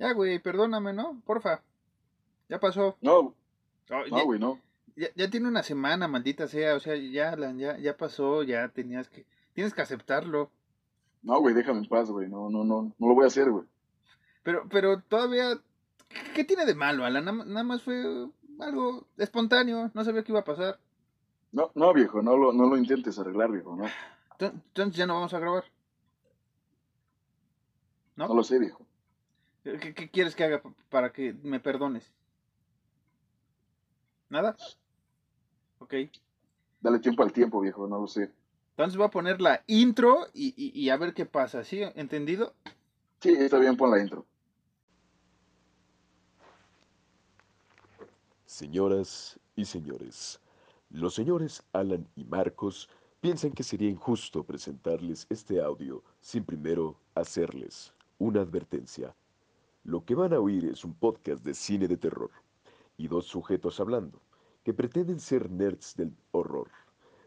Ya, 0.00 0.12
güey, 0.14 0.38
perdóname, 0.38 0.92
¿no? 0.94 1.20
Porfa. 1.26 1.62
Ya 2.48 2.58
pasó. 2.58 2.96
No, 3.00 3.34
Oh, 3.92 4.06
no, 4.08 4.24
güey, 4.24 4.38
no. 4.40 4.58
ya, 4.96 5.08
ya 5.16 5.28
tiene 5.28 5.48
una 5.48 5.62
semana, 5.62 6.08
maldita 6.08 6.46
sea. 6.48 6.74
O 6.76 6.80
sea, 6.80 6.96
ya, 6.96 7.30
Alan, 7.32 7.58
ya, 7.58 7.76
ya 7.78 7.96
pasó, 7.96 8.42
ya 8.42 8.68
tenías 8.68 9.08
que... 9.10 9.26
Tienes 9.52 9.74
que 9.74 9.82
aceptarlo. 9.82 10.50
No, 11.22 11.38
güey, 11.40 11.54
déjame 11.54 11.80
en 11.80 11.88
paz, 11.88 12.08
güey. 12.10 12.28
No, 12.28 12.48
no, 12.50 12.64
no. 12.64 12.92
No 12.98 13.08
lo 13.08 13.14
voy 13.14 13.24
a 13.24 13.26
hacer, 13.26 13.50
güey. 13.50 13.64
Pero, 14.42 14.64
pero 14.70 15.00
todavía... 15.02 15.58
¿Qué 16.34 16.44
tiene 16.44 16.64
de 16.66 16.74
malo, 16.74 17.04
Alan? 17.04 17.24
Nada, 17.24 17.44
nada 17.44 17.62
más 17.64 17.82
fue 17.82 18.28
algo 18.60 19.06
espontáneo. 19.18 19.90
No 19.92 20.04
sabía 20.04 20.22
qué 20.24 20.32
iba 20.32 20.40
a 20.40 20.44
pasar. 20.44 20.78
No, 21.52 21.70
no, 21.74 21.92
viejo, 21.92 22.22
no 22.22 22.36
lo, 22.36 22.52
no 22.52 22.66
lo 22.68 22.76
intentes 22.76 23.18
arreglar, 23.18 23.50
viejo, 23.52 23.74
no. 23.76 23.84
Enton- 24.38 24.62
Entonces 24.68 24.96
ya 24.96 25.06
no 25.06 25.14
vamos 25.14 25.34
a 25.34 25.38
grabar. 25.40 25.64
¿No? 28.16 28.28
No 28.28 28.34
lo 28.34 28.44
sé, 28.44 28.58
viejo. 28.58 28.86
¿Qué, 29.62 29.94
qué 29.94 30.10
quieres 30.10 30.34
que 30.34 30.44
haga 30.44 30.62
pa- 30.62 30.72
para 30.88 31.12
que 31.12 31.34
me 31.42 31.60
perdones? 31.60 32.10
¿Nada? 34.28 34.56
Ok. 35.78 35.94
Dale 36.80 36.98
tiempo 36.98 37.22
al 37.22 37.32
tiempo, 37.32 37.60
viejo, 37.60 37.86
no 37.86 38.00
lo 38.00 38.06
sé. 38.06 38.30
Entonces 38.70 38.96
voy 38.96 39.06
a 39.06 39.10
poner 39.10 39.40
la 39.40 39.62
intro 39.66 40.26
y, 40.32 40.54
y- 40.56 40.78
y 40.78 40.88
a 40.90 40.96
ver 40.96 41.12
qué 41.12 41.26
pasa, 41.26 41.64
¿sí? 41.64 41.82
¿Entendido? 41.94 42.54
Sí, 43.20 43.30
está 43.30 43.58
bien, 43.58 43.76
pon 43.76 43.90
la 43.90 44.00
intro. 44.00 44.24
Señoras 48.46 49.38
y 49.56 49.64
señores, 49.64 50.40
los 50.90 51.14
señores 51.14 51.62
Alan 51.72 52.08
y 52.16 52.24
Marcos 52.24 52.88
piensan 53.20 53.52
que 53.52 53.62
sería 53.62 53.90
injusto 53.90 54.42
presentarles 54.44 55.26
este 55.28 55.60
audio 55.60 56.02
sin 56.20 56.44
primero 56.44 56.98
hacerles 57.14 57.92
una 58.18 58.40
advertencia. 58.40 59.14
Lo 59.84 60.04
que 60.04 60.14
van 60.14 60.34
a 60.34 60.40
oír 60.40 60.66
es 60.66 60.84
un 60.84 60.92
podcast 60.92 61.42
de 61.42 61.54
cine 61.54 61.88
de 61.88 61.96
terror 61.96 62.30
y 62.98 63.08
dos 63.08 63.24
sujetos 63.24 63.80
hablando, 63.80 64.20
que 64.62 64.74
pretenden 64.74 65.18
ser 65.18 65.50
nerds 65.50 65.96
del 65.96 66.14
horror, 66.32 66.68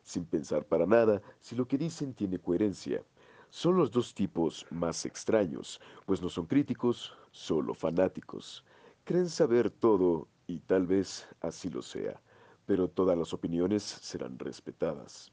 sin 0.03 0.23
pensar 0.25 0.63
para 0.63 0.85
nada 0.85 1.19
si 1.39 1.55
lo 1.55 1.67
que 1.67 1.79
dicen 1.79 2.13
tiene 2.13 2.37
coherencia. 2.37 3.03
Son 3.49 3.75
los 3.75 3.89
dos 3.89 4.13
tipos 4.13 4.67
más 4.69 5.03
extraños, 5.03 5.81
pues 6.05 6.21
no 6.21 6.29
son 6.29 6.45
críticos, 6.45 7.17
solo 7.31 7.73
fanáticos. 7.73 8.63
Creen 9.03 9.29
saber 9.29 9.71
todo 9.71 10.27
y 10.45 10.59
tal 10.59 10.85
vez 10.85 11.27
así 11.41 11.71
lo 11.71 11.81
sea, 11.81 12.21
pero 12.67 12.87
todas 12.87 13.17
las 13.17 13.33
opiniones 13.33 13.81
serán 13.81 14.37
respetadas. 14.37 15.31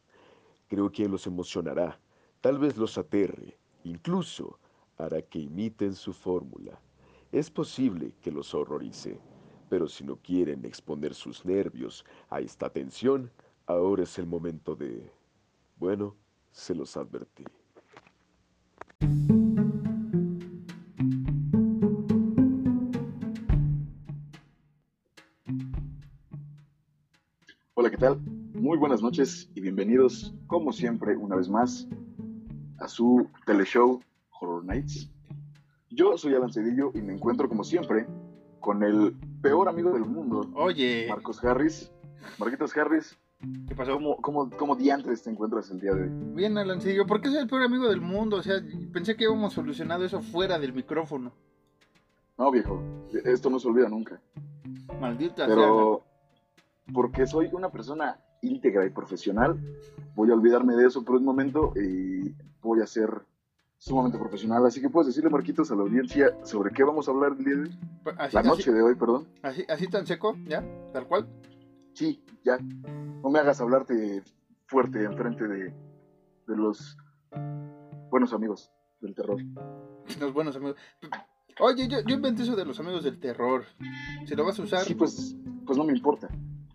Creo 0.69 0.91
que 0.91 1.07
los 1.07 1.27
emocionará, 1.27 2.01
tal 2.41 2.59
vez 2.59 2.79
los 2.79 2.97
aterre, 2.97 3.59
incluso 3.85 4.59
hará 4.97 5.21
que 5.21 5.39
imiten 5.39 5.95
su 5.95 6.15
fórmula. 6.15 6.81
Es 7.33 7.49
posible 7.49 8.13
que 8.21 8.33
los 8.33 8.55
horrorice, 8.55 9.21
pero 9.69 9.87
si 9.87 10.03
no 10.03 10.17
quieren 10.17 10.65
exponer 10.65 11.15
sus 11.15 11.45
nervios 11.45 12.05
a 12.29 12.41
esta 12.41 12.71
tensión, 12.71 13.31
ahora 13.67 14.03
es 14.03 14.19
el 14.19 14.27
momento 14.27 14.75
de... 14.75 15.13
Bueno, 15.77 16.17
se 16.51 16.75
los 16.75 16.97
advertí. 16.97 17.45
Hola, 27.75 27.91
¿qué 27.93 27.97
tal? 27.97 28.21
Muy 28.55 28.77
buenas 28.77 29.03
noches 29.03 29.49
y 29.55 29.61
bienvenidos, 29.61 30.35
como 30.49 30.73
siempre, 30.73 31.17
una 31.17 31.37
vez 31.37 31.49
más, 31.49 31.87
a 32.81 32.89
su 32.89 33.29
teleshow 33.47 34.01
Horror 34.33 34.65
Nights. 34.65 35.09
Yo 36.01 36.17
soy 36.17 36.35
Alan 36.35 36.51
Cedillo 36.51 36.93
y 36.95 37.03
me 37.03 37.13
encuentro, 37.13 37.47
como 37.47 37.63
siempre, 37.63 38.07
con 38.59 38.83
el 38.83 39.15
peor 39.43 39.69
amigo 39.69 39.93
del 39.93 40.07
mundo, 40.07 40.51
Oye, 40.55 41.05
Marcos 41.11 41.45
Harris. 41.45 41.93
Marquitos 42.39 42.75
Harris, 42.75 43.19
¿qué 43.69 43.75
pasó? 43.75 43.93
¿cómo, 43.97 44.17
cómo, 44.17 44.49
cómo 44.49 44.77
diantres 44.77 45.23
te 45.23 45.29
encuentras 45.29 45.71
el 45.71 45.79
día 45.79 45.93
de 45.93 46.05
hoy? 46.05 46.11
Bien, 46.35 46.57
Alancillo, 46.57 47.07
¿por 47.07 47.21
qué 47.21 47.29
soy 47.29 47.37
el 47.37 47.49
peor 47.49 47.65
amigo 47.65 47.87
del 47.87 48.01
mundo? 48.01 48.39
O 48.39 48.43
sea, 48.43 48.63
pensé 48.95 49.15
que 49.15 49.25
íbamos 49.25 49.53
solucionado 49.53 50.03
eso 50.03 50.23
fuera 50.23 50.59
del 50.59 50.73
micrófono. 50.73 51.35
No, 52.39 52.51
viejo, 52.51 52.83
esto 53.27 53.51
no 53.51 53.59
se 53.59 53.69
olvida 53.69 53.91
nunca. 53.91 54.23
Maldita 54.99 55.45
sea. 55.45 55.55
Pero 55.55 56.03
porque 56.95 57.27
soy 57.27 57.51
una 57.53 57.71
persona 57.71 58.19
íntegra 58.41 58.87
y 58.87 58.91
profesional, 58.91 59.61
voy 60.15 60.31
a 60.31 60.35
olvidarme 60.35 60.77
de 60.77 60.87
eso 60.87 61.05
por 61.05 61.17
un 61.17 61.27
momento 61.27 61.75
y 61.77 62.35
voy 62.63 62.81
a 62.81 62.87
ser 62.87 63.11
sumamente 63.81 64.19
profesional. 64.19 64.65
Así 64.67 64.81
que 64.81 64.91
puedes 64.91 65.09
decirle, 65.09 65.31
Marquitos, 65.31 65.71
a 65.73 65.75
la 65.75 65.83
audiencia 65.83 66.37
sobre 66.45 66.71
qué 66.71 66.85
vamos 66.85 67.09
a 67.09 67.11
hablar 67.13 67.33
el 67.39 67.45
día 67.45 67.55
de 67.57 67.63
hoy. 67.63 67.79
Así, 68.19 68.35
La 68.35 68.41
así- 68.41 68.49
noche 68.49 68.73
de 68.73 68.83
hoy, 68.83 68.95
perdón. 68.95 69.27
así, 69.43 69.65
así 69.69 69.89
tan 69.89 70.07
seco, 70.07 70.37
¿ya? 70.47 70.63
Tal 70.93 71.07
cual. 71.09 71.27
Sí, 71.95 72.23
ya. 72.45 72.59
No 73.23 73.31
me 73.31 73.39
hagas 73.39 73.61
hablarte 73.61 74.23
fuerte 74.67 75.03
enfrente 75.03 75.49
de, 75.49 75.65
de 76.47 76.57
los 76.57 76.97
buenos 78.11 78.33
amigos 78.33 78.71
del 79.01 79.15
terror. 79.15 79.39
Los 80.21 80.33
buenos 80.33 80.55
amigos. 80.57 80.77
Oye, 81.59 81.89
yo, 81.89 81.99
yo 82.07 82.15
inventé 82.17 82.43
eso 82.43 82.57
de 82.57 82.65
los 82.65 82.79
amigos 82.81 83.03
del 83.05 83.19
terror. 83.19 83.65
Si 84.27 84.35
lo 84.35 84.45
vas 84.45 84.59
a 84.59 84.63
usar. 84.63 84.85
Sí, 84.85 84.95
pues, 84.95 85.37
pues 85.67 85.77
no 85.79 85.85
me 85.85 85.93
importa. 85.93 86.29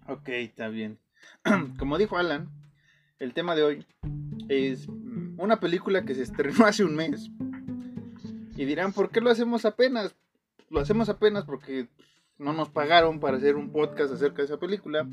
Ok, 0.07 0.29
está 0.29 0.67
bien. 0.69 0.99
Como 1.79 1.97
dijo 1.97 2.17
Alan, 2.17 2.49
el 3.19 3.33
tema 3.33 3.55
de 3.55 3.63
hoy 3.63 3.85
es 4.49 4.87
una 5.38 5.59
película 5.59 6.03
que 6.03 6.16
se 6.16 6.23
estrenó 6.23 6.66
hace 6.66 6.84
un 6.84 6.96
mes. 6.96 7.29
Y 8.57 8.66
dirán, 8.66 8.94
¿por 8.94 9.09
qué 9.09 9.22
lo 9.22 9.29
hacemos 9.29 9.66
apenas? 9.66 10.16
Lo 10.69 10.79
hacemos 10.79 11.09
apenas 11.09 11.44
porque 11.46 11.88
no 12.38 12.53
nos 12.53 12.69
pagaron 12.69 13.19
para 13.19 13.38
hacer 13.38 13.56
un 13.56 13.72
podcast 13.72 14.13
acerca 14.13 14.38
de 14.38 14.46
esa 14.46 14.57
película. 14.59 15.07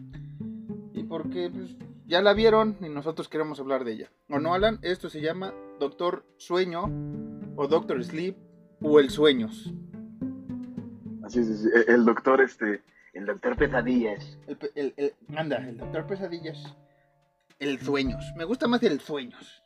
Y 0.93 1.03
porque 1.05 1.51
pues, 1.53 1.77
ya 2.07 2.23
la 2.23 2.35
vieron 2.35 2.77
y 2.81 2.89
nosotros 2.89 3.29
queremos 3.29 3.59
hablar 3.61 3.85
de 3.85 3.93
ella. 3.93 4.11
¿O 4.29 4.39
no, 4.39 4.55
Alan? 4.55 4.79
Esto 4.83 5.11
se 5.11 5.21
llama 5.21 5.53
Doctor 5.81 6.25
Sueño 6.37 6.85
o 7.57 7.67
Doctor 7.67 8.03
Sleep 8.05 8.37
o 8.81 9.01
El 9.01 9.11
Sueños. 9.11 9.73
Así 11.25 11.41
es, 11.41 11.47
sí, 11.47 11.55
sí. 11.57 11.69
el 11.89 12.05
doctor, 12.05 12.41
este, 12.41 12.83
el 13.15 13.27
doctor 13.27 13.57
Pesadillas. 13.57 14.39
El, 14.47 14.59
el- 14.75 14.95
el- 14.97 15.15
anda, 15.37 15.57
el 15.69 15.79
Doctor 15.79 16.07
Pesadillas. 16.07 16.77
El 17.59 17.81
Sueños. 17.81 18.25
Me 18.37 18.45
gusta 18.45 18.67
más 18.69 18.83
el 18.83 19.01
Sueños. 19.01 19.63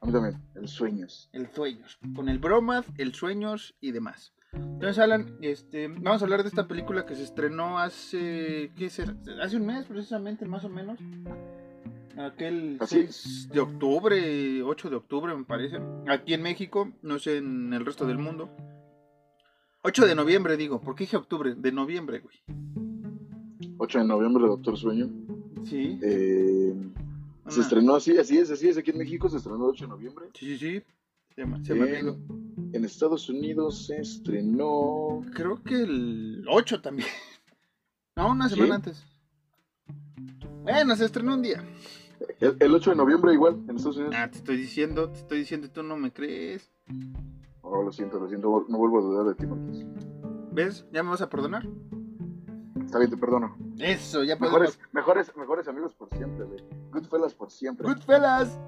A 0.00 0.06
mí 0.06 0.12
también, 0.12 0.40
el 0.54 0.68
sueños. 0.68 1.28
El 1.32 1.50
Sueños. 1.52 1.98
Con 2.14 2.28
el 2.28 2.38
Bromath, 2.38 2.86
el 2.98 3.14
Sueños 3.14 3.74
y 3.80 3.92
demás. 3.92 4.34
Entonces, 4.52 4.98
Alan, 4.98 5.36
este, 5.40 5.88
vamos 5.88 6.22
a 6.22 6.24
hablar 6.24 6.42
de 6.42 6.48
esta 6.48 6.66
película 6.66 7.06
que 7.06 7.14
se 7.14 7.24
estrenó 7.24 7.78
hace. 7.78 8.72
¿Qué 8.76 8.88
será? 8.90 9.14
Hace 9.42 9.56
un 9.56 9.66
mes, 9.66 9.86
precisamente, 9.86 10.46
más 10.46 10.64
o 10.64 10.68
menos. 10.68 10.98
Aquel 12.16 12.78
Así 12.80 13.06
6 13.10 13.50
de 13.52 13.60
octubre, 13.60 14.62
8 14.62 14.90
de 14.90 14.96
octubre, 14.96 15.36
me 15.36 15.44
parece. 15.44 15.78
Aquí 16.08 16.32
en 16.32 16.42
México, 16.42 16.90
no 17.02 17.18
sé 17.18 17.38
en 17.38 17.72
el 17.74 17.84
resto 17.84 18.06
del 18.06 18.18
mundo. 18.18 18.50
8 19.82 20.06
de 20.06 20.14
noviembre, 20.14 20.56
digo. 20.56 20.80
¿Por 20.80 20.94
qué 20.94 21.04
dije 21.04 21.16
octubre? 21.16 21.54
De 21.54 21.72
noviembre, 21.72 22.20
güey. 22.20 22.36
8 23.78 23.98
de 23.98 24.04
noviembre, 24.04 24.46
Doctor 24.46 24.76
Sueño. 24.76 25.10
Sí. 25.64 25.98
Eh, 26.02 26.74
se 27.48 27.60
estrenó 27.60 27.96
así, 27.96 28.16
así 28.18 28.38
es, 28.38 28.50
así 28.50 28.68
es. 28.68 28.76
Aquí 28.76 28.90
en 28.90 28.98
México 28.98 29.28
se 29.28 29.36
estrenó 29.36 29.64
el 29.64 29.70
8 29.70 29.84
de 29.84 29.88
noviembre. 29.88 30.26
Sí, 30.34 30.56
sí, 30.56 30.58
sí. 30.58 30.82
Se 31.34 31.44
me, 31.44 31.64
se 31.64 31.74
me 31.74 31.98
En, 31.98 32.84
Estados 32.84 33.28
Unidos 33.28 33.86
se 33.86 34.00
estrenó. 34.00 35.22
Creo 35.34 35.62
que 35.62 35.82
el 35.82 36.44
8 36.48 36.80
también. 36.80 37.08
No, 38.16 38.30
una 38.30 38.48
semana 38.48 38.66
¿Sí? 38.66 38.72
antes. 38.72 39.04
Bueno, 40.62 40.96
se 40.96 41.04
estrenó 41.04 41.34
un 41.34 41.42
día. 41.42 41.62
El, 42.40 42.56
el 42.58 42.74
8 42.74 42.90
de 42.90 42.96
noviembre, 42.96 43.34
igual, 43.34 43.62
en 43.68 43.76
Estados 43.76 43.98
Unidos. 43.98 44.14
Ah, 44.16 44.30
te 44.30 44.38
estoy 44.38 44.56
diciendo, 44.56 45.10
te 45.10 45.18
estoy 45.18 45.38
diciendo 45.40 45.66
y 45.66 45.70
tú 45.70 45.82
no 45.82 45.96
me 45.96 46.12
crees. 46.12 46.72
Oh, 47.60 47.82
lo 47.82 47.92
siento, 47.92 48.18
lo 48.18 48.28
siento. 48.28 48.64
No 48.68 48.78
vuelvo 48.78 48.98
a 48.98 49.02
dudar 49.02 49.26
de 49.26 49.34
ti, 49.34 49.46
Marquis. 49.46 49.84
¿Ves? 50.52 50.86
¿Ya 50.92 51.02
me 51.02 51.10
vas 51.10 51.20
a 51.20 51.28
perdonar? 51.28 51.68
Está 52.86 52.98
bien, 52.98 53.10
te 53.10 53.16
perdono. 53.16 53.56
Eso, 53.78 54.24
ya 54.24 54.38
podemos. 54.38 54.60
Mejores, 54.60 54.80
mejores, 54.92 55.36
mejores 55.36 55.68
amigos 55.68 55.94
por 55.94 56.08
siempre, 56.16 56.44
güey. 56.44 56.64
Goodfellas 57.00 57.34
por 57.34 57.50
siempre. 57.50 57.86
Goodfellas. 57.86 58.58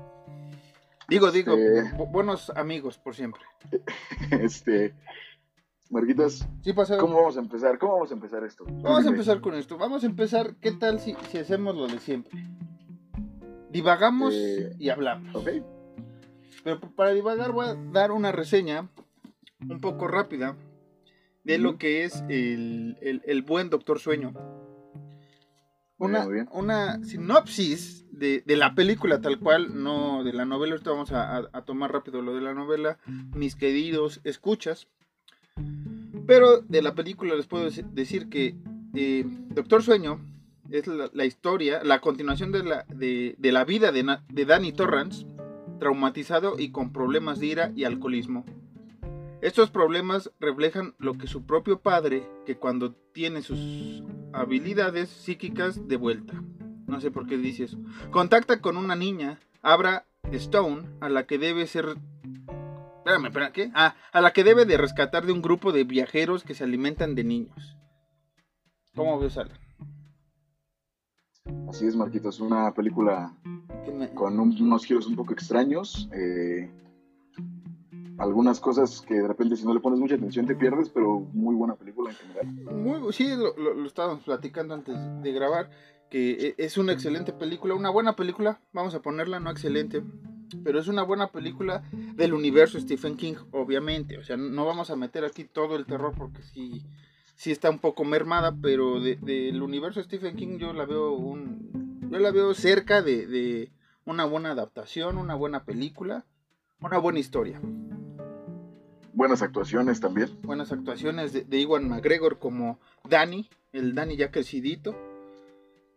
Digo, 1.08 1.30
digo, 1.32 1.54
Este- 1.56 1.96
bu- 1.96 2.10
buenos 2.10 2.50
amigos 2.50 2.98
por 2.98 3.14
siempre. 3.14 3.42
Este. 4.30 4.94
Marquitas, 5.90 6.46
Sí. 6.62 6.72
¿cómo 6.98 7.16
vamos 7.16 7.38
a 7.38 7.40
empezar? 7.40 7.78
¿Cómo 7.78 7.94
vamos 7.94 8.10
a 8.10 8.14
empezar 8.14 8.44
esto? 8.44 8.64
Vamos 8.68 9.06
a 9.06 9.08
empezar 9.08 9.40
con 9.40 9.54
esto. 9.54 9.78
Vamos 9.78 10.04
a 10.04 10.06
empezar. 10.06 10.54
¿Qué 10.60 10.72
tal 10.72 11.00
si, 11.00 11.16
si 11.30 11.38
hacemos 11.38 11.74
lo 11.74 11.86
de 11.86 11.98
siempre? 11.98 12.38
Divagamos 13.70 14.34
Eh, 14.34 14.76
y 14.78 14.90
hablamos. 14.90 15.34
Ok. 15.34 15.48
Pero 16.62 16.80
para 16.94 17.12
divagar 17.12 17.52
voy 17.52 17.68
a 17.68 17.74
dar 17.74 18.12
una 18.12 18.32
reseña 18.32 18.90
un 19.66 19.80
poco 19.80 20.08
rápida 20.08 20.56
de 21.44 21.56
lo 21.56 21.78
que 21.78 22.04
es 22.04 22.22
el, 22.28 22.98
el- 23.00 23.22
el 23.24 23.40
buen 23.42 23.70
Doctor 23.70 23.98
Sueño. 23.98 24.34
Una, 25.96 26.18
bien, 26.18 26.26
muy 26.26 26.34
bien. 26.34 26.48
una 26.52 27.02
sinopsis 27.02 28.04
de, 28.18 28.42
la 28.56 28.74
película 28.74 29.20
tal 29.20 29.38
cual, 29.38 29.82
no 29.82 30.24
de 30.24 30.32
la 30.32 30.44
novela. 30.44 30.72
Ahorita 30.72 30.90
vamos 30.90 31.12
a 31.12 31.62
tomar 31.64 31.92
rápido 31.92 32.22
lo 32.22 32.34
de 32.34 32.40
la 32.40 32.54
novela. 32.54 32.98
Mis 33.34 33.54
queridos 33.54 34.20
escuchas. 34.24 34.88
Pero 36.26 36.60
de 36.60 36.82
la 36.82 36.94
película 36.94 37.34
les 37.34 37.46
puedo 37.46 37.70
decir 37.70 38.28
que 38.28 38.54
eh, 38.94 39.24
Doctor 39.50 39.82
Sueño 39.82 40.20
es 40.70 40.86
la, 40.86 41.24
historia, 41.24 41.82
la 41.82 42.00
continuación 42.00 42.52
de 42.52 42.62
la, 42.62 42.84
de, 42.88 43.34
la 43.40 43.64
vida 43.64 43.92
de, 43.92 44.18
de 44.28 44.44
Danny 44.44 44.72
Torrance, 44.72 45.26
traumatizado 45.78 46.58
y 46.58 46.70
con 46.70 46.92
problemas 46.92 47.40
de 47.40 47.46
ira 47.46 47.72
y 47.74 47.84
alcoholismo. 47.84 48.44
Estos 49.40 49.70
problemas 49.70 50.30
reflejan 50.40 50.94
lo 50.98 51.14
que 51.14 51.28
su 51.28 51.46
propio 51.46 51.80
padre, 51.80 52.28
que 52.44 52.56
cuando 52.56 52.92
tiene 53.12 53.40
sus 53.40 54.02
habilidades 54.32 55.08
psíquicas 55.08 55.88
de 55.88 55.96
vuelta. 55.96 56.42
No 56.88 57.00
sé 57.00 57.10
por 57.10 57.26
qué 57.26 57.36
dice 57.36 57.64
eso. 57.64 57.78
Contacta 58.10 58.60
con 58.60 58.76
una 58.76 58.96
niña, 58.96 59.38
Abra 59.62 60.06
Stone, 60.32 60.88
a 61.00 61.08
la 61.08 61.26
que 61.26 61.38
debe 61.38 61.66
ser... 61.66 61.96
Espérame, 62.98 63.26
espérame, 63.26 63.52
¿qué? 63.52 63.70
Ah, 63.74 63.94
a 64.12 64.20
la 64.20 64.32
que 64.32 64.42
debe 64.42 64.64
de 64.64 64.76
rescatar 64.76 65.24
de 65.24 65.32
un 65.32 65.42
grupo 65.42 65.70
de 65.72 65.84
viajeros 65.84 66.44
que 66.44 66.54
se 66.54 66.64
alimentan 66.64 67.14
de 67.14 67.24
niños. 67.24 67.76
¿Cómo 68.94 69.18
ves, 69.20 69.38
Alan? 69.38 69.58
Así 71.68 71.86
es, 71.86 71.94
Marquitos, 71.94 72.40
una 72.40 72.72
película 72.74 73.32
con 74.14 74.38
unos 74.38 74.84
giros 74.84 75.06
un 75.06 75.16
poco 75.16 75.32
extraños. 75.32 76.08
Eh, 76.12 76.70
algunas 78.18 78.60
cosas 78.60 79.00
que 79.00 79.14
de 79.14 79.28
repente 79.28 79.56
si 79.56 79.64
no 79.64 79.72
le 79.72 79.80
pones 79.80 79.98
mucha 79.98 80.16
atención 80.16 80.46
te 80.46 80.56
pierdes, 80.56 80.88
pero 80.88 81.20
muy 81.32 81.54
buena 81.54 81.76
película 81.76 82.10
en 82.10 82.16
general. 82.16 82.46
Muy, 82.74 83.12
sí, 83.12 83.28
lo, 83.36 83.84
estábamos 83.86 84.24
platicando 84.24 84.74
antes 84.74 84.96
de 85.22 85.32
grabar, 85.32 85.70
que 86.10 86.54
e, 86.58 86.64
es 86.64 86.78
una 86.78 86.92
excelente 86.92 87.32
película, 87.32 87.74
una 87.74 87.90
buena 87.90 88.16
película, 88.16 88.60
vamos 88.72 88.94
a 88.94 89.02
ponerla, 89.02 89.40
no 89.40 89.50
excelente, 89.50 90.02
pero 90.64 90.78
es 90.78 90.88
una 90.88 91.02
buena 91.02 91.30
película 91.30 91.82
del 91.92 92.34
universo 92.34 92.80
Stephen 92.80 93.16
King, 93.16 93.34
obviamente, 93.52 94.18
o 94.18 94.24
sea, 94.24 94.36
no 94.36 94.64
vamos 94.64 94.90
a 94.90 94.96
meter 94.96 95.24
aquí 95.24 95.44
todo 95.44 95.76
el 95.76 95.86
terror 95.86 96.14
porque 96.16 96.42
sí, 96.42 96.84
sí 97.34 97.50
está 97.50 97.70
un 97.70 97.78
poco 97.78 98.04
mermada, 98.04 98.56
pero 98.60 99.00
del 99.00 99.62
universo 99.62 100.02
Stephen 100.02 100.36
King 100.36 100.58
yo 100.58 100.72
la 100.72 100.86
veo 100.86 101.12
un, 101.12 102.08
yo 102.10 102.18
la 102.18 102.30
veo 102.30 102.54
cerca 102.54 103.02
de, 103.02 103.26
de 103.26 103.70
una 104.04 104.24
buena 104.24 104.52
adaptación, 104.52 105.18
una 105.18 105.34
buena 105.34 105.64
película, 105.64 106.24
una 106.80 106.98
buena 106.98 107.18
historia. 107.18 107.60
Buenas 109.18 109.42
actuaciones 109.42 109.98
también. 109.98 110.30
Buenas 110.42 110.70
actuaciones 110.70 111.32
de, 111.32 111.58
Iwan 111.58 111.88
McGregor 111.88 112.38
como 112.38 112.78
Danny, 113.02 113.50
el 113.72 113.96
Danny 113.96 114.16
ya 114.16 114.30
crecidito. 114.30 114.96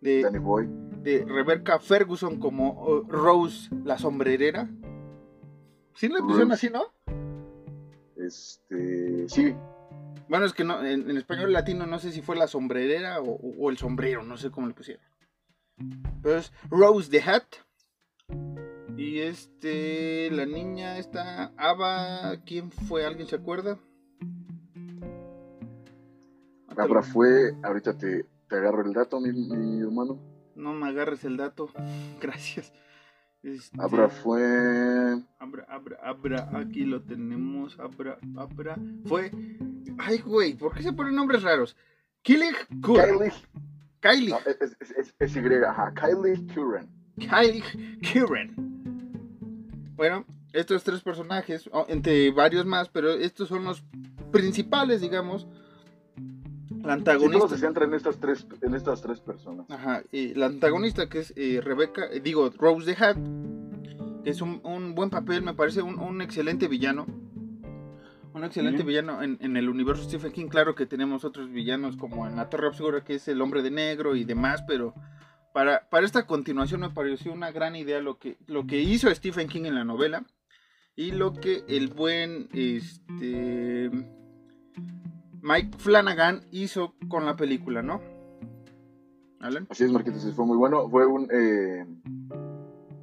De, 0.01 0.21
Danny 0.24 0.39
Boy. 0.39 0.68
De 1.01 1.25
Rebecca 1.25 1.80
Ferguson 1.80 2.39
como 2.39 2.83
uh, 2.83 3.03
Rose 3.07 3.69
la 3.86 3.98
sombrerera. 3.98 4.69
¿Sí 5.95 6.07
le 6.07 6.19
pusieron 6.21 6.51
así, 6.51 6.69
no? 6.69 6.86
Este, 8.18 9.30
sí. 9.30 9.56
Bueno, 10.27 10.45
es 10.45 10.53
que 10.53 10.63
no, 10.63 10.86
en, 10.86 11.09
español 11.18 11.53
latino 11.53 11.86
no 11.86 12.00
sé 12.00 12.12
si 12.12 12.21
fue 12.21 12.36
la 12.36 12.48
sombrerera 12.48 13.21
o, 13.21 13.39
o, 13.59 13.69
el 13.69 13.77
sombrero, 13.77 14.24
no 14.24 14.38
sé 14.38 14.51
cómo 14.51 14.68
le 14.68 14.74
pusieron. 14.74 15.03
Pero 16.21 16.38
es 16.38 16.51
Rose 16.69 17.09
the 17.09 17.21
Hat 17.21 17.44
y 18.98 19.19
este, 19.19 20.30
la 20.31 20.45
niña 20.45 20.98
esta, 20.98 21.53
Ava, 21.57 22.38
¿quién 22.45 22.71
fue? 22.71 23.06
¿Alguien 23.06 23.27
se 23.27 23.36
acuerda? 23.36 23.80
Abra 26.77 27.01
fue, 27.01 27.56
ahorita 27.63 27.98
te, 27.98 28.25
te 28.51 28.57
agarro 28.57 28.86
el 28.86 28.92
dato, 28.92 29.21
mi, 29.21 29.30
hermano. 29.81 30.19
No 30.56 30.74
me 30.74 30.89
agarres 30.89 31.24
el 31.24 31.38
dato, 31.38 31.69
gracias. 32.21 32.74
Este, 33.42 33.81
Abra 33.81 34.09
fue. 34.09 34.44
Abra, 35.39 35.65
Abra, 35.69 35.98
Abra, 36.03 36.50
aquí 36.59 36.83
lo 36.83 37.01
tenemos. 37.01 37.80
Abra, 37.80 38.19
Abra. 38.36 38.77
Fue. 39.06 39.31
Ay, 39.98 40.19
güey, 40.19 40.53
¿por 40.53 40.75
qué 40.75 40.83
se 40.83 40.92
ponen 40.92 41.15
nombres 41.15 41.44
raros? 41.44 41.77
Kylie 42.24 42.51
Curran. 42.81 43.31
Kylie. 44.01 44.36
es, 44.45 44.77
es, 44.81 45.15
es, 45.18 45.36
Y, 45.36 45.39
ajá. 45.65 45.94
Kylie 45.94 46.45
Curran. 46.53 46.89
Kylie 47.18 47.63
Curran. 48.12 48.53
Bueno, 49.95 50.25
estos 50.51 50.83
tres 50.83 51.01
personajes, 51.01 51.69
entre 51.88 52.30
varios 52.31 52.65
más, 52.65 52.89
pero 52.89 53.12
estos 53.12 53.48
son 53.48 53.63
los 53.63 53.81
principales, 54.31 55.00
digamos. 55.00 55.48
La 56.83 56.94
antagonista. 56.94 57.48
se 57.50 57.57
centra 57.57 57.86
en 57.86 57.94
estas 57.94 58.19
tres, 58.19 58.45
en 58.62 58.74
estas 58.74 59.01
tres 59.01 59.19
personas. 59.19 59.69
Ajá, 59.69 60.04
y 60.12 60.33
la 60.33 60.48
antagonista 60.48 61.07
que 61.10 61.19
es 61.19 61.33
eh, 61.36 61.62
Rebeca, 61.63 62.06
eh, 62.12 62.19
digo, 62.19 62.50
Rose 62.57 62.94
the 62.94 63.04
Hat, 63.04 63.18
que 64.24 64.30
es 64.30 64.42
un, 64.42 64.95
buen 64.95 65.10
papel, 65.10 65.42
me 65.42 65.54
parece 65.54 65.81
un, 65.81 66.22
excelente 66.22 66.68
villano. 66.68 67.06
Un 68.33 68.44
excelente 68.45 68.83
villano 68.83 69.22
en, 69.22 69.38
en, 69.42 69.57
el 69.57 69.69
universo 69.69 70.04
Stephen 70.04 70.31
King. 70.31 70.48
Claro 70.48 70.74
que 70.74 70.86
tenemos 70.86 71.25
otros 71.25 71.51
villanos 71.51 71.98
como 71.98 72.25
en 72.28 72.38
La 72.38 72.50
Torre 72.50 72.68
Obscura, 72.68 73.04
que 73.04 73.16
es 73.16 73.27
el 73.27 73.42
hombre 73.42 73.62
de 73.62 73.72
negro 73.72 74.16
y 74.16 74.24
demás, 74.24 74.63
pero 74.66 74.94
para, 75.54 75.88
esta 76.01 76.25
continuación 76.25 76.81
me 76.81 76.89
pareció 76.89 77.34
una 77.34 77.51
gran 77.51 77.75
idea 77.75 78.00
lo 78.00 78.18
que, 78.18 78.38
lo 78.48 78.66
que 78.66 78.80
hizo 78.80 79.13
Stephen 79.13 79.48
King 79.48 79.66
en 79.66 79.75
la 79.75 79.84
novela 79.84 80.25
y 80.95 81.12
lo 81.12 81.34
que 81.34 81.63
el 81.68 81.88
buen 81.89 82.48
este, 82.54 83.92
Mike 85.41 85.77
Flanagan 85.77 86.41
hizo 86.51 86.95
con 87.07 87.25
la 87.25 87.35
película, 87.35 87.81
¿no? 87.81 88.01
Así 89.69 89.83
es, 89.83 89.91
Marquitos, 89.91 90.31
fue 90.35 90.45
muy 90.45 90.57
bueno. 90.57 90.88
Fue 90.89 91.05
un, 91.05 91.27
eh, 91.31 91.85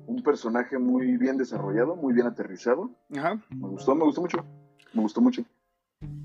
un 0.07 0.23
personaje 0.23 0.79
muy 0.79 1.17
bien 1.17 1.37
desarrollado, 1.37 1.97
muy 1.97 2.15
bien 2.15 2.27
aterrizado. 2.27 2.91
Ajá. 3.17 3.41
Me 3.51 3.69
gustó, 3.69 3.95
me 3.95 4.05
gustó 4.05 4.21
mucho. 4.21 4.45
Me 4.93 5.03
gustó 5.03 5.21
mucho. 5.21 5.45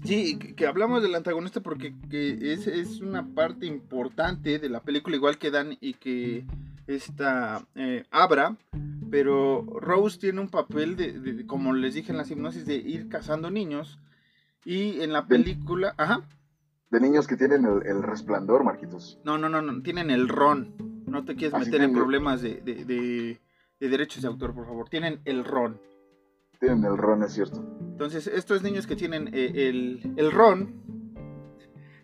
Sí, 0.04 0.38
que, 0.38 0.68
hablamos 0.68 1.02
del 1.02 1.16
antagonista 1.16 1.62
porque 1.62 1.96
es, 2.12 2.68
es, 2.68 3.02
una 3.02 3.34
parte 3.34 3.66
importante 3.66 4.60
de 4.60 4.70
la 4.70 4.82
película, 4.82 5.16
igual 5.16 5.40
que 5.40 5.50
Dan 5.50 5.78
y 5.82 5.96
que 5.96 6.46
esta 6.86 7.66
eh, 7.76 8.04
Abra, 8.12 8.58
pero 9.10 9.64
Rose 9.64 10.20
tiene 10.20 10.42
un 10.42 10.50
papel 10.50 10.96
de, 10.96 11.46
como 11.48 11.74
les 11.74 11.96
dije 11.96 12.12
en 12.12 12.18
la 12.18 12.28
hipnosis, 12.28 12.66
de 12.66 12.76
ir 12.76 13.10
cazando 13.10 13.50
niños. 13.50 13.98
Y 14.66 15.02
en 15.02 15.14
la 15.14 15.26
película, 15.28 15.94
ajá. 15.98 16.22
De 16.90 17.00
niños 17.00 17.28
que 17.28 17.36
tienen 17.36 17.66
el, 17.66 18.04
resplandor, 18.04 18.64
Marquitos. 18.64 19.20
No, 19.24 19.38
no, 19.38 19.50
no, 19.50 19.62
no, 19.62 19.82
tienen 19.82 20.10
el 20.10 20.30
ron. 20.30 21.04
No 21.08 21.26
te 21.26 21.36
quieres 21.36 21.60
meter 21.60 21.82
en 21.82 21.94
problemas 21.94 22.42
de, 22.42 22.62
de 22.62 23.90
derechos 23.90 24.22
de 24.22 24.28
autor, 24.28 24.54
por 24.54 24.66
favor. 24.66 24.90
Tienen 24.90 25.20
el 25.26 25.44
ron. 25.44 25.80
Tienen 26.60 26.86
el 26.86 26.98
ron, 26.98 27.24
es 27.24 27.34
cierto. 27.34 27.62
Entonces, 27.82 28.26
estos 28.28 28.64
niños 28.64 28.88
que 28.88 28.96
tienen 28.96 29.30
eh, 29.34 29.70
el, 29.70 30.32
ron 30.32 30.74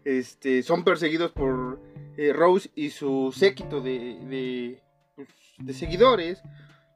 este, 0.03 0.63
son 0.63 0.83
perseguidos 0.83 1.31
por 1.31 1.81
eh, 2.17 2.33
Rose 2.33 2.69
y 2.75 2.89
su 2.89 3.33
séquito 3.35 3.81
de, 3.81 4.81
pues, 5.15 5.77
seguidores. 5.77 6.41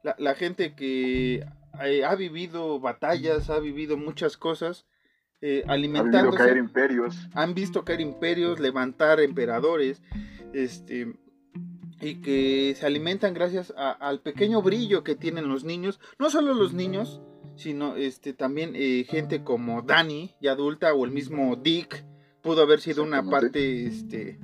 La, 0.02 0.34
gente 0.34 0.74
que 0.74 1.46
eh, 1.82 2.04
ha 2.04 2.14
vivido 2.14 2.78
batallas, 2.78 3.48
ha 3.48 3.58
vivido 3.58 3.96
muchas 3.96 4.36
cosas, 4.36 4.84
alimentándose. 5.66 6.42
Han 6.42 6.48
caer 6.48 6.56
imperios. 6.56 7.28
Han 7.34 7.54
visto 7.54 7.84
caer 7.84 8.00
imperios, 8.00 8.60
levantar 8.60 9.20
emperadores, 9.20 10.02
este, 10.52 11.14
y 12.00 12.16
que 12.16 12.74
se 12.78 12.86
alimentan 12.86 13.34
gracias 13.34 13.72
al 13.76 14.20
pequeño 14.20 14.62
brillo 14.62 15.04
que 15.04 15.14
tienen 15.14 15.48
los 15.48 15.64
niños. 15.64 16.00
No 16.18 16.30
solo 16.30 16.54
los 16.54 16.72
niños, 16.72 17.20
sino 17.56 17.96
este, 17.96 18.32
también 18.32 18.72
eh, 18.74 19.04
gente 19.08 19.42
como 19.42 19.82
Danny, 19.82 20.34
ya 20.40 20.52
adulta, 20.52 20.92
o 20.92 21.04
el 21.04 21.10
mismo 21.10 21.56
Dick, 21.56 22.04
pudo 22.42 22.62
haber 22.62 22.80
sido 22.80 23.02
una 23.02 23.22
parte 23.22 23.86
este, 23.86 24.38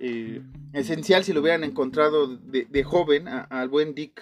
eh, 0.00 0.42
esencial 0.72 1.22
si 1.24 1.32
lo 1.32 1.40
hubieran 1.40 1.64
encontrado 1.64 2.36
de, 2.36 2.84
joven 2.84 3.28
al 3.28 3.68
buen 3.68 3.94
Dick 3.94 4.20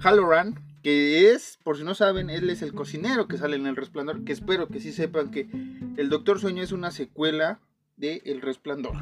Halloran, 0.00 0.54
que 0.86 1.32
es, 1.32 1.58
por 1.64 1.76
si 1.76 1.82
no 1.82 1.96
saben, 1.96 2.30
él 2.30 2.48
es 2.48 2.62
el 2.62 2.72
cocinero 2.72 3.26
que 3.26 3.38
sale 3.38 3.56
en 3.56 3.66
El 3.66 3.74
Resplandor, 3.74 4.22
que 4.22 4.32
espero 4.32 4.68
que 4.68 4.78
sí 4.78 4.92
sepan 4.92 5.32
que 5.32 5.48
El 5.96 6.08
Doctor 6.08 6.38
Sueño 6.38 6.62
es 6.62 6.70
una 6.70 6.92
secuela 6.92 7.58
de 7.96 8.22
El 8.24 8.40
Resplandor. 8.40 8.94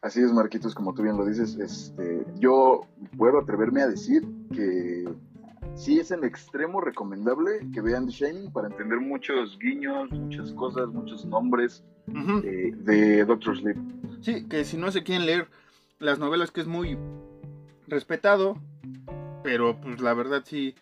Así 0.00 0.20
es, 0.20 0.32
Marquitos, 0.32 0.76
como 0.76 0.94
tú 0.94 1.02
bien 1.02 1.16
lo 1.16 1.26
dices, 1.26 1.56
este, 1.56 2.24
yo 2.38 2.86
puedo 3.18 3.40
atreverme 3.40 3.82
a 3.82 3.88
decir 3.88 4.28
que 4.54 5.12
sí 5.74 5.98
es 5.98 6.12
en 6.12 6.22
extremo 6.22 6.80
recomendable 6.80 7.66
que 7.74 7.80
vean 7.80 8.06
The 8.06 8.12
Shining 8.12 8.52
para 8.52 8.68
entender 8.68 9.00
muchos 9.00 9.58
guiños, 9.58 10.08
muchas 10.12 10.52
cosas, 10.52 10.86
muchos 10.90 11.24
nombres 11.24 11.82
eh, 12.44 12.70
de 12.76 13.24
Doctor 13.24 13.58
Sleep. 13.58 13.76
Sí, 14.20 14.46
que 14.46 14.64
si 14.64 14.76
no 14.76 14.92
se 14.92 15.02
quieren 15.02 15.26
leer 15.26 15.48
las 15.98 16.20
novelas, 16.20 16.52
que 16.52 16.60
es 16.60 16.68
muy 16.68 16.96
respetado, 17.88 18.56
pero 19.46 19.80
pues 19.80 20.00
la 20.00 20.12
verdad 20.12 20.42
sí, 20.44 20.74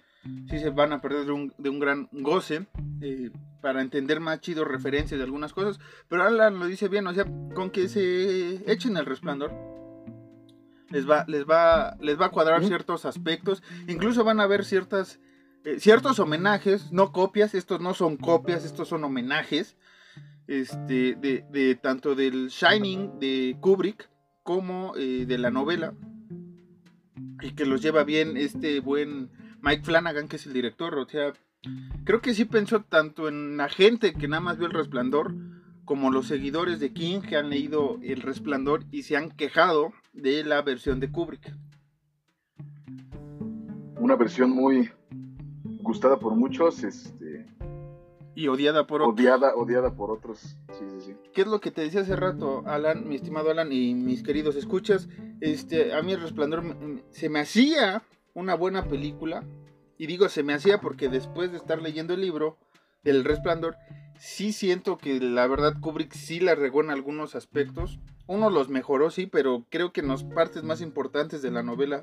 sí 0.49 0.59
se 0.59 0.71
van 0.71 0.95
a 0.95 1.03
perder 1.03 1.27
de 1.27 1.33
un, 1.69 1.79
gran 1.79 2.09
goce. 2.13 2.67
Eh, 3.03 3.31
para 3.61 3.83
entender 3.83 4.21
más 4.21 4.41
chido 4.41 4.65
referencias 4.65 5.19
de 5.19 5.25
algunas 5.25 5.53
cosas, 5.53 5.79
pero 6.09 6.23
Alan 6.23 6.59
lo 6.59 6.67
dice 6.67 6.89
bien, 6.89 7.07
o 7.07 7.15
sea, 7.15 7.27
con 7.55 7.71
que 7.71 7.89
se 7.89 8.71
echen 8.71 8.97
el 8.97 9.07
resplandor, 9.07 9.53
les 10.91 11.09
va, 11.09 11.25
les 11.29 11.45
va, 11.45 11.97
les 12.01 12.21
va 12.21 12.27
a 12.27 12.31
cuadrar 12.31 12.63
ciertos 12.65 13.05
aspectos, 13.07 13.63
incluso 13.87 14.23
van 14.23 14.41
a 14.41 14.47
ver 14.47 14.67
ciertas, 14.67 15.19
eh, 15.65 15.79
ciertos 15.79 16.19
homenajes, 16.19 16.93
no 16.93 17.13
copias, 17.13 17.55
estos 17.55 17.81
no 17.81 17.95
son 17.95 18.19
copias, 18.19 18.67
estos 18.67 18.89
son 18.89 19.05
homenajes, 19.05 19.77
este, 20.47 21.15
de, 21.17 21.45
de 21.51 21.75
tanto 21.75 22.15
del 22.15 22.49
Shining 22.49 23.19
de 23.19 23.57
Kubrick 23.61 24.11
como 24.43 24.95
eh, 24.97 25.25
de 25.27 25.39
la 25.39 25.51
novela 25.51 25.95
y 27.45 27.53
que 27.53 27.67
los 27.67 27.83
lleva 27.83 28.05
bien 28.05 28.37
este 28.37 28.81
buen 28.81 29.31
Mike 29.63 29.85
Flanagan 29.85 30.29
que 30.29 30.37
es 30.37 30.47
el 30.47 30.53
director, 30.53 30.99
o 30.99 31.07
sea, 31.07 31.33
creo 32.05 32.21
que 32.21 32.35
sí 32.35 32.45
pensó 32.45 32.83
tanto 32.83 33.29
en 33.29 33.57
la 33.57 33.69
gente 33.69 34.15
que 34.15 34.29
nada 34.29 34.41
más 34.41 34.59
vio 34.59 34.67
el 34.67 34.73
resplandor 34.73 35.35
como 35.85 36.11
los 36.11 36.27
seguidores 36.27 36.81
de 36.81 36.93
King 36.93 37.21
que 37.21 37.37
han 37.37 37.51
leído 37.51 37.99
El 38.03 38.23
Resplandor 38.23 38.85
y 38.91 39.03
se 39.03 39.17
han 39.17 39.31
quejado 39.31 39.93
de 40.13 40.43
la 40.45 40.63
versión 40.63 40.99
de 41.01 41.11
Kubrick. 41.11 41.55
Una 43.99 44.17
versión 44.17 44.51
muy 44.51 44.91
gustada 45.81 46.19
por 46.19 46.35
muchos, 46.35 46.83
este, 46.85 47.47
y 48.35 48.49
odiada 48.49 48.87
por 48.87 49.03
otros. 49.03 49.15
Odiada, 49.15 49.55
odiada 49.55 49.95
por 49.95 50.11
otros. 50.11 50.57
Sí. 50.99 51.15
¿Qué 51.33 51.43
es 51.43 51.47
lo 51.47 51.61
que 51.61 51.71
te 51.71 51.83
decía 51.83 52.01
hace 52.01 52.17
rato, 52.17 52.63
Alan, 52.67 53.09
mi 53.09 53.17
estimado 53.17 53.51
Alan 53.51 53.73
y 53.73 53.95
mis 53.95 54.23
queridos 54.23 54.57
escuchas? 54.57 55.09
Este, 55.41 55.95
a 55.95 56.03
mí 56.03 56.13
El 56.13 56.23
Resplandor 56.23 56.65
se 57.11 57.29
me 57.29 57.41
hacía 57.41 58.03
una 58.35 58.55
buena 58.55 58.89
película. 58.89 59.45
Y 59.97 60.07
digo 60.07 60.29
se 60.29 60.43
me 60.43 60.55
hacía 60.55 60.81
porque 60.81 61.09
después 61.09 61.53
de 61.53 61.59
estar 61.59 61.81
leyendo 61.81 62.15
el 62.15 62.21
libro 62.21 62.59
del 63.05 63.25
Resplandor, 63.25 63.77
sí 64.19 64.53
siento 64.53 64.99
que 64.99 65.21
la 65.21 65.47
verdad 65.47 65.79
Kubrick 65.81 66.13
sí 66.13 66.41
la 66.41 66.55
regó 66.55 66.83
en 66.83 66.91
algunos 66.91 67.37
aspectos. 67.37 68.01
Uno 68.27 68.51
los 68.51 68.69
mejoró, 68.69 69.11
sí, 69.11 69.27
pero 69.27 69.67
creo 69.71 69.93
que 69.93 70.01
en 70.01 70.09
las 70.09 70.25
partes 70.25 70.63
más 70.65 70.81
importantes 70.81 71.43
de 71.43 71.51
la 71.51 71.63
novela 71.63 72.01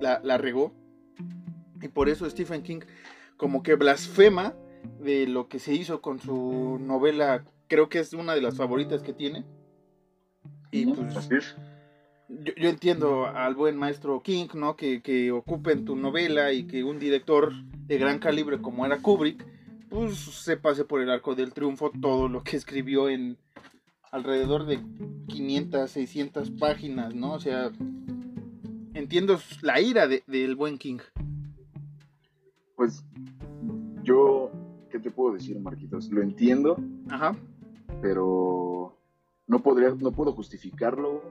la, 0.00 0.20
la 0.22 0.38
regó. 0.38 0.72
Y 1.80 1.88
por 1.88 2.08
eso 2.08 2.28
Stephen 2.30 2.62
King 2.62 2.80
como 3.36 3.62
que 3.62 3.74
blasfema 3.74 4.54
de 5.00 5.26
lo 5.26 5.48
que 5.48 5.58
se 5.58 5.74
hizo 5.74 6.00
con 6.00 6.20
su 6.20 6.78
novela, 6.80 7.44
creo 7.72 7.88
que 7.88 8.00
es 8.00 8.12
una 8.12 8.34
de 8.34 8.42
las 8.42 8.54
favoritas 8.54 9.02
que 9.02 9.14
tiene. 9.14 9.46
Y 10.70 10.84
pues 10.84 11.56
yo, 12.28 12.52
yo, 12.54 12.68
entiendo 12.68 13.24
al 13.26 13.54
buen 13.54 13.78
maestro 13.78 14.20
King, 14.22 14.48
¿no? 14.52 14.76
Que, 14.76 15.00
que 15.00 15.32
ocupen 15.32 15.86
tu 15.86 15.96
novela 15.96 16.52
y 16.52 16.64
que 16.64 16.84
un 16.84 16.98
director 16.98 17.50
de 17.86 17.96
gran 17.96 18.18
calibre 18.18 18.60
como 18.60 18.84
era 18.84 19.00
Kubrick, 19.00 19.46
pues 19.88 20.18
se 20.18 20.58
pase 20.58 20.84
por 20.84 21.00
el 21.00 21.08
arco 21.08 21.34
del 21.34 21.54
triunfo 21.54 21.90
todo 21.98 22.28
lo 22.28 22.44
que 22.44 22.56
escribió 22.58 23.08
en 23.08 23.38
alrededor 24.10 24.66
de 24.66 24.78
500, 25.28 25.90
600 25.90 26.50
páginas, 26.50 27.14
¿no? 27.14 27.32
O 27.32 27.40
sea, 27.40 27.72
entiendo 28.92 29.40
la 29.62 29.80
ira 29.80 30.06
del 30.06 30.22
de, 30.26 30.54
buen 30.54 30.76
King. 30.76 30.98
Pues 32.76 33.02
yo 34.02 34.50
¿qué 34.90 34.98
te 34.98 35.10
puedo 35.10 35.32
decir, 35.32 35.58
Marquitos? 35.58 36.10
Lo 36.10 36.20
entiendo, 36.20 36.76
Ajá. 37.08 37.34
Pero 38.02 38.98
no 39.46 39.62
podría, 39.62 39.90
no 39.90 40.12
puedo 40.12 40.32
justificarlo 40.32 41.22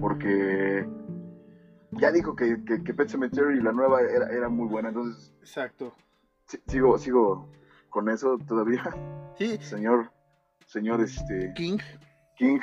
porque 0.00 0.88
ya 1.92 2.10
dijo 2.10 2.34
que, 2.34 2.64
que, 2.64 2.82
que 2.82 2.94
Pet 2.94 3.08
Cemetery, 3.08 3.60
la 3.60 3.72
nueva, 3.72 4.00
era, 4.00 4.30
era, 4.30 4.48
muy 4.48 4.66
buena, 4.68 4.88
entonces... 4.88 5.34
Exacto. 5.40 5.94
Sigo, 6.66 6.98
sigo 6.98 7.48
con 7.90 8.08
eso 8.08 8.38
todavía. 8.48 8.82
Sí. 9.38 9.58
Señor, 9.60 10.10
señor, 10.66 11.00
este... 11.00 11.52
King. 11.54 11.78
King. 12.36 12.60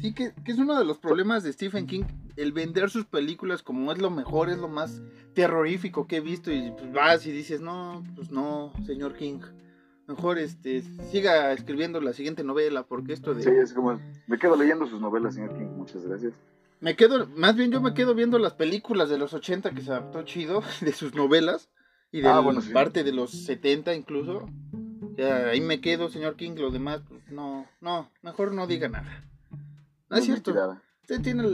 Sí, 0.00 0.14
que, 0.14 0.32
que 0.44 0.52
es 0.52 0.58
uno 0.58 0.78
de 0.78 0.84
los 0.84 0.98
problemas 0.98 1.42
de 1.42 1.52
Stephen 1.52 1.86
King, 1.86 2.04
el 2.36 2.52
vender 2.52 2.90
sus 2.90 3.06
películas 3.06 3.62
como 3.62 3.92
es 3.92 3.98
lo 3.98 4.10
mejor, 4.10 4.50
es 4.50 4.58
lo 4.58 4.68
más 4.68 5.02
terrorífico 5.34 6.06
que 6.06 6.16
he 6.16 6.20
visto 6.20 6.52
y 6.52 6.70
pues 6.72 6.92
vas 6.92 7.26
y 7.26 7.32
dices, 7.32 7.60
no, 7.60 8.02
pues 8.14 8.30
no, 8.30 8.72
señor 8.84 9.14
King. 9.14 9.40
Mejor 10.06 10.38
este 10.38 10.82
siga 11.10 11.52
escribiendo 11.52 12.00
la 12.00 12.12
siguiente 12.12 12.44
novela 12.44 12.84
porque 12.84 13.12
esto 13.12 13.34
de 13.34 13.42
Sí, 13.42 13.50
es 13.50 13.72
como 13.72 14.00
me 14.26 14.38
quedo 14.38 14.56
leyendo 14.56 14.86
sus 14.86 15.00
novelas, 15.00 15.34
señor 15.34 15.54
King. 15.56 15.66
Muchas 15.76 16.06
gracias. 16.06 16.32
Me 16.80 16.94
quedo, 16.94 17.26
más 17.28 17.56
bien 17.56 17.72
yo 17.72 17.80
me 17.80 17.94
quedo 17.94 18.14
viendo 18.14 18.38
las 18.38 18.52
películas 18.54 19.08
de 19.08 19.18
los 19.18 19.32
80 19.34 19.70
que 19.72 19.80
se 19.80 19.90
adaptó 19.90 20.22
chido 20.22 20.62
de 20.80 20.92
sus 20.92 21.14
novelas 21.14 21.70
y 22.12 22.20
de 22.20 22.28
Ah, 22.28 22.40
bueno, 22.40 22.60
sí. 22.60 22.72
parte 22.72 23.02
de 23.02 23.12
los 23.12 23.30
70 23.30 23.94
incluso. 23.94 24.46
Sea, 25.16 25.48
ahí 25.48 25.60
me 25.60 25.80
quedo, 25.80 26.08
señor 26.10 26.36
King, 26.36 26.52
lo 26.56 26.70
demás 26.70 27.00
pues, 27.08 27.22
no, 27.30 27.66
no, 27.80 28.10
mejor 28.22 28.52
no 28.52 28.66
diga 28.66 28.88
nada. 28.88 29.24
No 30.10 30.16
es 30.18 30.24
cierto. 30.24 30.54
Usted 31.02 31.22
tiene 31.22 31.44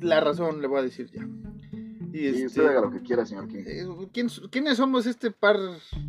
la 0.00 0.20
razón, 0.20 0.62
le 0.62 0.68
voy 0.68 0.78
a 0.78 0.82
decir 0.82 1.10
ya. 1.10 1.26
Y 2.12 2.18
Sí, 2.18 2.26
este, 2.26 2.46
usted 2.46 2.66
haga 2.66 2.80
lo 2.82 2.90
que 2.90 3.00
quiera, 3.02 3.26
señor 3.26 3.48
King. 3.48 3.64
eh, 3.66 3.86
¿quién- 4.12 4.28
¿Quiénes 4.50 4.76
somos 4.78 5.06
este 5.06 5.30
par 5.30 5.56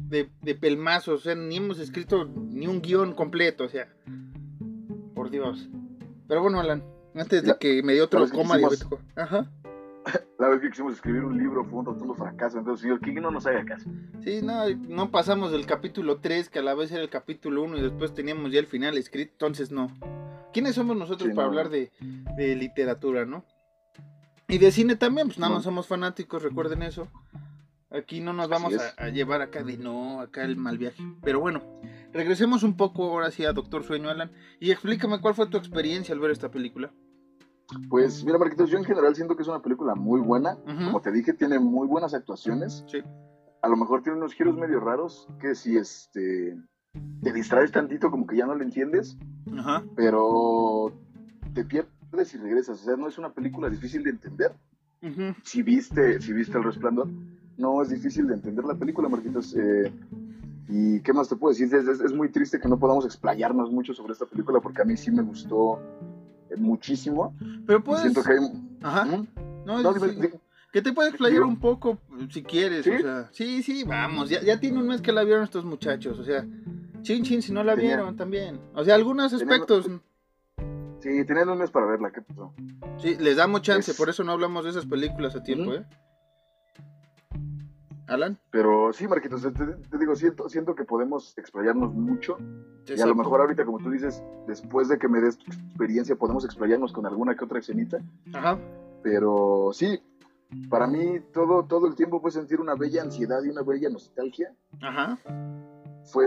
de, 0.07 0.29
de 0.41 0.55
pelmazos? 0.55 1.21
O 1.21 1.23
sea, 1.23 1.35
ni 1.35 1.57
hemos 1.57 1.79
escrito 1.79 2.25
ni 2.25 2.67
un 2.67 2.81
guion 2.81 3.13
completo, 3.13 3.65
o 3.65 3.69
sea. 3.69 3.87
Por 5.13 5.29
Dios. 5.29 5.69
Pero 6.27 6.41
bueno, 6.41 6.59
Alan, 6.59 6.83
antes 7.15 7.41
de 7.41 7.49
La- 7.49 7.57
que 7.57 7.83
me 7.83 7.93
dio 7.93 8.05
otro 8.05 8.19
coma 8.29 8.55
quisimos- 8.55 8.59
diabético. 8.59 8.99
Ajá. 9.15 9.51
La 10.39 10.47
vez 10.49 10.61
que 10.61 10.69
quisimos 10.69 10.93
escribir 10.93 11.23
un 11.25 11.37
libro 11.37 11.65
fue 11.65 11.79
un 11.79 11.85
rotundo 11.85 12.15
fracaso, 12.15 12.57
entonces, 12.59 12.81
señor 12.83 13.01
King, 13.01 13.15
no 13.21 13.29
nos 13.31 13.45
haga 13.45 13.65
caso. 13.65 13.89
Sí, 14.23 14.39
no, 14.41 14.67
no 14.87 15.11
pasamos 15.11 15.51
del 15.51 15.65
capítulo 15.65 16.17
3, 16.21 16.49
que 16.49 16.59
a 16.59 16.61
la 16.63 16.73
vez 16.73 16.91
era 16.91 17.01
el 17.01 17.09
capítulo 17.09 17.63
1, 17.63 17.77
y 17.77 17.81
después 17.81 18.13
teníamos 18.13 18.51
ya 18.51 18.59
el 18.59 18.65
final 18.67 18.97
escrito, 18.97 19.31
entonces 19.33 19.71
no. 19.71 19.91
¿Quiénes 20.53 20.75
somos 20.75 20.95
nosotros 20.95 21.29
Sí, 21.29 21.35
para 21.35 21.47
no. 21.47 21.51
hablar 21.51 21.69
de, 21.69 21.91
de 22.37 22.55
literatura, 22.55 23.25
no? 23.25 23.43
Y 24.49 24.57
de 24.57 24.71
cine 24.71 24.95
también, 24.95 25.27
pues 25.27 25.37
nada 25.37 25.53
más 25.53 25.63
somos 25.63 25.87
fanáticos, 25.87 26.41
recuerden 26.41 26.81
eso. 26.81 27.07
Aquí 27.91 28.19
no 28.19 28.33
nos 28.33 28.49
vamos 28.49 28.73
a, 28.97 29.09
llevar 29.09 29.41
acá 29.41 29.63
de 29.63 29.77
no, 29.77 30.21
acá 30.21 30.43
el 30.43 30.57
mal 30.57 30.77
viaje. 30.77 31.03
Pero 31.23 31.39
bueno, 31.39 31.61
regresemos 32.11 32.63
un 32.63 32.75
poco 32.75 33.11
ahora 33.11 33.31
sí 33.31 33.45
a 33.45 33.53
Doctor 33.53 33.83
Sueño, 33.83 34.09
Alan, 34.09 34.31
y 34.59 34.71
explícame 34.71 35.21
cuál 35.21 35.35
fue 35.35 35.47
tu 35.47 35.57
experiencia 35.57 36.13
al 36.13 36.19
ver 36.19 36.31
esta 36.31 36.49
película. 36.49 36.91
Pues 37.89 38.23
mira, 38.23 38.39
Marquitos, 38.39 38.71
yo 38.71 38.79
en 38.79 38.85
general 38.85 39.15
siento 39.15 39.35
que 39.35 39.43
es 39.43 39.47
una 39.47 39.61
película 39.61 39.93
muy 39.93 40.19
buena. 40.19 40.57
Como 40.65 41.01
te 41.01 41.11
dije, 41.11 41.33
tiene 41.33 41.59
muy 41.59 41.87
buenas 41.87 42.15
actuaciones. 42.15 42.83
Sí. 42.87 43.03
A 43.61 43.67
lo 43.67 43.77
mejor 43.77 44.01
tiene 44.01 44.17
unos 44.17 44.33
giros 44.33 44.55
medio 44.55 44.79
raros 44.79 45.27
que 45.39 45.53
si 45.53 45.77
este 45.77 46.57
te 47.21 47.33
distraes 47.33 47.71
tantito 47.71 48.09
como 48.09 48.25
que 48.25 48.37
ya 48.37 48.47
no 48.47 48.55
le 48.55 48.63
entiendes, 48.63 49.15
Ajá. 49.57 49.83
pero 49.95 50.91
te 51.53 51.65
pierdes 52.09 52.33
y 52.33 52.37
regresas. 52.37 52.81
O 52.81 52.85
sea, 52.85 52.95
no 52.95 53.07
es 53.07 53.17
una 53.17 53.31
película 53.31 53.69
difícil 53.69 54.03
de 54.03 54.11
entender. 54.11 54.51
Ujú. 55.01 55.33
Si 55.43 55.63
viste, 55.63 56.19
si 56.21 56.33
viste 56.33 56.57
El 56.57 56.63
Resplandor, 56.63 57.07
no 57.57 57.81
es 57.81 57.89
difícil 57.89 58.27
de 58.27 58.33
entender 58.35 58.65
la 58.65 58.75
película, 58.75 59.07
Marquitos. 59.09 59.55
Eh, 59.55 59.91
y 60.67 60.99
qué 61.01 61.13
más 61.13 61.27
te 61.29 61.35
puedo 61.35 61.51
decir, 61.53 61.73
es, 61.73 61.87
es- 61.87 62.01
es 62.01 62.13
muy 62.13 62.29
triste 62.29 62.59
que 62.59 62.67
no 62.67 62.77
podamos 62.77 63.05
explayarnos 63.05 63.71
mucho 63.71 63.93
sobre 63.93 64.13
esta 64.13 64.25
película 64.25 64.59
porque 64.59 64.81
a 64.81 64.85
mí 64.85 64.95
sí 64.97 65.09
me 65.11 65.23
gustó 65.23 65.79
eh, 66.49 66.55
muchísimo. 66.57 67.33
Pero 67.65 67.83
puedes... 67.83 68.01
siento 68.01 68.23
que 68.23 68.33
hay... 68.33 68.39
Ajá. 68.81 69.05
¿Mm? 69.05 69.27
No, 69.65 69.81
No, 69.81 69.93
sí. 69.93 70.15
di- 70.19 70.29
Que 70.71 70.81
te 70.81 70.93
puedes 70.93 71.11
explayar 71.11 71.43
un 71.43 71.59
poco 71.59 71.97
si 72.29 72.43
quieres, 72.43 72.83
¿Sí? 72.85 72.91
o 72.91 72.99
sea. 73.01 73.29
Sí, 73.31 73.63
sí, 73.63 73.83
vamos. 73.83 74.29
Ya, 74.29 74.41
ya 74.41 74.59
tiene 74.59 74.79
un 74.79 74.87
mes 74.87 75.01
que 75.01 75.11
la 75.11 75.23
vieron 75.23 75.43
estos 75.43 75.65
muchachos, 75.65 76.19
o 76.19 76.23
sea. 76.23 76.45
Chin, 77.01 77.23
chin, 77.23 77.41
si 77.41 77.51
no 77.53 77.63
la 77.63 77.75
Tenía- 77.75 77.95
vieron 77.95 78.15
también. 78.17 78.59
O 78.75 78.83
sea, 78.83 78.95
algunos 78.95 79.31
Tenía- 79.31 79.45
aspectos. 79.45 79.89
Sí, 81.01 81.23
tenían 81.25 81.49
un 81.49 81.57
mes 81.57 81.71
para 81.71 81.85
verla, 81.85 82.11
¿qué 82.11 82.21
pasó? 82.21 82.53
Sí, 82.97 83.15
les 83.19 83.37
damos 83.37 83.61
chance, 83.61 83.91
Es- 83.91 83.97
por 83.97 84.09
eso 84.09 84.23
no 84.23 84.33
hablamos 84.33 84.63
de 84.65 84.71
esas 84.71 84.85
películas 84.85 85.35
a 85.35 85.43
tiempo. 85.43 85.73
¿eh? 85.73 85.85
Alan. 88.07 88.37
Pero 88.49 88.91
sí, 88.91 89.07
Marquitos, 89.07 89.41
te, 89.43 89.51
te 89.51 89.97
digo, 89.99 90.15
siento, 90.15 90.49
siento 90.49 90.73
que 90.73 90.83
podemos 90.83 91.37
explayarnos 91.37 91.93
mucho. 91.93 92.37
Y 92.87 92.99
a 92.99 93.05
lo 93.05 93.13
mejor 93.13 93.39
ahorita, 93.41 93.65
como 93.65 93.77
tú 93.77 93.91
dices, 93.91 94.23
después 94.47 94.87
de 94.89 94.97
que 94.97 95.07
me 95.07 95.21
des 95.21 95.37
tu 95.37 95.45
experiencia, 95.51 96.15
podemos 96.15 96.43
explayarnos 96.43 96.91
con 96.91 97.05
alguna 97.05 97.35
que 97.35 97.45
otra 97.45 97.59
escenita. 97.59 97.99
Ajá. 98.33 98.57
Pero 99.03 99.69
sí, 99.73 100.01
para 100.69 100.87
mí 100.87 101.19
todo, 101.31 101.65
todo 101.65 101.85
el 101.87 101.93
tiempo 101.95 102.19
fue 102.19 102.31
sentir 102.31 102.59
una 102.59 102.73
bella 102.73 103.03
ansiedad 103.03 103.43
y 103.43 103.49
una 103.49 103.61
bella 103.61 103.89
nostalgia. 103.89 104.55
Ajá. 104.81 105.19
Fue 106.05 106.25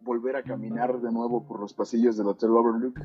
volver 0.00 0.34
a 0.34 0.42
caminar 0.42 1.00
de 1.00 1.12
nuevo 1.12 1.46
por 1.46 1.60
los 1.60 1.72
pasillos 1.72 2.16
del 2.16 2.26
Hotel 2.26 2.50
Overlook. 2.50 2.98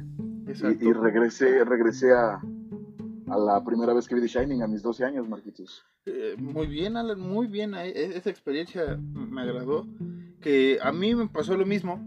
Exacto. 0.47 0.83
Y, 0.83 0.87
y 0.89 0.93
regresé, 0.93 1.63
regresé 1.65 2.13
a, 2.13 2.35
a 3.27 3.37
la 3.37 3.63
primera 3.63 3.93
vez 3.93 4.07
que 4.07 4.15
vi 4.15 4.21
The 4.21 4.27
Shining 4.27 4.61
a 4.63 4.67
mis 4.67 4.81
12 4.83 5.03
años, 5.05 5.27
Marquitos. 5.27 5.83
Eh, 6.05 6.35
muy 6.37 6.67
bien, 6.67 6.97
Alan, 6.97 7.19
muy 7.19 7.47
bien. 7.47 7.73
eh, 7.73 7.89
e- 7.89 8.17
Esa 8.17 8.29
experiencia 8.29 8.97
me 8.97 9.41
agradó. 9.41 9.85
Que 10.41 10.77
a 10.81 10.91
mí 10.91 11.15
me 11.15 11.27
pasó 11.27 11.57
lo 11.57 11.65
mismo. 11.65 11.99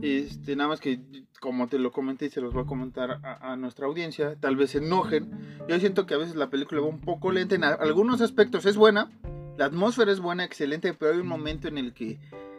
Este, 0.00 0.56
nada 0.56 0.68
más 0.68 0.80
que, 0.80 1.00
como 1.40 1.68
te 1.68 1.78
lo 1.78 1.90
comenté 1.90 2.26
y 2.26 2.30
se 2.30 2.40
los 2.40 2.52
voy 2.54 2.62
a 2.64 2.66
comentar 2.66 3.10
a, 3.22 3.52
a 3.52 3.56
nuestra 3.56 3.86
audiencia, 3.86 4.36
tal 4.38 4.56
vez 4.56 4.70
se 4.70 4.78
enojen. 4.78 5.30
Yo 5.68 5.78
siento 5.78 6.06
que 6.06 6.14
a 6.14 6.18
veces 6.18 6.36
la 6.36 6.48
película 6.50 6.80
va 6.80 6.86
un 6.86 7.00
poco 7.00 7.32
lenta. 7.32 7.54
En 7.54 7.64
algunos 7.64 8.20
aspectos 8.20 8.64
es 8.66 8.76
buena. 8.76 9.10
La 9.58 9.66
atmósfera 9.66 10.12
es 10.12 10.20
buena, 10.20 10.44
excelente, 10.44 10.92
pero 10.94 11.14
hay 11.14 11.20
un 11.20 11.26
momento 11.26 11.66
en 11.68 11.78
el 11.78 11.94
que 11.94 12.18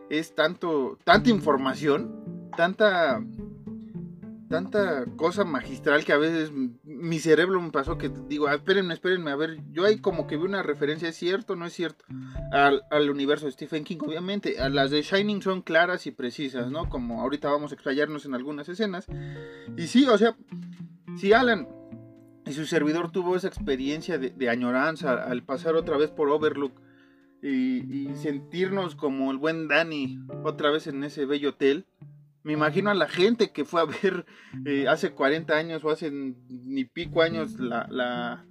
es 0.10 0.34
tanto, 0.34 0.98
tanta 1.04 1.30
información, 1.30 2.50
tanta 2.56 3.24
tanta 4.48 5.06
cosa 5.16 5.44
magistral 5.44 6.06
que 6.06 6.14
a 6.14 6.18
veces 6.18 6.52
mi 6.84 7.20
cerebro 7.20 7.62
me 7.62 7.72
pasó 7.72 7.98
que 7.98 8.10
digo, 8.28 8.48
ah, 8.48 8.56
espérenme, 8.56 8.94
espérenme, 8.94 9.32
a 9.32 9.36
ver, 9.36 9.60
yo 9.72 9.86
ahí 9.86 10.00
como 10.00 10.28
que 10.28 10.38
vi 10.38 10.44
una 10.44 10.64
referencia, 10.64 11.10
¿es 11.10 11.16
cierto 11.16 11.56
no 11.56 11.66
es 11.66 11.74
cierto? 11.74 12.06
Al, 12.52 12.84
al, 12.92 13.10
universo 13.10 13.46
de 13.46 13.52
Stephen 13.52 13.84
King, 13.84 13.98
obviamente. 14.02 14.60
A 14.60 14.70
las 14.70 14.92
de 14.92 15.02
Shining 15.02 15.42
son 15.42 15.62
claras 15.62 16.08
y 16.08 16.12
precisas, 16.12 16.72
¿no? 16.72 16.90
Como 16.90 17.22
ahorita 17.22 17.50
vamos 17.50 17.72
a 17.72 17.76
explayarnos 17.76 18.26
en 18.26 18.36
algunas 18.36 18.70
escenas. 18.70 19.08
Y 19.76 19.88
sí, 19.88 20.08
o 20.08 20.18
sea, 20.18 20.36
si 21.18 21.34
Alan 21.34 21.68
y 22.46 22.54
su 22.54 22.66
servidor 22.66 23.12
tuvo 23.12 23.36
esa 23.36 23.48
experiencia 23.48 24.18
de, 24.18 24.50
añoranza 24.50 25.24
al 25.24 25.44
pasar 25.44 25.76
otra 25.76 25.98
vez 25.98 26.12
por 26.12 26.30
Overlook 26.30 26.74
y, 27.42 28.10
y 28.10 28.16
sentirnos 28.16 28.96
como 28.96 29.32
el 29.32 29.38
buen 29.38 29.68
Danny 29.68 30.20
otra 30.44 30.72
vez 30.72 30.88
en 30.88 31.04
ese 31.04 31.26
bello 31.26 31.50
hotel, 31.50 31.86
me 32.48 32.54
imagino 32.54 32.90
a 32.90 32.94
la 32.94 33.10
gente 33.10 33.52
que 33.52 33.66
fue 33.66 33.82
a 33.82 33.84
ver 33.84 34.26
eh, 34.66 34.88
hace 34.88 35.12
40 35.12 35.54
años 35.54 35.84
o 35.84 35.90
hace 35.90 36.10
ni 36.10 36.86
pico 36.86 37.22
años 37.22 37.60
la, 37.60 37.86
la, 37.92 38.46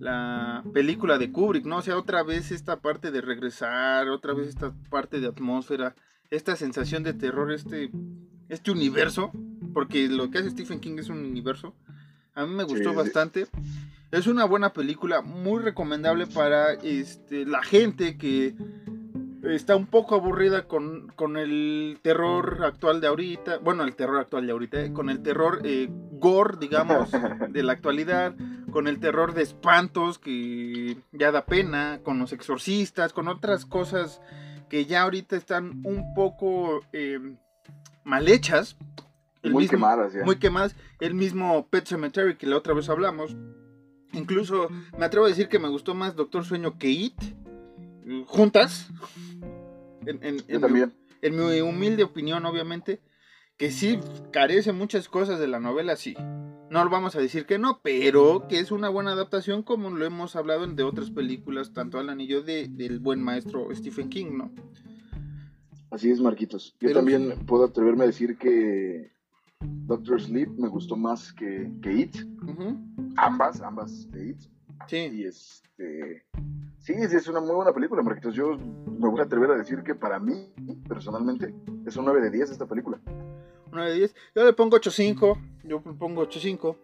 la, 0.00 0.64
película 0.72 1.18
de 1.18 1.30
Kubrick, 1.30 1.66
¿no? 1.66 1.76
O 1.76 1.82
sea, 1.82 1.98
otra 1.98 2.22
vez 2.22 2.50
esta 2.52 2.80
parte 2.80 3.10
de 3.10 3.20
regresar, 3.20 4.08
otra 4.08 4.32
vez 4.32 4.48
esta 4.48 4.72
parte 4.88 5.20
de 5.20 5.26
atmósfera, 5.26 5.94
esta 6.30 6.56
sensación 6.56 7.02
de 7.02 7.12
terror, 7.12 7.52
este, 7.52 7.90
este 8.48 8.70
universo, 8.70 9.30
porque 9.74 10.08
lo 10.08 10.30
que 10.30 10.38
hace 10.38 10.48
Stephen 10.48 10.80
King 10.80 10.96
es 10.96 11.10
un 11.10 11.18
universo. 11.18 11.74
A 12.34 12.46
mí 12.46 12.54
me 12.54 12.64
gustó 12.64 12.94
bastante. 12.94 13.46
Es 14.10 14.26
una 14.26 14.46
buena 14.46 14.72
película, 14.72 15.20
muy 15.20 15.60
recomendable 15.60 16.26
para 16.26 16.72
este, 16.72 17.44
la 17.44 17.62
gente 17.62 18.16
que 18.16 18.54
está 19.54 19.76
un 19.76 19.86
poco 19.86 20.14
aburrida 20.14 20.66
con, 20.66 21.08
con, 21.16 21.36
el 21.36 21.98
terror 22.02 22.64
actual 22.64 23.00
de 23.00 23.06
ahorita, 23.06 23.58
bueno, 23.58 23.84
el 23.84 23.96
terror 23.96 24.18
actual 24.18 24.46
de 24.46 24.52
ahorita, 24.52 24.84
eh, 24.84 24.92
con 24.92 25.10
el 25.10 25.22
terror 25.22 25.60
eh, 25.64 25.88
gore, 26.12 26.56
digamos, 26.60 27.10
de 27.50 27.62
la 27.62 27.72
actualidad, 27.72 28.34
con 28.70 28.88
el 28.88 29.00
terror 29.00 29.34
de 29.34 29.42
espantos 29.42 30.18
que 30.18 30.98
ya 31.12 31.32
da 31.32 31.44
pena, 31.46 32.00
con 32.02 32.18
los 32.18 32.32
exorcistas, 32.32 33.12
con 33.12 33.28
otras 33.28 33.64
cosas 33.64 34.20
que 34.68 34.86
ya 34.86 35.02
ahorita 35.02 35.36
están 35.36 35.80
un 35.84 36.14
poco 36.14 36.82
eh, 36.92 37.18
mal 38.04 38.28
hechas. 38.28 38.76
muy 39.42 39.68
quemadas, 39.68 40.12
ya. 40.12 40.24
Muy 40.24 40.36
quemadas. 40.36 40.76
El 41.00 41.14
mismo 41.14 41.66
Pet 41.68 41.86
Cemetery 41.86 42.36
que 42.36 42.46
la 42.46 42.56
otra 42.56 42.74
vez 42.74 42.88
hablamos. 42.88 43.36
Incluso 44.12 44.68
me 44.98 45.04
atrevo 45.04 45.26
a 45.26 45.28
decir 45.28 45.48
que 45.48 45.58
me 45.58 45.68
gustó 45.68 45.94
más 45.94 46.16
Doctor 46.16 46.44
Sueño 46.44 46.78
que 46.78 46.88
It 46.88 47.14
juntas. 48.26 48.88
En, 50.06 50.38
también. 50.60 50.94
Mi, 51.22 51.28
en 51.28 51.36
mi 51.36 51.60
humilde 51.60 52.04
opinión, 52.04 52.46
obviamente, 52.46 53.00
que 53.56 53.70
sí 53.70 53.98
carece 54.32 54.72
muchas 54.72 55.08
cosas 55.08 55.38
de 55.38 55.48
la 55.48 55.60
novela, 55.60 55.96
sí. 55.96 56.14
No 56.70 56.84
lo 56.84 56.90
vamos 56.90 57.16
a 57.16 57.20
decir 57.20 57.46
que 57.46 57.58
no, 57.58 57.80
pero 57.82 58.46
que 58.48 58.60
es 58.60 58.70
una 58.70 58.88
buena 58.88 59.12
adaptación 59.12 59.62
como 59.62 59.90
lo 59.90 60.04
hemos 60.04 60.36
hablado 60.36 60.66
de 60.66 60.82
otras 60.82 61.10
películas, 61.10 61.72
tanto 61.72 61.98
Alan 61.98 62.20
y 62.20 62.26
yo, 62.26 62.42
de, 62.42 62.68
del 62.68 63.00
buen 63.00 63.22
maestro 63.22 63.68
Stephen 63.74 64.08
King, 64.08 64.36
¿no? 64.36 64.52
Así 65.90 66.10
es, 66.10 66.20
Marquitos. 66.20 66.76
Yo 66.80 66.92
también 66.92 67.46
puedo 67.46 67.64
atreverme 67.64 68.04
a 68.04 68.08
decir 68.08 68.36
que 68.36 69.10
Doctor 69.60 70.20
Sleep 70.20 70.50
me 70.58 70.68
gustó 70.68 70.96
más 70.96 71.32
que, 71.32 71.72
que 71.82 71.92
It. 71.92 72.16
Ambas, 73.16 73.60
ambas 73.62 74.10
de 74.10 74.30
It. 74.30 74.40
Sí. 74.86 74.96
Y 74.96 75.24
este 75.24 76.27
Sí, 76.88 76.94
es 76.94 77.28
una 77.28 77.40
muy 77.40 77.54
buena 77.54 77.70
película, 77.74 78.02
Marquitos. 78.02 78.34
Yo 78.34 78.56
me 78.56 79.10
voy 79.10 79.20
a 79.20 79.24
atrever 79.24 79.50
a 79.50 79.58
decir 79.58 79.82
que 79.82 79.94
para 79.94 80.18
mí, 80.18 80.50
personalmente, 80.88 81.54
es 81.86 81.94
un 81.98 82.06
9 82.06 82.22
de 82.22 82.30
10 82.30 82.50
esta 82.50 82.64
película. 82.64 82.98
9 83.70 83.90
de 83.90 83.96
10. 83.98 84.14
Yo 84.34 84.44
le 84.46 84.54
pongo 84.54 84.78
8.5. 84.78 85.38
Yo 85.64 85.82
le 85.84 85.92
pongo 85.92 86.26
8.5. 86.26 86.78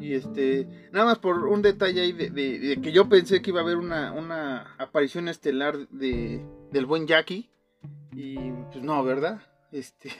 Y 0.00 0.14
este, 0.14 0.88
nada 0.90 1.04
más 1.04 1.18
por 1.18 1.48
un 1.48 1.60
detalle 1.60 2.00
ahí 2.00 2.12
de, 2.12 2.80
que 2.80 2.92
yo 2.92 3.10
pensé 3.10 3.42
que 3.42 3.50
iba 3.50 3.60
a 3.60 3.62
haber 3.62 3.76
una, 3.76 4.74
aparición 4.78 5.28
estelar 5.28 5.76
de, 5.90 6.42
del 6.70 6.86
buen 6.86 7.06
Jackie. 7.06 7.50
Y 8.12 8.52
pues 8.72 8.82
no, 8.82 9.04
¿verdad? 9.04 9.42
Este, 9.72 10.10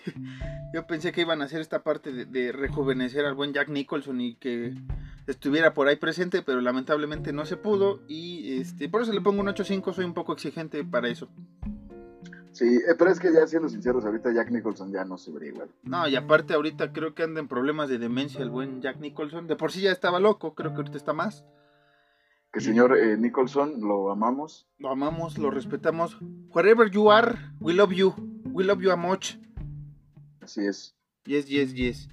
yo 0.74 0.86
pensé 0.86 1.12
que 1.12 1.20
iban 1.20 1.42
a 1.42 1.44
hacer 1.44 1.60
esta 1.60 1.82
parte 1.82 2.12
de, 2.12 2.24
de 2.24 2.52
rejuvenecer 2.52 3.24
al 3.24 3.34
buen 3.34 3.52
Jack 3.52 3.68
Nicholson 3.68 4.20
y 4.20 4.34
que 4.36 4.74
estuviera 5.26 5.74
por 5.74 5.88
ahí 5.88 5.96
presente, 5.96 6.42
pero 6.42 6.60
lamentablemente 6.60 7.32
no 7.32 7.44
se 7.44 7.56
pudo 7.56 8.00
y 8.08 8.60
este, 8.60 8.88
por 8.88 9.02
eso 9.02 9.12
le 9.12 9.20
pongo 9.20 9.40
un 9.40 9.48
8.5, 9.48 9.92
soy 9.92 10.04
un 10.04 10.14
poco 10.14 10.32
exigente 10.32 10.84
para 10.84 11.08
eso. 11.08 11.28
Sí, 12.52 12.66
eh, 12.66 12.94
pero 12.98 13.10
es 13.10 13.18
que 13.18 13.32
ya 13.32 13.46
siendo 13.46 13.68
sinceros, 13.68 14.04
ahorita 14.04 14.32
Jack 14.32 14.50
Nicholson 14.50 14.92
ya 14.92 15.04
no 15.04 15.16
se 15.16 15.32
vería 15.32 15.50
igual. 15.50 15.70
No, 15.84 16.06
y 16.06 16.16
aparte 16.16 16.54
ahorita 16.54 16.92
creo 16.92 17.14
que 17.14 17.22
anda 17.22 17.40
en 17.40 17.48
problemas 17.48 17.88
de 17.88 17.98
demencia 17.98 18.42
el 18.42 18.50
buen 18.50 18.82
Jack 18.82 18.98
Nicholson. 19.00 19.46
De 19.46 19.56
por 19.56 19.72
sí 19.72 19.80
ya 19.80 19.90
estaba 19.90 20.20
loco, 20.20 20.54
creo 20.54 20.72
que 20.72 20.76
ahorita 20.76 20.98
está 20.98 21.14
más. 21.14 21.44
Que 22.52 22.60
señor 22.60 22.94
eh, 22.98 23.16
Nicholson, 23.16 23.80
lo 23.80 24.10
amamos. 24.10 24.68
Lo 24.78 24.90
amamos, 24.90 25.38
lo 25.38 25.50
respetamos. 25.50 26.18
Wherever 26.50 26.90
you 26.90 27.10
are, 27.10 27.38
we 27.60 27.72
love 27.72 27.92
you. 27.92 28.14
We 28.52 28.64
love 28.64 28.82
you 28.82 28.90
a 28.90 28.96
much. 28.96 29.38
Así 30.42 30.66
es. 30.66 30.94
Yes, 31.24 31.48
yes, 31.48 31.72
yes. 31.72 32.08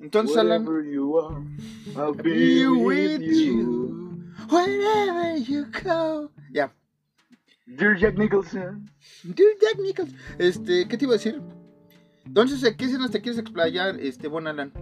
Entonces, 0.00 0.36
Alan. 0.36 0.64
You 0.90 1.18
are, 1.18 1.44
I'll 1.96 2.14
be, 2.14 2.66
with 2.66 3.20
you. 3.20 4.22
Wherever 4.48 5.36
you 5.36 5.66
go. 5.84 6.30
Ya. 6.52 6.70
Dear 7.66 7.96
Jack 7.96 8.16
Nicholson. 8.16 8.88
Dear 9.22 9.54
Jack 9.60 9.78
Nicholson. 9.78 10.16
Este, 10.38 10.86
¿qué 10.88 10.96
te 10.96 11.04
iba 11.04 11.14
a 11.14 11.18
decir? 11.18 11.42
Entonces, 12.24 12.74
¿qué 12.76 12.84
escenas 12.84 13.10
te 13.10 13.20
quieres 13.20 13.38
explayar, 13.38 13.98
este, 14.00 14.28
buen 14.28 14.46
Alan? 14.46 14.72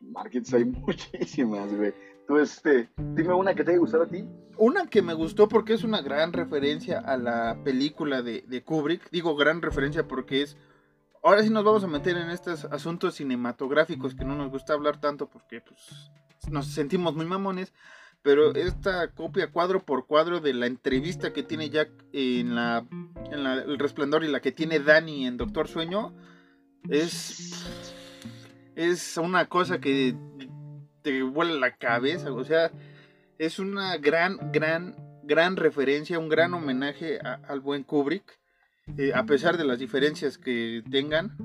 Markets 0.00 0.52
hay 0.54 0.64
muchísimas, 0.86 1.74
güey. 1.74 1.92
Tú, 2.30 2.38
este, 2.38 2.88
dime 2.96 3.34
una 3.34 3.56
que 3.56 3.64
te 3.64 3.72
haya 3.72 3.80
gustado 3.80 4.04
a 4.04 4.06
ti. 4.06 4.24
Una 4.56 4.86
que 4.86 5.02
me 5.02 5.14
gustó 5.14 5.48
porque 5.48 5.72
es 5.72 5.82
una 5.82 6.00
gran 6.00 6.32
referencia 6.32 7.00
a 7.00 7.16
la 7.16 7.58
película 7.64 8.22
de, 8.22 8.62
Kubrick. 8.64 9.10
Digo 9.10 9.34
gran 9.34 9.60
referencia 9.60 10.06
porque 10.06 10.42
es 10.42 10.56
ahora 11.24 11.42
sí 11.42 11.50
nos 11.50 11.64
vamos 11.64 11.82
a 11.82 11.88
meter 11.88 12.16
en 12.16 12.30
estos 12.30 12.66
asuntos 12.66 13.16
cinematográficos 13.16 14.14
que 14.14 14.24
no 14.24 14.36
nos 14.36 14.48
gusta 14.48 14.74
hablar 14.74 15.00
tanto 15.00 15.28
porque 15.28 15.60
pues, 15.60 16.12
nos 16.48 16.68
sentimos 16.68 17.16
muy 17.16 17.26
mamones. 17.26 17.72
Pero 18.22 18.54
esta 18.54 19.10
copia 19.10 19.50
cuadro 19.50 19.84
por 19.84 20.06
cuadro 20.06 20.38
de 20.38 20.54
la 20.54 20.66
entrevista 20.66 21.32
que 21.32 21.42
tiene 21.42 21.68
Jack 21.68 21.90
en 22.12 22.54
la, 22.54 22.86
en 23.32 23.42
la 23.42 23.54
El 23.54 23.76
Resplandor 23.76 24.22
y 24.22 24.28
la 24.28 24.38
que 24.38 24.52
tiene 24.52 24.78
Danny 24.78 25.26
en 25.26 25.36
Doctor 25.36 25.66
Sueño 25.66 26.14
es 26.88 27.66
es 28.76 29.16
una 29.18 29.46
cosa 29.46 29.80
que 29.80 30.14
te 31.02 31.22
vuela 31.22 31.54
la 31.54 31.76
cabeza, 31.76 32.32
o 32.32 32.44
sea, 32.44 32.70
es 33.38 33.58
una 33.58 33.96
gran, 33.96 34.52
gran, 34.52 34.96
gran 35.22 35.56
referencia, 35.56 36.18
un 36.18 36.28
gran 36.28 36.54
homenaje 36.54 37.18
al 37.20 37.60
buen 37.60 37.84
Kubrick. 37.84 38.38
Eh, 38.98 39.12
a 39.14 39.24
pesar 39.24 39.56
de 39.56 39.64
las 39.64 39.78
diferencias 39.78 40.36
que 40.36 40.82
tengan, 40.90 41.36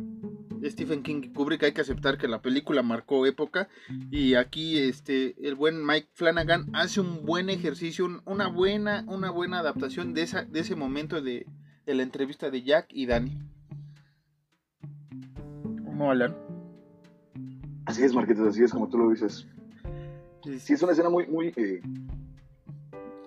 Stephen 0.70 1.04
King 1.04 1.22
y 1.24 1.30
Kubrick 1.30 1.64
hay 1.64 1.72
que 1.74 1.82
aceptar 1.82 2.18
que 2.18 2.28
la 2.28 2.42
película 2.42 2.82
marcó 2.82 3.26
época 3.26 3.70
y 4.12 4.36
aquí 4.36 4.80
este 4.80 5.36
el 5.48 5.56
buen 5.56 5.86
Mike 5.86 6.10
Flanagan 6.14 6.70
hace 6.74 7.02
un 7.02 7.26
buen 7.26 7.50
ejercicio, 7.50 8.22
una 8.26 8.48
buena 8.48 9.04
una 9.08 9.30
buena 9.30 9.60
adaptación 9.60 10.14
de 10.14 10.24
esa 10.24 10.44
de 10.44 10.60
ese 10.60 10.76
momento 10.76 11.22
de, 11.22 11.46
la 11.86 12.04
entrevista 12.04 12.50
de 12.50 12.64
Jack 12.64 12.88
y 12.90 13.06
Danny. 13.06 13.38
¿Cómo 15.86 16.10
hablan? 16.10 16.45
Así 17.86 18.04
es, 18.04 18.14
Marquitos, 18.14 18.48
así 18.48 18.64
es 18.64 18.72
como 18.72 18.90
tú 18.90 18.98
lo 18.98 19.10
dices. 19.10 19.48
Sí, 20.60 20.74
es 20.74 20.84
una 20.84 20.92
escena 20.92 21.10
muy 21.10 21.26
muy 21.28 21.48
eh, 21.56 21.82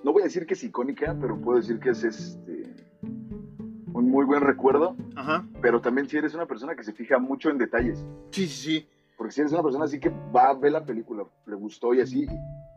no 0.05 0.13
voy 0.13 0.23
a 0.23 0.27
decir 0.27 0.47
que 0.47 0.55
es 0.55 0.65
icónica, 0.65 1.17
pero 1.21 1.41
puedo 1.41 1.59
decir 1.59 1.81
que 1.81 1.91
es 1.91 2.05
este 2.05 2.75
un 3.03 4.11
muy 4.11 4.25
buen 4.25 4.43
recuerdo, 4.43 4.97
Ajá. 5.17 5.47
pero 5.61 5.81
también 5.81 6.09
si 6.09 6.17
eres 6.17 6.35
una 6.35 6.47
persona 6.47 6.77
que 6.77 6.85
se 6.85 6.93
fija 6.93 7.19
mucho 7.19 7.51
en 7.51 7.59
detalles. 7.59 8.05
Sí, 8.31 8.47
sí, 8.47 8.63
sí. 8.63 8.89
Porque 9.17 9.33
si 9.33 9.41
eres 9.41 9.53
una 9.53 9.63
persona 9.63 9.87
así 9.87 9.99
que 9.99 10.11
va 10.35 10.51
a 10.51 10.55
ver 10.55 10.73
la 10.73 10.85
película, 10.85 11.25
le 11.47 11.55
gustó 11.57 11.93
y 11.95 12.01
así, 12.01 12.27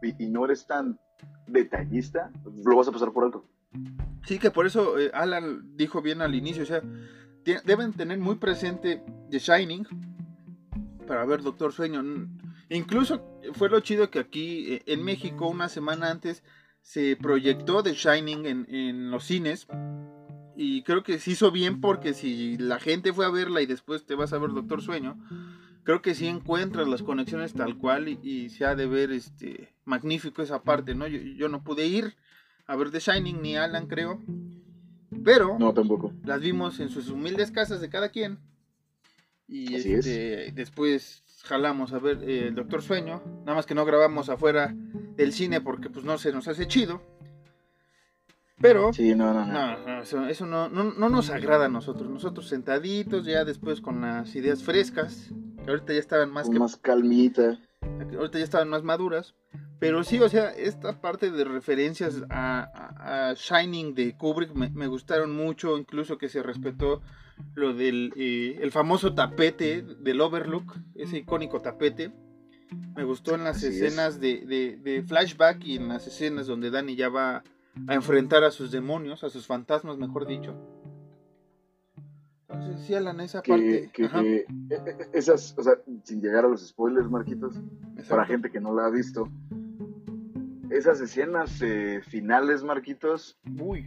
y, 0.02 0.26
no 0.28 0.46
eres 0.46 0.66
tan 0.66 1.00
detallista, 1.46 2.32
lo 2.66 2.76
vas 2.76 2.88
a 2.88 2.92
pasar 2.92 3.12
por 3.12 3.26
alto. 3.26 3.46
Sí, 4.26 4.40
que 4.40 4.50
por 4.50 4.66
eso 4.66 4.98
eh, 4.98 5.12
Alan 5.14 5.78
dijo 5.78 6.02
bien 6.02 6.22
al 6.22 6.34
inicio, 6.34 6.64
o 6.64 6.66
sea, 6.66 6.82
deben 7.44 7.94
tener 7.94 8.18
muy 8.18 8.36
presente 8.36 9.04
The 9.30 9.38
Shining 9.38 9.86
para 11.12 11.26
ver 11.26 11.42
Doctor 11.42 11.74
Sueño. 11.74 12.02
Incluso 12.70 13.22
fue 13.52 13.68
lo 13.68 13.82
chido 13.82 14.10
que 14.10 14.20
aquí 14.20 14.76
eh, 14.76 14.84
en 14.86 15.04
México, 15.04 15.50
una 15.50 15.68
semana 15.68 16.10
antes, 16.10 16.42
se 16.80 17.18
proyectó 17.18 17.84
The 17.84 17.96
Shining 17.96 18.46
en, 18.46 18.66
en 18.74 19.12
los 19.12 19.26
cines 19.26 19.68
y 20.56 20.84
creo 20.84 21.04
que 21.04 21.20
se 21.20 21.32
hizo 21.32 21.52
bien 21.52 21.82
porque 21.82 22.14
si 22.14 22.58
la 22.58 22.80
gente 22.80 23.12
fue 23.12 23.26
a 23.26 23.30
verla 23.30 23.62
y 23.62 23.66
después 23.66 24.06
te 24.06 24.16
vas 24.16 24.32
a 24.32 24.38
ver 24.38 24.52
Doctor 24.52 24.82
Sueño, 24.82 25.18
creo 25.84 26.02
que 26.02 26.16
sí 26.16 26.28
encuentras 26.28 26.88
las 26.88 27.04
conexiones 27.04 27.54
tal 27.54 27.78
cual 27.78 28.08
y, 28.08 28.48
se 28.48 28.64
ha 28.64 28.76
de 28.76 28.88
ver 28.88 29.12
este 29.12 29.74
magnífico 29.84 30.42
esa 30.42 30.64
parte, 30.64 30.96
¿no? 30.96 31.08
Yo, 31.08 31.50
no 31.50 31.62
pude 31.62 31.88
ir 31.88 32.16
a 32.68 32.78
ver 32.78 32.90
The 32.90 33.02
Shining 33.02 33.42
ni 33.42 33.58
Alan, 33.58 33.88
creo. 33.88 34.22
Pero 35.26 35.58
no, 35.60 35.74
tampoco. 35.74 36.14
las 36.24 36.40
vimos 36.40 36.80
en 36.80 36.88
sus 36.88 37.10
humildes 37.10 37.52
casas 37.52 37.82
de 37.82 37.90
cada 37.90 38.08
quien. 38.08 38.40
Y 39.54 39.76
Así 39.76 39.94
es. 39.94 40.06
este, 40.08 40.52
después 40.54 41.24
jalamos 41.44 41.92
a 41.92 42.00
ver 42.00 42.24
eh, 42.24 42.48
el 42.48 42.56
Doctor 42.56 42.82
Sueño. 42.82 43.22
Nada 43.42 43.56
más 43.56 43.66
que 43.66 43.76
no 43.76 43.84
grabamos 43.84 44.30
afuera 44.30 44.74
del 45.18 45.34
cine 45.34 45.60
porque 45.60 45.90
pues 45.90 46.06
no 46.06 46.18
se 46.18 46.32
nos 46.32 46.48
hace 46.48 46.68
chido. 46.68 47.02
Pero 48.62 48.94
Sí, 48.94 49.16
no, 49.16 49.34
no, 49.34 49.46
no. 49.46 50.02
eso, 50.04 50.26
eso 50.28 50.46
no, 50.46 50.70
no, 50.70 50.84
no 50.86 51.10
nos 51.10 51.30
agrada 51.32 51.66
a 51.66 51.70
nosotros. 51.70 52.10
Nosotros 52.10 52.48
sentaditos 52.48 53.26
ya 53.26 53.44
después 53.44 53.82
con 53.82 54.02
las 54.02 54.36
ideas 54.36 54.64
frescas, 54.64 55.32
que 55.66 55.70
ahorita 55.72 55.94
ya 55.94 56.00
estaban 56.00 56.32
más 56.32 56.48
que 56.50 56.60
más 56.60 56.78
calmita. 56.78 57.60
ahorita 57.82 58.38
ya 58.38 58.44
estaban 58.44 58.70
más 58.70 58.84
maduras. 58.84 59.34
Pero 59.80 60.04
sí, 60.04 60.20
o 60.20 60.30
sea, 60.30 60.52
esta 60.52 61.02
parte 61.02 61.32
de 61.32 61.44
referencias 61.44 62.22
a, 62.30 62.62
a- 62.62 63.30
a 63.32 63.34
Shining 63.34 63.96
de 63.96 64.16
Kubrick 64.16 64.54
me, 64.54 64.70
me 64.70 64.86
gustaron 64.86 65.36
mucho, 65.36 65.76
incluso 65.80 66.20
que 66.20 66.30
se 66.30 66.44
respetó 66.44 67.02
lo 67.56 67.74
del 67.74 68.14
eh, 68.16 68.58
el 68.62 68.72
famoso 68.72 69.14
tapete 69.14 69.82
del 69.82 70.22
Overlook, 70.22 70.76
ese 70.96 71.18
icónico 71.20 71.60
tapete. 71.62 72.12
Me 72.96 73.04
gustó 73.04 73.36
en 73.36 73.44
las 73.44 73.58
Así 73.58 73.68
es. 73.68 73.82
escenas 73.82 74.20
de, 74.22 74.46
de- 74.46 74.78
de 74.78 75.04
flashback 75.04 75.64
y 75.66 75.76
en 75.76 75.90
las 75.90 76.08
escenas 76.08 76.48
donde 76.48 76.72
Danny 76.72 76.96
ya 76.96 77.10
va 77.10 77.44
a 77.88 77.94
enfrentar 77.94 78.44
a 78.46 78.52
sus 78.52 78.72
demonios, 78.72 79.24
a 79.24 79.30
sus 79.30 79.46
fantasmas, 79.48 79.98
mejor 79.98 80.26
dicho. 80.28 80.56
Entonces, 82.50 82.86
sí, 82.86 82.94
Alan, 82.94 83.20
esa 83.22 83.42
Que, 83.42 83.52
parte. 83.52 83.90
que, 83.94 84.10
que, 84.10 84.36
eh, 84.36 84.46
eh, 84.70 84.98
esas, 85.14 85.58
o 85.58 85.64
sea, 85.64 85.74
sin 86.04 86.22
llegar 86.22 86.44
a 86.46 86.50
los 86.50 86.66
spoilers, 86.68 87.10
Marquitos, 87.10 87.56
para 88.10 88.26
gente 88.26 88.50
que 88.52 88.60
no 88.60 88.74
la 88.76 88.86
ha 88.86 88.90
visto, 88.90 89.28
esas 90.70 91.00
escenas 91.02 91.62
eh, 91.62 92.02
finales, 92.06 92.64
Marquitos, 92.64 93.38
Uy, 93.60 93.86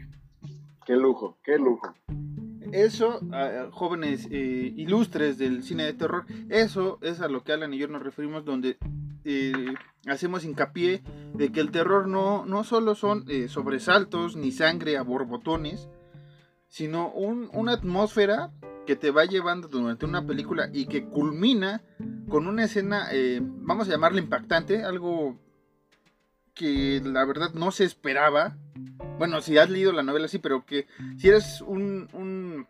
qué 0.86 0.96
lujo, 0.96 1.36
qué 1.44 1.58
lujo. 1.58 1.94
Eso, 2.74 3.20
jóvenes 3.70 4.26
eh, 4.32 4.72
ilustres 4.76 5.38
del 5.38 5.62
cine 5.62 5.84
de 5.84 5.92
terror, 5.92 6.24
eso 6.48 6.98
es 7.02 7.20
a 7.20 7.28
lo 7.28 7.44
que 7.44 7.52
Alan 7.52 7.72
y 7.72 7.78
yo 7.78 7.86
nos 7.86 8.02
referimos, 8.02 8.44
donde 8.44 8.78
eh, 9.24 9.52
hacemos 10.06 10.44
hincapié 10.44 11.02
de 11.34 11.52
que 11.52 11.60
el 11.60 11.70
terror 11.70 12.08
no, 12.08 12.44
no 12.46 12.64
solo 12.64 12.94
son 12.96 13.24
eh, 13.28 13.46
sobresaltos 13.48 14.34
ni 14.36 14.50
sangre 14.50 14.96
a 14.96 15.02
borbotones, 15.02 15.88
sino 16.68 17.10
un- 17.12 17.48
una 17.52 17.72
atmósfera 17.74 18.50
que 18.86 18.96
te 18.96 19.12
va 19.12 19.24
llevando 19.24 19.68
durante 19.68 20.04
una 20.04 20.26
película 20.26 20.68
y 20.72 20.86
que 20.86 21.04
culmina 21.04 21.82
con 22.28 22.48
una 22.48 22.64
escena, 22.64 23.06
eh, 23.12 23.40
vamos 23.40 23.86
a 23.88 23.92
llamarla 23.92 24.18
impactante, 24.20 24.82
algo 24.82 25.38
que 26.54 27.00
la 27.04 27.24
verdad 27.24 27.52
no 27.54 27.70
se 27.70 27.84
esperaba. 27.84 28.56
Bueno, 29.18 29.40
si 29.40 29.58
has 29.58 29.70
leído 29.70 29.92
la 29.92 30.02
novela, 30.02 30.28
sí, 30.28 30.38
pero 30.38 30.64
que 30.64 30.86
si 31.16 31.28
eres 31.28 31.60
un, 31.60 32.08
un, 32.12 32.66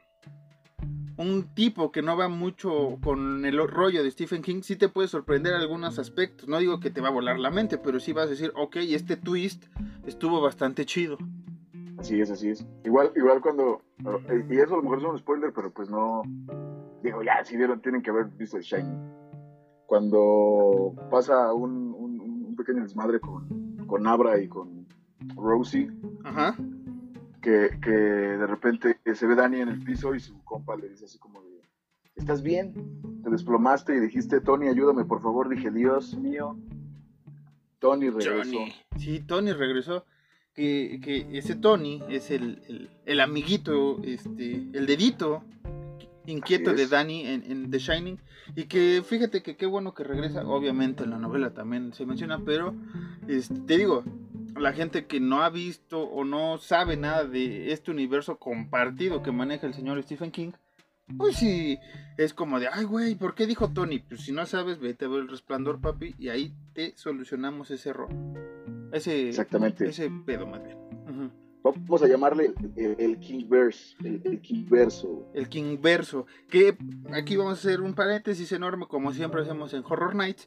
un 1.17 1.55
tipo 1.55 1.91
que 1.91 2.03
no 2.03 2.17
va 2.17 2.29
mucho 2.29 2.99
con 3.03 3.45
el 3.45 3.57
rollo 3.69 4.03
de 4.03 4.11
Stephen 4.11 4.43
King, 4.43 4.63
sí 4.63 4.77
te 4.77 4.89
puede 4.89 5.09
sorprender 5.09 5.55
algunos 5.55 5.99
aspectos. 5.99 6.49
No 6.49 6.59
digo 6.59 6.81
que 6.81 6.91
te 6.91 7.01
va 7.01 7.09
a 7.09 7.13
volar 7.13 7.39
la 7.39 7.51
mente, 7.51 7.79
pero 7.79 8.01
sí 8.01 8.13
vas 8.13 8.27
a 8.27 8.31
decir, 8.31 8.53
ok, 8.57 8.77
este 8.77 9.17
twist 9.17 9.65
estuvo 10.07 10.41
bastante 10.41 10.85
chido. 10.85 11.19
Así 11.99 12.21
es, 12.21 12.31
así 12.31 12.51
es. 12.51 12.67
Igual, 12.85 13.13
igual 13.17 13.41
cuando, 13.41 13.81
eh, 14.29 14.45
y 14.51 14.59
eso 14.59 14.75
a 14.75 14.77
lo 14.77 14.83
mejor 14.83 14.99
es 14.99 15.05
un 15.05 15.19
spoiler, 15.19 15.53
pero 15.55 15.73
pues 15.73 15.89
no, 15.89 16.23
digo, 17.03 17.23
ya, 17.23 17.43
si 17.45 17.57
vieron, 17.57 17.81
tienen 17.81 18.03
que 18.03 18.11
haber 18.11 18.27
visto 18.27 18.59
el 18.59 18.63
Shining. 18.63 18.99
Cuando 19.87 20.95
pasa 21.11 21.53
un, 21.55 21.95
un, 21.95 22.21
un 22.21 22.57
pequeño 22.57 22.83
desmadre 22.83 23.21
con, 23.21 23.77
con 23.87 24.07
Abra 24.07 24.39
y 24.41 24.49
con 24.49 24.74
Rosie, 25.45 25.91
Ajá. 26.25 26.57
que, 27.43 27.79
que 27.83 27.91
de 27.91 28.47
repente 28.47 28.99
se 29.15 29.27
ve 29.27 29.35
Dani 29.35 29.61
en 29.61 29.69
el 29.69 29.85
piso 29.85 30.15
y 30.15 30.21
su 30.21 30.43
compa 30.43 30.75
le 30.77 30.89
dice 30.89 31.05
así 31.05 31.19
como 31.19 31.43
de, 31.43 31.61
¿estás 32.17 32.43
bien? 32.43 32.73
Te 33.23 33.31
desplomaste 33.31 33.95
y 33.95 34.01
dijiste, 34.01 34.41
Tony, 34.41 34.69
ayúdame, 34.69 35.05
por 35.05 35.21
favor. 35.21 35.49
Dije, 35.49 35.71
Dios 35.71 36.17
mío. 36.17 36.57
Tony 37.79 38.09
regresó. 38.11 38.59
Sí, 38.97 39.21
Tony 39.21 39.53
regresó. 39.53 40.07
Que, 40.55 41.01
que 41.03 41.37
ese 41.37 41.57
Tony 41.57 42.01
es 42.09 42.31
el, 42.31 42.63
el, 42.69 42.89
el 43.07 43.21
amiguito, 43.21 44.01
este, 44.05 44.55
el 44.73 44.87
dedito 44.87 45.43
inquieto 46.27 46.73
de. 46.73 46.87
Danny 46.87 47.27
en, 47.27 47.43
en 47.51 47.71
The 47.71 47.79
Shining. 47.79 48.19
Y 48.55 48.65
que 48.65 49.03
fíjate 49.05 49.43
que 49.43 49.57
qué 49.57 49.67
bueno 49.67 49.95
que 49.95 50.05
regresa. 50.05 50.47
Obviamente 50.47 51.05
en 51.05 51.11
la 51.11 51.19
novela 51.19 51.53
también 51.55 51.93
se 51.93 52.07
menciona, 52.07 52.39
pero 52.45 52.73
este, 53.27 53.59
te 53.61 53.77
digo, 53.79 54.05
la 54.57 54.73
gente 54.73 55.07
que 55.07 55.21
no 55.21 55.43
ha 55.43 55.51
visto 55.51 56.03
o 56.03 56.25
no 56.25 56.59
sabe 56.59 56.97
nada 56.97 57.25
de 57.25 57.73
este 57.73 57.91
universo 57.91 58.39
compartido 58.39 59.23
que 59.23 59.33
maneja 59.33 59.67
el 59.67 59.75
señor 59.75 60.03
Stephen 60.03 60.31
King, 60.31 60.53
pues 61.19 61.37
sí, 61.37 61.79
es 62.17 62.33
como 62.33 62.59
de, 62.61 62.69
ay, 62.73 62.85
güey, 62.85 63.15
¿por 63.15 63.35
qué 63.35 63.47
dijo 63.47 63.69
Tony? 63.69 63.99
Pues 63.99 64.23
si 64.23 64.33
no 64.33 64.47
sabes, 64.47 64.79
vete 64.79 65.05
a 65.05 65.09
ver 65.09 65.21
el 65.21 65.29
resplandor, 65.29 65.81
papi, 65.81 66.15
y 66.19 66.29
ahí 66.31 66.55
te 66.73 66.97
solucionamos 66.97 67.71
ese 67.71 67.91
error. 67.91 68.09
Ese, 68.93 69.29
Exactamente. 69.29 69.87
ese 69.87 70.11
pedo, 70.25 70.47
más 70.47 70.63
bien. 70.65 70.79
Vamos 71.63 72.03
a 72.03 72.07
llamarle 72.07 72.53
el, 72.77 72.97
el 72.99 73.19
Kingverse, 73.19 73.97
el, 74.05 74.21
el 74.25 74.41
Kingverso. 74.43 75.31
El 75.33 75.49
King 75.49 75.79
Verso. 75.81 76.27
Que 76.51 76.77
aquí 77.15 77.37
vamos 77.37 77.53
a 77.53 77.69
hacer 77.69 77.81
un 77.81 77.95
paréntesis 77.95 78.53
enorme, 78.53 78.87
como 78.87 79.13
siempre 79.15 79.41
hacemos 79.41 79.73
en 79.73 79.83
Horror 79.83 80.15
Nights. 80.15 80.47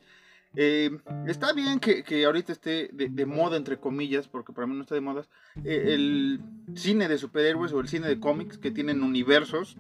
Eh, 0.56 0.90
está 1.28 1.54
bien 1.54 1.80
que, 1.80 2.04
que 2.04 2.26
ahorita 2.26 2.52
esté 2.52 2.90
de, 2.94 3.10
de 3.10 3.26
moda, 3.26 3.58
entre 3.58 3.80
comillas, 3.80 4.28
porque 4.28 4.54
para 4.54 4.68
mí 4.68 4.76
no 4.76 4.82
está 4.82 4.96
de 4.96 5.02
moda, 5.02 5.28
eh, 5.64 5.94
el 5.94 6.42
cine 6.76 7.08
de 7.08 7.18
superhéroes 7.18 7.74
o 7.74 7.80
el 7.80 7.88
cine 7.88 8.08
de 8.08 8.20
cómics 8.20 8.58
que 8.58 8.72
tienen 8.72 9.04
universos. 9.04 9.78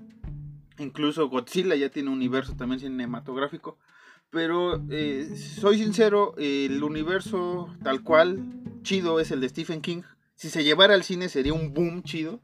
Incluso 0.80 1.30
Godzilla 1.30 1.76
ya 1.76 1.90
tiene 1.90 2.10
un 2.10 2.16
universo 2.16 2.56
también 2.56 2.80
cinematográfico. 2.80 3.80
Pero 4.30 4.84
eh, 4.92 5.28
soy 5.36 5.78
sincero, 5.78 6.36
el 6.38 6.84
universo 6.84 7.74
tal 7.84 8.04
cual 8.04 8.44
chido 8.84 9.20
es 9.20 9.32
el 9.32 9.42
de 9.42 9.50
Stephen 9.50 9.82
King. 9.82 10.02
Si 10.36 10.50
se 10.50 10.64
llevara 10.64 10.94
al 10.94 11.04
cine 11.04 11.30
sería 11.30 11.54
un 11.54 11.74
boom 11.74 12.04
chido. 12.04 12.42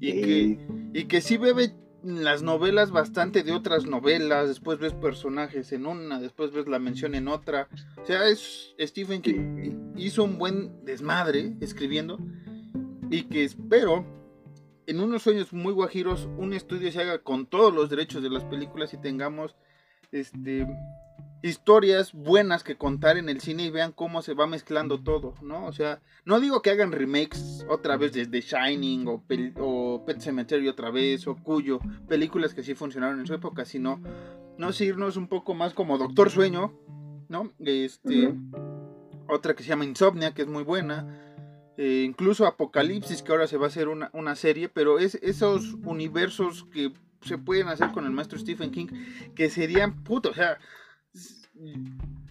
Y 0.00 0.12
que, 0.12 0.66
y 0.92 1.04
que 1.04 1.22
sí 1.22 1.38
bebe 1.38 1.72
las 2.02 2.42
novelas 2.42 2.90
bastante 2.90 3.42
de 3.42 3.52
otras 3.52 3.86
novelas, 3.86 4.48
después 4.48 4.78
ves 4.78 4.94
personajes 4.94 5.72
en 5.72 5.86
una, 5.86 6.20
después 6.20 6.52
ves 6.52 6.68
la 6.68 6.78
mención 6.78 7.14
en 7.14 7.28
otra. 7.28 7.68
O 8.00 8.06
sea, 8.06 8.26
es 8.28 8.74
Stephen 8.78 9.22
King 9.22 9.92
hizo 9.96 10.24
un 10.24 10.38
buen 10.38 10.84
desmadre 10.84 11.56
escribiendo 11.60 12.18
y 13.10 13.24
que 13.24 13.44
espero 13.44 14.06
en 14.86 15.00
unos 15.00 15.22
sueños 15.22 15.52
muy 15.52 15.72
guajiros 15.72 16.28
un 16.38 16.52
estudio 16.52 16.90
se 16.92 17.00
haga 17.00 17.18
con 17.18 17.46
todos 17.46 17.74
los 17.74 17.90
derechos 17.90 18.22
de 18.22 18.30
las 18.30 18.44
películas 18.44 18.94
y 18.94 18.98
tengamos 18.98 19.56
este 20.12 20.66
historias 21.42 22.12
buenas 22.12 22.64
que 22.64 22.76
contar 22.76 23.16
en 23.16 23.28
el 23.28 23.40
cine 23.40 23.64
y 23.64 23.70
vean 23.70 23.92
cómo 23.92 24.22
se 24.22 24.34
va 24.34 24.46
mezclando 24.46 25.00
todo, 25.00 25.34
¿no? 25.42 25.66
O 25.66 25.72
sea, 25.72 26.00
no 26.24 26.40
digo 26.40 26.62
que 26.62 26.70
hagan 26.70 26.92
remakes 26.92 27.64
otra 27.68 27.96
vez 27.96 28.12
de 28.12 28.26
The 28.26 28.40
Shining 28.40 29.06
o, 29.06 29.22
o 29.60 30.04
Pet 30.04 30.20
Cemetery 30.20 30.68
otra 30.68 30.90
vez 30.90 31.26
o 31.28 31.36
Cuyo, 31.36 31.78
películas 32.08 32.54
que 32.54 32.62
sí 32.62 32.74
funcionaron 32.74 33.20
en 33.20 33.26
su 33.26 33.34
época, 33.34 33.64
sino 33.64 34.00
no 34.58 34.70
irnos 34.80 35.16
un 35.16 35.28
poco 35.28 35.54
más 35.54 35.74
como 35.74 35.98
Doctor 35.98 36.30
Sueño, 36.30 36.72
¿no? 37.28 37.52
Este, 37.60 38.34
otra 39.28 39.54
que 39.54 39.62
se 39.62 39.68
llama 39.68 39.84
Insomnia, 39.84 40.34
que 40.34 40.42
es 40.42 40.48
muy 40.48 40.64
buena. 40.64 41.24
eh, 41.76 42.02
incluso 42.04 42.44
Apocalipsis, 42.44 43.22
que 43.22 43.30
ahora 43.30 43.46
se 43.46 43.56
va 43.56 43.66
a 43.66 43.68
hacer 43.68 43.86
una, 43.86 44.10
una 44.12 44.34
serie, 44.34 44.68
pero 44.68 44.98
es 44.98 45.14
esos 45.22 45.74
universos 45.84 46.66
que 46.72 46.92
se 47.22 47.38
pueden 47.38 47.68
hacer 47.68 47.92
con 47.92 48.04
el 48.04 48.10
maestro 48.10 48.38
Stephen 48.38 48.72
King, 48.72 48.88
que 49.36 49.48
serían, 49.48 50.02
puto, 50.02 50.30
o 50.30 50.34
sea, 50.34 50.58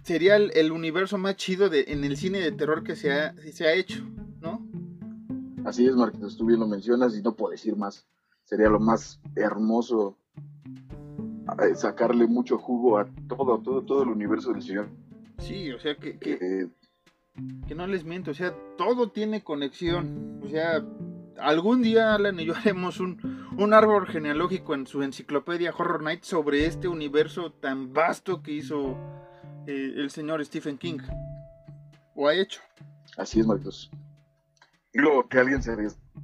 sería 0.04 0.36
el, 0.36 0.52
el 0.56 0.72
universo 0.72 1.18
más 1.18 1.36
chido 1.36 1.70
de, 1.70 1.86
en 1.88 2.04
el 2.04 2.18
cine 2.18 2.40
de 2.40 2.52
terror 2.52 2.84
que 2.84 2.96
se 2.96 3.12
ha, 3.12 3.36
se 3.52 3.68
ha 3.68 3.74
hecho, 3.74 4.04
¿no? 4.42 4.66
Así 5.66 5.86
es, 5.86 5.96
Marquitos, 5.96 6.38
tú 6.38 6.46
bien 6.46 6.60
lo 6.60 6.68
mencionas 6.68 7.18
y 7.18 7.22
no 7.22 7.36
puedo 7.36 7.52
decir 7.52 7.76
más. 7.76 8.08
Sería 8.44 8.70
lo 8.70 8.80
más 8.80 9.20
hermoso 9.36 10.18
eh, 11.62 11.76
sacarle 11.76 12.28
mucho 12.28 12.58
jugo 12.58 12.98
a 12.98 13.08
todo, 13.28 13.60
todo, 13.60 13.82
todo 13.84 14.04
el 14.04 14.10
universo 14.10 14.54
del 14.54 14.62
Señor. 14.62 14.88
Sí, 15.40 15.72
o 15.72 15.80
sea, 15.80 15.96
que, 15.96 16.18
que, 16.18 16.34
Eh, 16.34 16.70
que 17.68 17.76
no 17.76 17.86
les 17.86 18.04
miento, 18.06 18.32
o 18.32 18.34
sea, 18.34 18.56
todo 18.78 19.10
tiene 19.10 19.44
conexión. 19.44 20.40
O 20.44 20.48
sea, 20.48 20.84
algún 21.39 21.82
día 21.82 22.13
Alan 22.13 22.39
y 22.39 22.45
yo 22.45 22.54
haremos 22.58 23.00
un, 23.00 23.47
un 23.58 23.73
árbol 23.73 24.08
genealógico 24.08 24.73
en 24.73 24.88
su 24.88 25.04
enciclopedia 25.04 25.73
Horror 25.78 26.04
Night 26.04 26.23
sobre 26.23 26.65
este 26.65 26.88
universo 26.88 27.52
tan 27.52 27.93
vasto 27.93 28.41
que 28.41 28.52
hizo 28.52 28.97
eh, 29.67 29.93
el 29.95 30.10
señor 30.10 30.43
Stephen 30.45 30.78
King. 30.78 31.00
O 32.15 32.28
ha 32.28 32.34
hecho. 32.34 32.62
así 33.17 33.39
es, 33.39 33.47
Marquitos. 33.47 33.91
Y 34.93 35.00
luego 35.00 35.28
que 35.28 35.38
alguien 35.38 35.62
se 35.62 35.71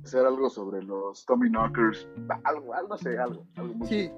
hacer 0.04 0.26
algo 0.26 0.49
sobre 0.49 0.82
los 0.82 1.26
Tommy 1.26 1.49
Knockers, 1.49 2.08
algo, 2.43 2.73
algo, 2.73 2.89
no 2.89 2.97
sé, 2.97 3.17
algo. 3.17 3.45
algo 3.56 3.73
muy 3.76 3.88
Sí, 3.88 4.12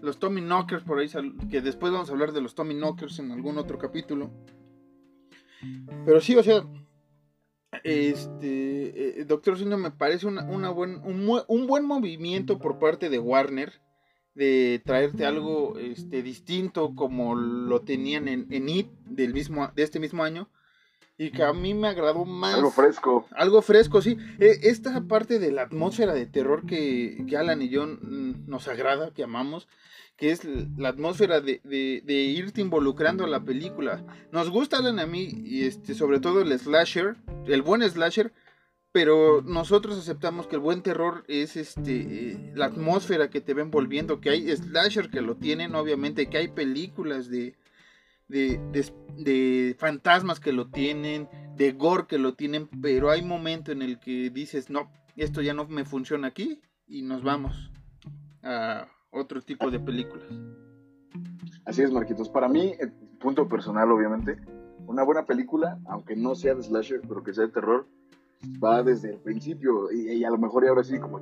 los 0.00 0.18
Tommy 0.18 0.40
Knockers 0.40 0.84
por 0.84 0.98
ahí, 0.98 1.08
que 1.50 1.60
después 1.60 1.92
vamos 1.92 2.08
a 2.08 2.12
hablar 2.12 2.32
de 2.32 2.40
los 2.40 2.54
Tommy 2.54 2.74
Knockers 2.74 3.18
en 3.18 3.32
algún 3.32 3.58
otro 3.58 3.78
capítulo. 3.78 4.30
Pero 6.04 6.20
sí, 6.20 6.36
o 6.36 6.42
sea, 6.42 6.64
este, 7.84 9.20
eh, 9.20 9.24
Doctor 9.24 9.56
Sueño 9.56 9.76
me 9.76 9.90
parece 9.90 10.26
una, 10.26 10.44
una 10.44 10.70
buen, 10.70 10.96
un, 11.04 11.42
un 11.46 11.66
buen 11.66 11.84
movimiento 11.84 12.58
por 12.58 12.78
parte 12.78 13.08
de 13.10 13.18
Warner 13.18 13.80
de 14.34 14.82
traerte 14.84 15.24
algo 15.24 15.78
este, 15.78 16.22
distinto 16.22 16.94
como 16.94 17.34
lo 17.34 17.80
tenían 17.80 18.28
en, 18.28 18.46
en 18.50 18.68
It 18.68 18.88
del 19.06 19.32
mismo, 19.32 19.72
de 19.74 19.82
este 19.82 19.98
mismo 19.98 20.24
año 20.24 20.50
y 21.18 21.30
que 21.30 21.42
a 21.42 21.52
mí 21.52 21.74
me 21.74 21.88
agradó 21.88 22.24
más. 22.24 22.54
Algo 22.54 22.70
fresco. 22.70 23.26
Algo 23.32 23.62
fresco, 23.62 24.02
sí. 24.02 24.18
E, 24.38 24.60
esta 24.64 25.00
parte 25.02 25.38
de 25.38 25.50
la 25.50 25.62
atmósfera 25.62 26.12
de 26.12 26.26
terror 26.26 26.66
que, 26.66 27.24
que 27.28 27.36
Alan 27.36 27.62
y 27.62 27.68
yo 27.68 27.86
mm, 27.86 28.46
nos 28.46 28.68
agrada, 28.68 29.12
que 29.12 29.22
amamos, 29.22 29.66
que 30.16 30.30
es 30.30 30.42
la 30.76 30.90
atmósfera 30.90 31.40
de, 31.40 31.60
de, 31.64 32.02
de, 32.04 32.14
irte 32.14 32.60
involucrando 32.60 33.24
a 33.24 33.28
la 33.28 33.42
película. 33.42 34.04
Nos 34.30 34.50
gusta 34.50 34.78
Alan 34.78 34.98
a 34.98 35.06
mí, 35.06 35.42
y 35.44 35.64
este, 35.64 35.94
sobre 35.94 36.20
todo 36.20 36.42
el 36.42 36.58
slasher, 36.58 37.16
el 37.46 37.62
buen 37.62 37.82
slasher, 37.88 38.32
pero 38.92 39.42
nosotros 39.42 39.98
aceptamos 39.98 40.46
que 40.46 40.56
el 40.56 40.62
buen 40.62 40.82
terror 40.82 41.24
es 41.28 41.56
este 41.56 42.52
la 42.54 42.66
atmósfera 42.66 43.28
que 43.28 43.42
te 43.42 43.52
va 43.52 43.60
envolviendo, 43.60 44.20
que 44.20 44.30
hay 44.30 44.56
slasher 44.56 45.10
que 45.10 45.20
lo 45.20 45.36
tienen, 45.36 45.74
obviamente, 45.74 46.28
que 46.28 46.38
hay 46.38 46.48
películas 46.48 47.28
de, 47.28 47.54
de, 48.28 48.60
de, 49.16 49.76
fantasmas 49.78 50.40
que 50.40 50.52
lo 50.52 50.68
tienen, 50.68 51.28
de 51.56 51.72
gore 51.72 52.06
que 52.06 52.18
lo 52.18 52.34
tienen, 52.34 52.68
pero 52.82 53.10
hay 53.10 53.22
momento 53.22 53.72
en 53.72 53.82
el 53.82 53.98
que 53.98 54.30
dices, 54.30 54.70
no, 54.70 54.90
esto 55.16 55.42
ya 55.42 55.54
no 55.54 55.66
me 55.66 55.84
funciona 55.84 56.28
aquí 56.28 56.60
y 56.86 57.02
nos 57.02 57.22
vamos 57.22 57.70
a 58.42 58.86
otro 59.10 59.40
tipo 59.42 59.70
de 59.70 59.80
películas. 59.80 60.28
Así 61.64 61.82
es, 61.82 61.90
Marquitos. 61.90 62.28
Para 62.28 62.48
mí, 62.48 62.74
punto 63.18 63.48
personal, 63.48 63.90
obviamente, 63.90 64.38
una 64.86 65.02
buena 65.02 65.24
película, 65.24 65.78
aunque 65.86 66.14
no 66.14 66.34
sea 66.34 66.54
de 66.54 66.62
slasher, 66.62 67.00
pero 67.00 67.22
que 67.22 67.34
sea 67.34 67.46
de 67.46 67.52
terror, 67.52 67.86
va 68.62 68.82
desde 68.82 69.10
el 69.10 69.18
principio 69.18 69.90
y, 69.90 70.22
a 70.24 70.30
lo 70.30 70.38
mejor 70.38 70.64
y 70.64 70.68
ahora 70.68 70.84
sí, 70.84 70.98
como 70.98 71.20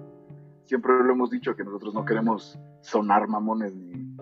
siempre 0.64 0.92
lo 1.02 1.12
hemos 1.12 1.30
dicho, 1.30 1.54
que 1.56 1.64
nosotros 1.64 1.94
no 1.94 2.04
queremos 2.04 2.58
sonar 2.80 3.28
mamones 3.28 3.74
ni 3.74 4.16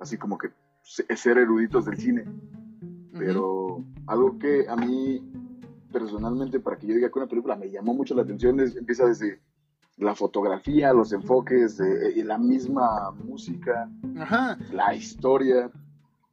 así 0.00 0.16
como 0.16 0.38
que 0.38 0.48
ser 0.82 1.38
eruditos 1.38 1.84
del 1.84 1.96
cine. 1.96 2.24
Pero 3.12 3.84
algo 4.06 4.38
que 4.38 4.66
a 4.68 4.76
mí 4.76 5.22
personalmente, 5.92 6.60
para 6.60 6.78
que 6.78 6.86
yo 6.86 6.94
diga 6.94 7.10
que 7.10 7.18
una 7.18 7.28
película 7.28 7.56
me 7.56 7.70
llamó 7.70 7.94
mucho 7.94 8.14
la 8.14 8.22
atención, 8.22 8.60
es, 8.60 8.76
empieza 8.76 9.06
desde 9.06 9.40
la 9.96 10.14
fotografía, 10.14 10.92
los 10.92 11.12
enfoques, 11.12 11.76
de, 11.76 12.24
la 12.24 12.38
misma 12.38 13.10
música, 13.10 13.90
la 14.72 14.94
historia 14.94 15.70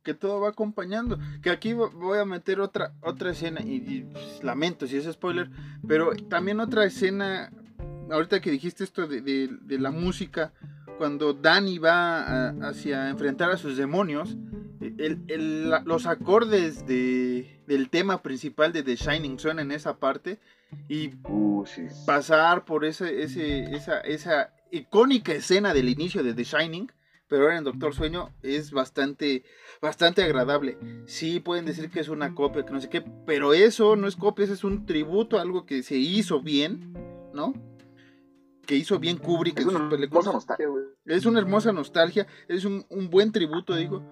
que 0.04 0.14
todo 0.14 0.40
va 0.40 0.50
acompañando. 0.50 1.20
Que 1.42 1.50
aquí 1.50 1.74
voy 1.74 2.18
a 2.18 2.26
meter 2.26 2.62
otra, 2.62 2.94
otra 3.02 3.32
escena, 3.32 3.60
y, 3.62 4.06
pues, 4.12 4.44
lamento 4.44 4.88
si 4.88 4.98
es 4.98 5.06
spoiler, 5.06 5.50
pero 5.86 6.16
también 6.30 6.62
otra 6.62 6.86
escena, 6.86 7.52
ahorita 8.10 8.40
que 8.40 8.52
dijiste 8.52 8.86
esto 8.86 9.06
de, 9.06 9.50
la 9.68 9.92
música, 9.92 10.54
cuando 10.98 11.34
Danny 11.34 11.78
va 11.78 12.50
hacia 12.68 13.10
enfrentar 13.10 13.52
a 13.52 13.58
sus 13.58 13.78
demonios, 13.78 14.36
los 15.86 16.06
acordes 16.06 16.86
de, 16.86 17.62
del 17.68 17.90
tema 17.90 18.22
principal 18.22 18.74
de 18.74 18.84
The 18.84 18.96
Shining 18.96 19.40
suenan 19.40 19.68
en 19.68 19.72
esa 19.74 19.98
parte 19.98 20.40
y 20.90 21.16
uh, 21.30 21.66
pasar 22.06 22.66
por 22.66 22.86
ese, 22.86 23.24
ese, 23.24 23.76
esa, 23.76 24.02
esa 24.02 24.54
icónica 24.72 25.34
escena 25.34 25.74
del 25.74 25.90
inicio 25.90 26.24
de 26.24 26.34
The 26.34 26.44
Shining 26.44 26.92
pero 27.28 27.44
ahora 27.44 27.58
en 27.58 27.64
Doctor 27.64 27.94
Sueño 27.94 28.32
es 28.42 28.72
bastante, 28.72 29.44
bastante 29.82 30.24
agradable. 30.24 30.78
Sí, 31.06 31.40
pueden 31.40 31.66
decir 31.66 31.90
que 31.90 32.00
es 32.00 32.10
una 32.10 32.34
copia, 32.34 32.66
que 32.66 32.72
no 32.72 32.82
sé 32.82 32.90
qué, 32.90 33.04
pero 33.26 33.54
eso 33.54 33.96
no 33.96 34.08
es 34.08 34.16
copia, 34.16 34.46
es 34.46 34.64
un 34.64 34.86
tributo 34.86 35.38
a 35.38 35.42
algo 35.42 35.66
que 35.66 35.84
se 35.84 35.98
hizo 35.98 36.42
bien, 36.42 36.94
¿no? 37.34 37.54
Que 38.68 38.76
hizo 38.76 39.00
bien 39.00 39.18
Kubrick. 39.18 39.60
Es 39.60 39.66
una 39.66 39.90
hermosa 39.96 40.32
nostalgia, 40.32 40.68
güey. 40.68 40.84
Es 41.06 41.26
una 41.26 41.40
hermosa 41.40 41.72
nostalgia, 41.72 42.28
es 42.48 42.66
un, 42.66 42.86
buen 43.10 43.32
tributo, 43.32 43.76
digo. 43.76 44.04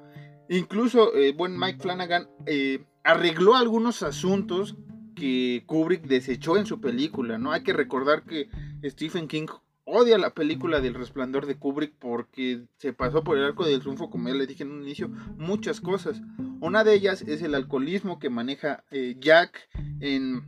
Incluso, 0.49 1.13
eh, 1.13 1.33
buen 1.33 1.59
Mike 1.59 1.79
Flanagan 1.79 2.27
eh, 2.45 2.83
arregló 3.03 3.55
algunos 3.55 4.01
asuntos 4.01 4.75
que 5.15 5.63
Kubrick 5.65 6.03
desechó 6.03 6.57
en 6.57 6.65
su 6.65 6.79
película, 6.81 7.37
¿no? 7.37 7.51
Hay 7.51 7.63
que 7.63 7.73
recordar 7.73 8.23
que 8.23 8.49
Stephen 8.83 9.27
King 9.27 9.47
odia 9.85 10.17
la 10.17 10.33
película 10.33 10.81
del 10.81 10.95
resplandor 10.95 11.45
de 11.45 11.57
Kubrick 11.57 11.93
porque 11.97 12.65
se 12.77 12.91
pasó 12.91 13.23
por 13.23 13.37
el 13.37 13.45
arco 13.45 13.65
del 13.65 13.79
triunfo, 13.79 14.09
como 14.09 14.27
ya 14.27 14.35
le 14.35 14.47
dije 14.47 14.63
en 14.63 14.71
un 14.71 14.83
inicio, 14.83 15.09
muchas 15.37 15.79
cosas. 15.79 16.21
Una 16.59 16.83
de 16.83 16.93
ellas 16.95 17.21
es 17.21 17.41
el 17.41 17.55
alcoholismo 17.55 18.19
que 18.19 18.29
maneja 18.29 18.83
eh, 18.91 19.15
Jack 19.19 19.69
en, 19.99 20.43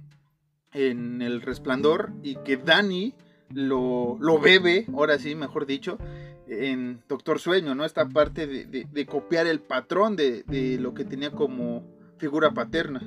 en 0.74 1.22
el 1.22 1.42
resplandor 1.42 2.14
y 2.24 2.36
que 2.44 2.58
Danny 2.58 3.16
lo, 3.54 4.18
lo, 4.20 4.40
bebe, 4.40 4.86
ahora 4.94 5.18
sí, 5.20 5.36
mejor 5.36 5.66
dicho, 5.66 5.98
en 6.48 7.02
Doctor 7.08 7.40
Sueño, 7.40 7.76
¿no? 7.76 7.86
Esta 7.86 8.08
parte 8.08 8.48
de, 8.48 9.06
copiar 9.06 9.48
el 9.48 9.60
patrón 9.60 10.16
de, 10.16 10.78
lo 10.80 10.94
que 10.94 11.06
tenía 11.06 11.32
como 11.32 11.84
figura 12.18 12.52
paterna. 12.52 13.02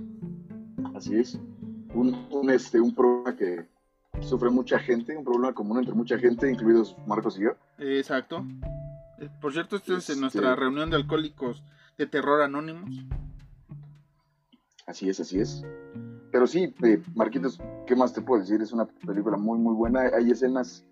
Así 0.95 1.17
es. 1.17 1.39
Un, 1.95 2.27
un, 2.31 2.51
este, 2.51 2.81
un 2.81 2.95
problema 2.95 3.37
que, 3.37 3.67
sufre 4.21 4.51
mucha 4.51 4.79
gente, 4.79 5.17
un 5.17 5.25
problema 5.25 5.53
común 5.53 5.79
entre 5.79 5.95
mucha 5.95 6.19
gente, 6.19 6.51
incluidos 6.51 6.97
Marcos 7.07 7.39
y 7.39 7.45
yo. 7.45 7.51
Exacto. 7.79 8.45
Eh, 9.19 9.29
por 9.41 9.53
cierto, 9.53 9.77
esto 9.77 9.97
es 9.97 10.11
en 10.11 10.21
nuestra 10.21 10.51
este 10.51 10.61
reunión 10.61 10.91
de 10.91 10.97
alcohólicos 10.97 11.63
de 11.97 12.07
terror 12.07 12.43
anónimos. 12.43 12.91
Así 14.87 15.09
es, 15.09 15.21
así 15.21 15.41
es. 15.41 15.65
Pero 16.33 16.47
sí, 16.47 16.75
eh, 16.83 17.03
Marquitos, 17.15 17.61
¿qué 17.87 17.97
más 17.97 18.13
te 18.13 18.23
puedo 18.23 18.41
decir? 18.41 18.61
Es 18.61 18.73
una 18.73 18.87
película 18.87 19.37
muy, 19.37 19.59
muy 19.59 19.75
buena. 19.75 20.03
Hay 20.15 20.31
escenas 20.31 20.85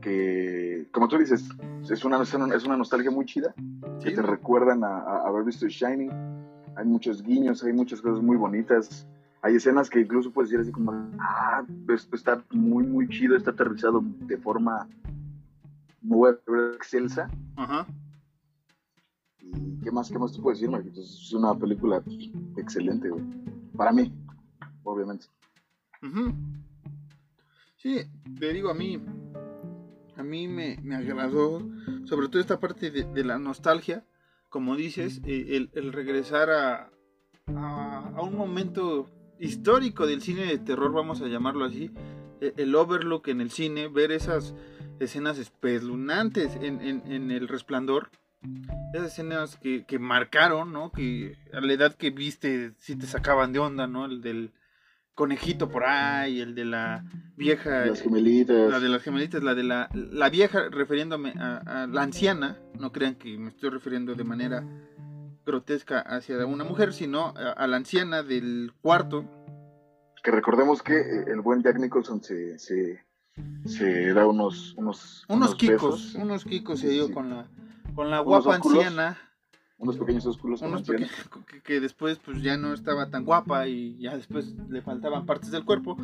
que, 0.00 0.88
como 0.90 1.08
tú 1.08 1.18
dices, 1.18 1.44
es 1.90 2.04
una, 2.04 2.22
es 2.22 2.64
una 2.64 2.76
nostalgia 2.76 3.10
muy 3.10 3.26
chida, 3.26 3.54
que 4.02 4.10
te 4.12 4.22
recuerdan 4.22 4.84
a, 4.84 4.98
a, 4.98 5.28
haber 5.28 5.44
visto 5.44 5.66
Shining. 5.66 6.10
Hay 6.76 6.84
muchos 6.86 7.22
guiños, 7.22 7.62
hay 7.64 7.72
muchas 7.72 8.00
cosas 8.00 8.22
muy 8.22 8.36
bonitas 8.36 9.06
hay 9.46 9.54
escenas 9.54 9.88
que 9.88 10.00
incluso 10.00 10.32
puedes 10.32 10.50
decir 10.50 10.62
así 10.62 10.72
como, 10.72 10.92
ah, 11.20 11.64
esto 11.88 12.16
está 12.16 12.42
muy, 12.50 12.84
muy 12.84 13.08
chido, 13.08 13.36
está 13.36 13.52
aterrizado 13.52 14.02
de 14.02 14.36
forma 14.38 14.88
muy 16.02 16.30
excelsa. 16.74 17.30
Ajá. 17.54 17.86
¿Y 17.86 18.05
qué 19.82 19.90
más, 19.90 20.10
qué 20.10 20.18
más 20.18 20.32
te 20.32 20.40
puedes 20.40 20.60
decir, 20.60 20.70
Marquitos? 20.70 21.22
Es 21.26 21.32
una 21.32 21.54
película 21.54 22.02
excelente, 22.56 23.08
güey. 23.08 23.24
Para 23.76 23.92
mí, 23.92 24.12
obviamente. 24.84 25.26
Sí, 27.76 28.00
te 28.38 28.52
digo, 28.52 28.70
a 28.70 28.74
mí, 28.74 29.00
a 30.16 30.22
mí 30.22 30.48
me, 30.48 30.78
me 30.82 30.96
agradó, 30.96 31.60
sobre 32.04 32.28
todo 32.28 32.40
esta 32.40 32.60
parte 32.60 32.90
de, 32.90 33.24
la 33.24 33.38
nostalgia, 33.38 34.04
como 34.48 34.76
dices, 34.76 35.20
el, 35.24 35.70
regresar 35.92 36.50
a, 36.50 36.90
a, 37.54 38.12
a, 38.16 38.22
un 38.22 38.36
momento 38.36 39.08
histórico 39.38 40.06
del 40.06 40.22
cine 40.22 40.46
de 40.46 40.58
terror, 40.58 40.92
vamos 40.92 41.20
a 41.20 41.26
llamarlo 41.26 41.64
así, 41.64 41.90
e, 42.40 42.54
el 42.56 42.74
overlook 42.74 43.28
en 43.28 43.40
el 43.40 43.50
cine, 43.50 43.88
ver 43.88 44.12
esas 44.12 44.54
escenas 45.00 45.38
espeluznantes 45.38 46.56
en, 46.56 46.80
en, 46.80 47.30
el 47.30 47.48
resplandor, 47.48 48.10
esas 48.92 49.08
escenas 49.08 49.56
que, 49.56 49.84
que, 49.84 49.98
marcaron, 49.98 50.72
¿no? 50.72 50.92
Que 50.92 51.36
a 51.52 51.60
la 51.60 51.72
edad 51.72 51.94
que 51.94 52.10
viste, 52.10 52.72
si 52.78 52.96
te 52.96 53.06
sacaban 53.06 53.52
de 53.52 53.58
onda, 53.58 53.86
¿no? 53.86 54.06
El 54.06 54.20
del 54.20 54.52
conejito 55.14 55.70
por 55.70 55.84
ahí, 55.84 56.40
el 56.40 56.54
de 56.54 56.66
la 56.66 57.04
vieja... 57.36 57.86
Las 57.86 58.02
gemelitas. 58.02 58.70
La 58.70 58.80
de 58.80 58.88
las 58.88 59.02
gemelitas, 59.02 59.42
la 59.42 59.54
de 59.54 59.62
la, 59.62 59.88
la 59.94 60.28
vieja, 60.28 60.68
refiriéndome 60.70 61.32
a, 61.38 61.84
a 61.84 61.86
la 61.86 62.02
anciana, 62.02 62.58
no 62.78 62.92
crean 62.92 63.14
que 63.14 63.36
me 63.38 63.48
estoy 63.48 63.70
refiriendo 63.70 64.14
de 64.14 64.24
manera 64.24 64.62
grotesca 65.46 66.00
hacia 66.00 66.44
una 66.44 66.64
mujer, 66.64 66.92
sino 66.92 67.32
a, 67.36 67.66
la 67.66 67.76
anciana 67.76 68.22
del 68.22 68.72
cuarto. 68.82 69.24
Que 70.22 70.32
recordemos 70.32 70.82
que 70.82 70.94
eh, 70.94 71.24
el 71.28 71.40
buen 71.40 71.62
Jack 71.62 71.78
Nicholson 71.78 72.22
se, 72.22 72.58
se, 72.58 74.12
da 74.12 74.26
unos 74.26 74.74
unos, 74.76 75.24
unos, 75.28 75.54
kikos, 75.54 76.16
unos 76.16 76.44
kikos 76.44 76.80
se 76.80 76.88
dio 76.88 77.12
con 77.12 77.30
la 77.30 77.46
con 77.96 78.10
la 78.10 78.20
guapa 78.20 78.54
anciana. 78.54 79.18
Unos 79.78 79.98
pequeños 79.98 80.24
ósculos. 80.24 80.62
Unos 80.62 80.82
que, 80.82 81.06
que, 81.64 81.80
después 81.80 82.18
pues 82.24 82.40
ya 82.40 82.56
no 82.56 82.72
estaba 82.72 83.10
tan 83.10 83.24
guapa 83.24 83.66
y 83.66 83.98
ya 83.98 84.16
después 84.16 84.54
le 84.70 84.80
faltaban 84.80 85.26
partes 85.26 85.50
del 85.50 85.64
cuerpo, 85.64 85.96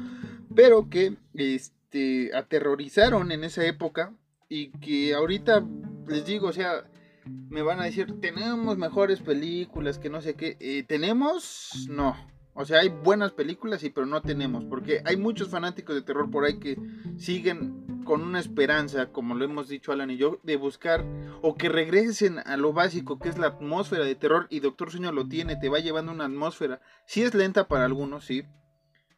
pero 0.54 0.90
que 0.90 1.16
este 1.34 2.34
aterrorizaron 2.34 3.30
en 3.30 3.44
esa 3.44 3.64
época 3.64 4.12
y 4.48 4.70
que 4.72 5.14
ahorita 5.14 5.64
les 6.06 6.26
digo, 6.26 6.48
o 6.48 6.52
sea, 6.52 6.84
me 7.24 7.62
van 7.62 7.80
a 7.80 7.84
decir, 7.84 8.20
tenemos 8.20 8.76
mejores 8.76 9.20
películas, 9.20 9.98
que 9.98 10.10
no 10.10 10.20
sé 10.20 10.34
qué. 10.34 10.56
Eh, 10.60 10.82
¿Tenemos? 10.86 11.86
No. 11.88 12.16
O 12.54 12.66
sea, 12.66 12.80
hay 12.80 12.90
buenas 12.90 13.32
películas, 13.32 13.80
sí, 13.80 13.88
pero 13.88 14.06
no 14.06 14.20
tenemos. 14.20 14.64
Porque 14.64 15.02
hay 15.06 15.16
muchos 15.16 15.48
fanáticos 15.48 15.94
de 15.94 16.02
terror 16.02 16.30
por 16.30 16.44
ahí 16.44 16.58
que 16.58 16.76
siguen 17.16 17.91
con 18.04 18.22
una 18.22 18.38
esperanza, 18.40 19.06
como 19.12 19.34
lo 19.34 19.44
hemos 19.44 19.68
dicho 19.68 19.92
Alan 19.92 20.10
y 20.10 20.16
yo, 20.16 20.38
de 20.42 20.56
buscar 20.56 21.04
o 21.42 21.54
que 21.56 21.68
regresen 21.68 22.38
a 22.38 22.56
lo 22.56 22.72
básico, 22.72 23.18
que 23.18 23.28
es 23.28 23.38
la 23.38 23.48
atmósfera 23.48 24.04
de 24.04 24.14
terror. 24.14 24.46
Y 24.50 24.60
Doctor 24.60 24.90
Sueño 24.90 25.12
lo 25.12 25.26
tiene, 25.28 25.56
te 25.56 25.68
va 25.68 25.78
llevando 25.80 26.12
una 26.12 26.24
atmósfera. 26.26 26.80
Sí 27.06 27.22
es 27.22 27.34
lenta 27.34 27.68
para 27.68 27.84
algunos, 27.84 28.24
sí. 28.24 28.44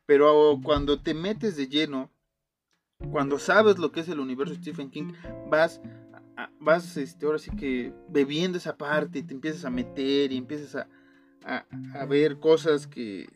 Pero 0.06 0.58
cuando 0.62 1.00
te 1.00 1.14
metes 1.14 1.56
de 1.56 1.68
lleno, 1.68 2.10
cuando 3.10 3.38
sabes 3.38 3.78
lo 3.78 3.92
que 3.92 4.00
es 4.00 4.08
el 4.08 4.20
universo 4.20 4.54
Stephen 4.54 4.90
King, 4.90 5.12
vas 5.48 5.80
vas, 6.58 6.96
este, 6.96 7.26
ahora 7.26 7.38
sí 7.38 7.50
que 7.52 7.92
bebiendo 8.08 8.58
esa 8.58 8.76
parte 8.76 9.20
y 9.20 9.22
te 9.22 9.34
empiezas 9.34 9.64
a 9.64 9.70
meter 9.70 10.32
y 10.32 10.36
empiezas 10.36 10.74
a, 10.74 10.88
a- 11.44 11.66
a 12.00 12.06
ver 12.06 12.40
cosas 12.40 12.86
que, 12.88 13.28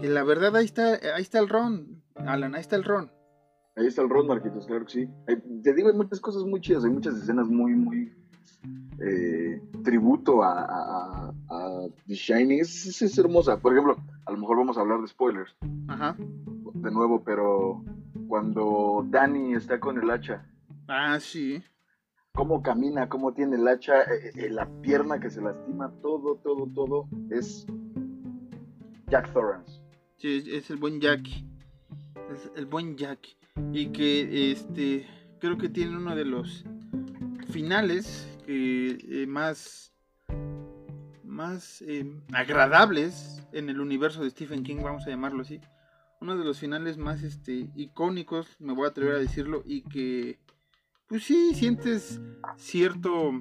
que 0.00 0.08
la 0.08 0.22
verdad 0.22 0.54
ahí 0.56 0.66
está, 0.66 0.98
ahí 1.14 1.22
está 1.22 1.38
el 1.38 1.48
ron, 1.48 2.02
Alan, 2.14 2.54
ahí 2.54 2.60
está 2.60 2.76
el 2.76 2.84
ron. 2.84 3.10
Ahí 3.76 3.86
está 3.86 4.02
el 4.02 4.08
Ron, 4.08 4.26
Marquitos, 4.28 4.66
claro 4.66 4.84
que 4.86 4.92
sí. 4.92 5.08
Hay- 5.26 5.42
te 5.62 5.74
digo, 5.74 5.88
hay 5.88 5.96
muchas 5.96 6.20
cosas 6.20 6.44
muy 6.44 6.60
chidas, 6.60 6.84
hay 6.84 6.90
muchas 6.90 7.16
escenas 7.16 7.48
muy, 7.48 7.72
muy 7.74 8.12
eh, 9.00 9.60
tributo 9.82 10.42
a, 10.44 10.60
a, 10.62 11.28
a- 11.28 11.34
a 11.50 11.86
The 12.06 12.14
Shining. 12.14 12.60
Es, 12.60 12.86
es- 12.86 13.02
es 13.02 13.18
hermosa. 13.18 13.58
Por 13.60 13.72
ejemplo, 13.72 13.96
a 14.26 14.32
lo 14.32 14.38
mejor 14.38 14.58
vamos 14.58 14.78
a 14.78 14.80
hablar 14.82 15.00
de 15.00 15.08
spoilers 15.08 15.56
Ajá. 15.88 16.16
de 16.18 16.90
nuevo, 16.92 17.24
pero 17.24 17.82
cuando 18.28 19.04
Danny 19.10 19.54
está 19.54 19.80
con 19.80 19.98
el 20.00 20.08
hacha, 20.10 20.46
Ah, 20.86 21.18
sí. 21.20 21.62
cómo 22.32 22.62
camina, 22.62 23.08
cómo 23.08 23.32
tiene 23.34 23.56
el 23.56 23.66
hacha, 23.66 24.02
eh, 24.02 24.30
eh, 24.36 24.50
la 24.50 24.66
pierna 24.80 25.18
que 25.18 25.30
se 25.30 25.42
lastima, 25.42 25.90
todo, 26.00 26.36
todo, 26.36 26.68
todo 26.72 27.08
es 27.30 27.66
Jack 29.08 29.32
Torrance. 29.32 29.80
Sí, 30.16 30.42
es, 30.46 30.70
el 30.70 30.76
buen 30.76 31.00
Jackie. 31.00 31.44
Es 32.32 32.50
el 32.56 32.66
buen 32.66 32.96
Jackie. 32.96 33.36
Y 33.72 33.88
que 33.88 34.52
este 34.52 35.06
creo 35.40 35.58
que 35.58 35.68
tiene 35.68 35.96
uno 35.96 36.14
de 36.14 36.24
los 36.24 36.64
finales 37.50 38.28
que 38.46 38.98
eh, 39.08 39.26
más 39.26 39.92
más 41.24 41.82
eh, 41.82 42.06
agradables 42.32 43.42
en 43.52 43.68
el 43.68 43.80
universo 43.80 44.22
de 44.22 44.30
Stephen 44.30 44.62
King, 44.62 44.76
vamos 44.82 45.06
a 45.06 45.10
llamarlo 45.10 45.42
así. 45.42 45.60
Uno 46.20 46.36
de 46.36 46.44
los 46.44 46.58
finales 46.58 46.96
más 46.96 47.22
este 47.22 47.70
icónicos, 47.74 48.56
me 48.60 48.72
voy 48.72 48.86
a 48.86 48.90
atrever 48.90 49.16
a 49.16 49.18
decirlo, 49.18 49.62
y 49.66 49.82
que 49.82 50.38
pues 51.08 51.24
sí 51.24 51.52
sientes 51.54 52.20
cierto 52.56 53.32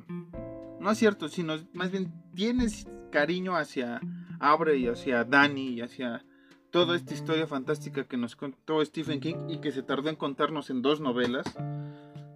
no 0.79 0.95
cierto, 0.95 1.29
sino 1.29 1.55
más 1.73 1.91
bien 1.91 2.11
tienes 2.35 2.87
cariño 3.11 3.55
hacia 3.55 4.01
Abre 4.39 4.75
y 4.77 4.87
hacia 4.87 5.23
Danny 5.23 5.69
y 5.69 5.81
hacia 5.81 6.25
toda 6.73 6.95
esta 6.95 7.13
historia 7.13 7.45
fantástica 7.45 8.05
que 8.05 8.17
nos 8.17 8.35
contó 8.35 8.83
Stephen 8.83 9.19
King 9.19 9.47
y 9.47 9.59
que 9.59 9.71
se 9.71 9.83
tardó 9.83 10.09
en 10.09 10.15
contarnos 10.15 10.71
en 10.71 10.81
dos 10.81 10.99
novelas 10.99 11.45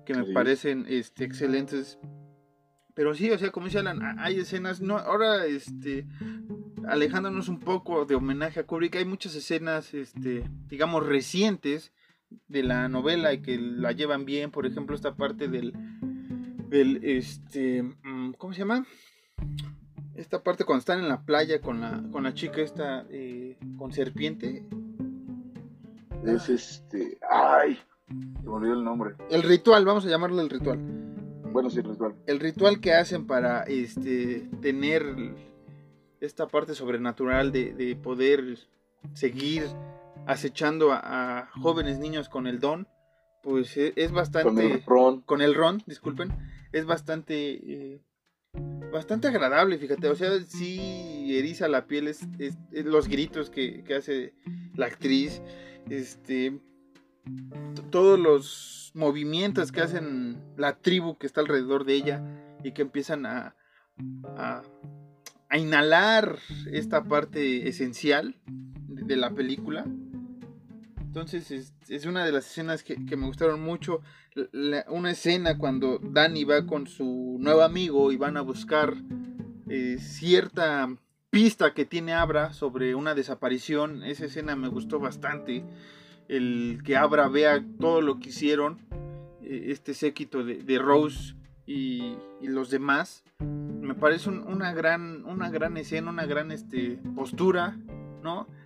que 0.05 0.13
me 0.13 0.31
parecen 0.31 0.85
este, 0.87 1.25
excelentes. 1.25 1.97
Pero 2.93 3.15
sí, 3.15 3.31
o 3.31 3.37
sea, 3.39 3.51
como 3.51 3.65
dice 3.65 3.79
Alan, 3.79 4.19
hay 4.19 4.37
escenas, 4.37 4.79
no, 4.79 4.99
ahora 4.99 5.47
este, 5.47 6.05
alejándonos 6.87 7.49
un 7.49 7.59
poco 7.59 8.05
de 8.05 8.13
homenaje 8.13 8.59
a 8.59 8.67
Kubrick, 8.67 8.97
hay 8.97 9.05
muchas 9.05 9.33
escenas, 9.33 9.95
este, 9.95 10.47
digamos, 10.67 11.03
recientes 11.03 11.91
de 12.47 12.61
la 12.61 12.87
novela 12.89 13.33
y 13.33 13.41
que 13.41 13.57
la 13.57 13.91
llevan 13.91 14.25
bien, 14.25 14.51
por 14.51 14.67
ejemplo, 14.67 14.95
esta 14.95 15.15
parte 15.15 15.47
del, 15.47 15.73
del, 16.69 17.03
este, 17.03 17.81
mm, 17.81 18.33
¿cómo 18.33 18.53
se 18.53 18.59
llama? 18.59 18.85
Esta 20.17 20.41
parte 20.43 20.65
cuando 20.65 20.79
están 20.79 20.99
en 20.99 21.07
la 21.07 21.21
playa 21.21 21.61
con 21.61 21.79
la, 21.79 22.03
con 22.11 22.23
la 22.23 22.33
chica 22.33 22.61
esta, 22.61 23.05
eh, 23.09 23.57
con 23.77 23.93
serpiente. 23.93 24.65
Es 26.25 26.49
este. 26.49 27.17
¡Ay! 27.29 27.77
Se 28.07 28.13
me 28.43 28.49
olvidó 28.49 28.73
el 28.73 28.83
nombre. 28.83 29.15
El 29.29 29.43
ritual, 29.43 29.85
vamos 29.85 30.05
a 30.05 30.09
llamarlo 30.09 30.41
el 30.41 30.49
ritual. 30.49 30.79
Bueno, 31.51 31.69
sí, 31.69 31.81
ritual. 31.81 32.15
El 32.25 32.39
ritual 32.39 32.79
que 32.81 32.93
hacen 32.93 33.27
para 33.27 33.63
este 33.63 34.49
tener 34.61 35.05
esta 36.19 36.47
parte 36.47 36.73
sobrenatural 36.73 37.51
de, 37.51 37.73
de 37.73 37.95
poder 37.95 38.57
seguir 39.13 39.63
acechando 40.25 40.91
a, 40.91 40.99
a 41.41 41.47
jóvenes 41.61 41.99
niños 41.99 42.27
con 42.27 42.47
el 42.47 42.59
don, 42.59 42.87
pues 43.43 43.77
e- 43.77 43.93
es 43.95 44.11
bastante 44.11 44.49
Con 44.49 44.59
el 44.59 44.83
Ron. 44.85 45.21
con 45.21 45.41
el 45.41 45.53
ron, 45.53 45.83
disculpen, 45.85 46.29
es 46.73 46.85
bastante 46.85 47.35
eh, 47.53 48.01
bastante 48.91 49.27
agradable, 49.27 49.77
fíjate, 49.77 50.07
o 50.07 50.15
sea, 50.15 50.39
sí 50.41 51.27
eriza 51.37 51.67
la 51.67 51.87
piel, 51.87 52.07
es, 52.07 52.21
es- 52.39 52.57
es 52.71 52.85
los 52.85 53.07
gritos 53.07 53.49
que, 53.49 53.83
que 53.83 53.95
hace 53.95 54.33
la 54.75 54.85
actriz, 54.87 55.41
este, 55.89 56.59
todos 57.91 58.19
los 58.19 58.91
movimientos 58.95 59.71
que 59.71 59.81
hacen 59.81 60.37
la 60.57 60.77
tribu 60.77 61.17
que 61.17 61.27
está 61.27 61.41
alrededor 61.41 61.85
de 61.85 61.93
ella 61.95 62.23
y 62.63 62.71
que 62.71 62.81
empiezan 62.81 63.25
a, 63.25 63.55
a, 64.37 64.63
a 65.49 65.57
inhalar 65.57 66.39
esta 66.71 67.03
parte 67.03 67.67
esencial 67.67 68.35
de, 68.47 69.03
de 69.03 69.15
la 69.17 69.31
película. 69.31 69.85
Entonces 71.19 71.73
es, 71.89 72.05
una 72.05 72.23
de 72.23 72.31
las 72.31 72.45
escenas 72.45 72.83
que, 72.83 72.95
me 73.17 73.25
gustaron 73.25 73.59
mucho. 73.59 74.01
Una 74.87 75.09
escena 75.09 75.57
cuando 75.57 75.97
Danny 75.97 76.43
va 76.43 76.67
con 76.67 76.85
su 76.85 77.37
nuevo 77.39 77.63
amigo 77.63 78.11
y 78.11 78.17
van 78.17 78.37
a 78.37 78.41
buscar 78.41 78.93
eh, 79.67 79.97
cierta 79.99 80.95
pista 81.31 81.73
que 81.73 81.85
tiene 81.85 82.13
Abra 82.13 82.53
sobre 82.53 82.93
una 82.93 83.15
desaparición. 83.15 84.03
Esa 84.03 84.25
escena 84.25 84.55
me 84.55 84.67
gustó 84.67 84.99
bastante. 84.99 85.65
El 86.27 86.81
que 86.85 86.95
Abra 86.95 87.27
vea 87.29 87.65
todo 87.79 88.01
lo 88.01 88.19
que 88.19 88.29
hicieron 88.29 88.85
eh, 89.41 89.69
este 89.69 89.95
séquito 89.95 90.43
de, 90.43 90.77
Rose 90.77 91.33
y, 91.65 92.15
los 92.43 92.69
demás. 92.69 93.23
Me 93.81 93.95
parece 93.95 94.29
un- 94.29 94.47
una, 94.47 94.71
gran, 94.71 95.25
una 95.25 95.49
gran 95.49 95.77
escena, 95.77 96.11
una 96.11 96.27
gran 96.27 96.51
este, 96.51 96.99
postura. 97.15 97.75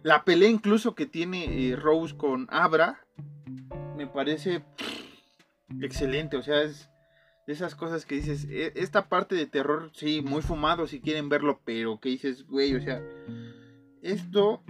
La 0.03 0.23
pelea 0.23 0.49
incluso 0.49 0.95
que 0.95 1.05
tiene 1.05 1.69
eh, 1.69 1.75
Rose 1.75 2.15
con 2.17 2.47
Abra 2.49 3.05
me 3.95 4.07
parece 4.07 4.63
excelente, 5.81 6.37
o 6.37 6.41
sea, 6.41 6.63
es 6.63 6.89
de 7.47 7.53
esas 7.53 7.75
cosas 7.75 8.05
que 8.05 8.15
dices, 8.15 8.45
e- 8.49 8.73
esta 8.75 9.09
parte 9.09 9.35
de 9.35 9.45
terror, 9.45 9.91
sí, 9.93 10.21
muy 10.21 10.41
fumado 10.41 10.87
si 10.87 11.01
quieren 11.01 11.29
verlo, 11.29 11.59
pero 11.63 11.99
que 11.99 12.09
dices, 12.09 12.45
güey, 12.47 12.75
o 12.75 12.81
sea, 12.81 13.01
esto, 14.01 14.63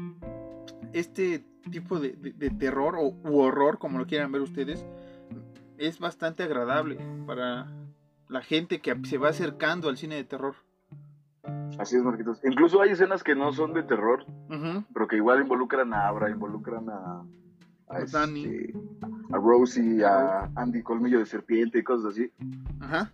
este 0.93 1.43
tipo 1.71 1.99
de, 1.99 2.11
terror 2.59 2.95
o 2.97 3.15
horror, 3.23 3.77
como 3.77 3.99
lo 3.99 4.07
quieran 4.07 4.31
ver 4.31 4.41
ustedes, 4.41 4.85
es 5.77 5.99
bastante 5.99 6.43
agradable 6.43 6.97
para 7.25 7.67
la 8.29 8.41
gente 8.41 8.81
que 8.81 8.95
se 9.03 9.17
va 9.17 9.29
acercando 9.29 9.89
al 9.89 9.97
cine 9.97 10.15
de 10.15 10.23
terror. 10.23 10.55
Así 11.79 11.95
es, 11.95 12.03
Marquitos. 12.03 12.39
Incluso 12.43 12.81
hay 12.81 12.91
escenas 12.91 13.23
que 13.23 13.35
no 13.35 13.51
son 13.53 13.73
de 13.73 13.83
terror, 13.83 14.25
pero 14.93 15.07
que 15.07 15.15
igual 15.17 15.41
involucran 15.41 15.93
a 15.93 16.07
Abra, 16.07 16.29
involucran 16.29 16.89
a. 16.89 17.23
A, 17.87 17.97
A 17.97 18.05
Danny. 18.05 18.45
este, 18.45 18.73
a 19.33 19.37
Rosie, 19.37 20.05
a 20.05 20.49
Andy 20.55 20.81
Colmillo 20.81 21.19
de 21.19 21.25
Serpiente 21.25 21.79
y 21.79 21.83
cosas 21.83 22.13
así. 22.13 22.31
Ajá. 22.79 23.11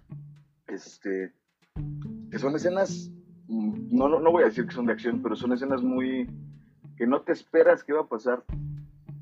Este. 0.67 1.33
Que 2.29 2.37
son 2.39 2.55
escenas. 2.55 3.09
mm, 3.47 3.95
No, 3.97 4.07
no, 4.09 4.19
no 4.19 4.31
voy 4.31 4.43
a 4.43 4.47
decir 4.47 4.67
que 4.67 4.73
son 4.75 4.85
de 4.85 4.93
acción, 4.93 5.21
pero 5.23 5.35
son 5.35 5.53
escenas 5.53 5.81
muy. 5.81 6.29
que 6.97 7.07
no 7.07 7.21
te 7.21 7.31
esperas 7.31 7.83
que 7.83 7.93
va 7.93 8.01
a 8.01 8.07
pasar. 8.07 8.43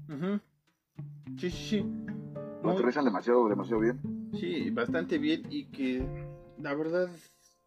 ujú. 0.09 0.39
Sí, 1.37 1.49
sí, 1.49 1.67
sí. 1.69 1.85
Lo 2.63 2.71
aterrizan 2.71 3.05
demasiado, 3.05 3.47
demasiado 3.47 3.81
bien. 3.81 3.99
Sí, 4.33 4.69
bastante 4.71 5.17
bien 5.19 5.43
y 5.49 5.65
que 5.65 6.05
la 6.59 6.73
verdad, 6.73 7.09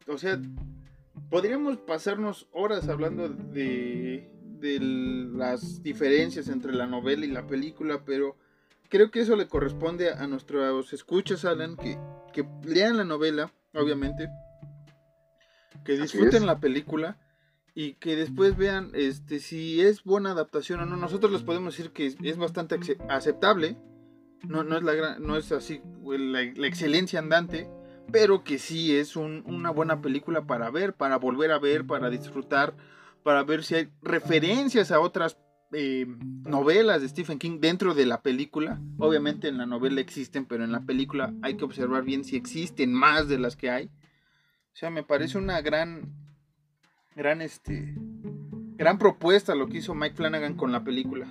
o 0.09 0.18
sea, 0.18 0.38
podríamos 1.31 1.79
pasarnos 1.79 2.49
horas 2.53 2.88
hablando 2.88 3.29
de, 3.29 4.31
de 4.61 4.81
las 4.81 5.83
diferencias 5.83 6.49
entre 6.49 6.73
la 6.73 6.87
novela 6.87 7.25
y 7.25 7.31
la 7.31 7.47
película, 7.47 8.03
pero 8.05 8.37
creo 8.88 9.11
que 9.11 9.21
eso 9.21 9.37
le 9.37 9.49
corresponde 9.49 10.11
a 10.11 10.27
nuestros 10.27 10.93
escuchas, 10.93 11.45
Alan, 11.45 11.77
que, 11.77 11.99
que 12.33 12.47
lean 12.64 12.97
la 12.97 13.05
novela, 13.05 13.53
obviamente, 13.75 14.29
que 15.85 15.99
disfruten 15.99 16.47
la 16.47 16.61
película 16.61 17.19
y 17.75 17.95
que 17.95 18.17
después 18.17 18.57
vean 18.57 18.91
este 18.95 19.38
si 19.38 19.81
es 19.81 20.03
buena 20.03 20.33
adaptación 20.33 20.81
o 20.81 20.87
no. 20.87 20.97
Nosotros 20.97 21.31
les 21.33 21.43
podemos 21.43 21.77
decir 21.77 21.93
que 21.93 22.07
es, 22.07 22.17
es 22.23 22.37
bastante 22.37 22.79
aceptable, 23.09 23.77
no, 24.47 24.64
no 24.64 24.77
es 24.77 24.83
la 24.83 24.95
gran, 24.95 25.23
no 25.23 25.37
es 25.37 25.53
así 25.53 25.81
la, 26.05 26.43
la 26.57 26.67
excelencia 26.67 27.19
andante, 27.19 27.71
pero 28.11 28.44
que 28.44 28.59
sí 28.59 28.97
es 28.97 29.16
un- 29.16 29.42
una 29.47 29.71
buena 29.71 30.01
película 30.01 30.47
para 30.47 30.71
ver, 30.71 30.94
para 30.94 31.16
volver 31.16 31.51
a 31.53 31.59
ver, 31.59 31.87
para 31.87 32.11
disfrutar, 32.11 32.75
para 33.23 33.42
ver 33.42 33.64
si 33.64 33.75
hay 33.75 33.88
referencias 34.03 34.90
a 34.90 35.01
otras 35.01 35.37
eh, 35.73 36.07
novelas 36.44 37.02
de 37.02 37.09
Stephen 37.11 37.38
King 37.38 37.59
dentro 37.61 37.92
de 37.92 38.06
la 38.06 38.23
película. 38.23 38.81
Obviamente 38.98 39.48
en 39.48 39.59
la 39.59 39.67
novela 39.67 40.00
existen, 40.00 40.46
pero 40.46 40.65
en 40.65 40.73
la 40.73 40.81
película 40.81 41.35
hay 41.42 41.59
que 41.59 41.65
observar 41.67 42.04
bien 42.04 42.25
si 42.25 42.37
existen 42.37 42.94
más 42.94 43.29
de 43.29 43.38
las 43.38 43.54
que 43.54 43.69
hay. 43.69 43.87
O 44.73 44.77
sea, 44.81 44.88
me 44.88 45.02
parece 45.02 45.37
una 45.37 45.61
gran, 45.61 46.11
gran, 47.15 47.42
este, 47.42 47.94
gran 48.79 48.98
propuesta 48.98 49.54
lo 49.54 49.69
que 49.69 49.77
hizo 49.77 49.94
Mike 49.94 50.17
Flanagan 50.17 50.54
con 50.54 50.73
la 50.73 50.85
película. 50.85 51.27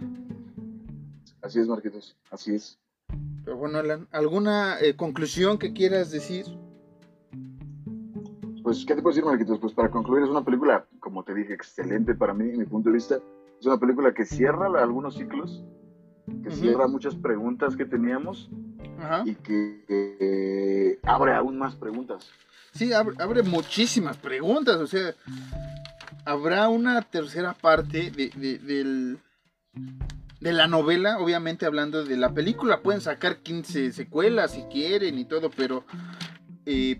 Así 1.42 1.60
es, 1.60 1.68
Marquitos. 1.68 2.16
Así 2.30 2.54
es. 2.54 2.78
Pero 3.44 3.58
bueno, 3.58 3.80
Alan, 3.80 4.08
¿alguna 4.12 4.80
eh, 4.80 4.96
conclusión 4.96 5.58
que 5.58 5.74
quieras 5.74 6.12
decir? 6.12 6.46
Pues, 8.68 8.84
¿qué 8.86 8.96
te 8.96 9.02
puedo 9.02 9.16
decir, 9.16 9.24
Marquitos? 9.24 9.60
Pues 9.60 9.72
para 9.72 9.90
concluir, 9.90 10.26
es 10.26 10.30
una 10.30 10.44
película, 10.44 10.86
como 11.00 11.24
te 11.24 11.34
dije, 11.34 11.54
excelente 11.54 12.14
para 12.16 12.34
mí, 12.34 12.50
en 12.50 12.58
mi 12.58 12.66
punto 12.66 12.90
de 12.90 12.96
vista. 12.96 13.16
Es 13.62 13.66
una 13.66 13.78
película 13.80 14.14
que 14.14 14.26
cierra 14.26 14.66
algunos 14.84 15.16
ciclos, 15.16 15.64
que 16.44 16.50
Ujú. 16.50 16.58
cierra 16.58 16.86
muchas 16.90 17.16
preguntas 17.16 17.78
que 17.78 17.86
teníamos 17.86 18.50
Ajá. 19.00 19.24
y 19.26 19.36
que 19.36 19.86
eh, 19.88 21.00
abre 21.04 21.34
aún 21.34 21.58
más 21.58 21.76
preguntas. 21.76 22.30
Sí, 22.74 22.92
abre, 22.92 23.16
abre 23.20 23.42
muchísimas 23.42 24.18
preguntas. 24.18 24.76
O 24.82 24.88
sea, 24.88 25.14
habrá 26.26 26.68
una 26.68 27.02
tercera 27.04 27.54
parte 27.54 28.12
de, 28.12 28.32
de- 28.36 28.58
del- 28.58 29.18
de 30.42 30.52
la 30.52 30.68
novela, 30.68 31.20
obviamente 31.20 31.66
hablando 31.66 32.04
de 32.04 32.18
la 32.18 32.34
película. 32.34 32.82
Pueden 32.82 33.00
sacar 33.00 33.38
15 33.38 33.94
secuelas 33.94 34.52
si 34.52 34.64
quieren 34.64 35.18
y 35.18 35.24
todo, 35.24 35.50
pero 35.56 35.86
eh, 36.66 37.00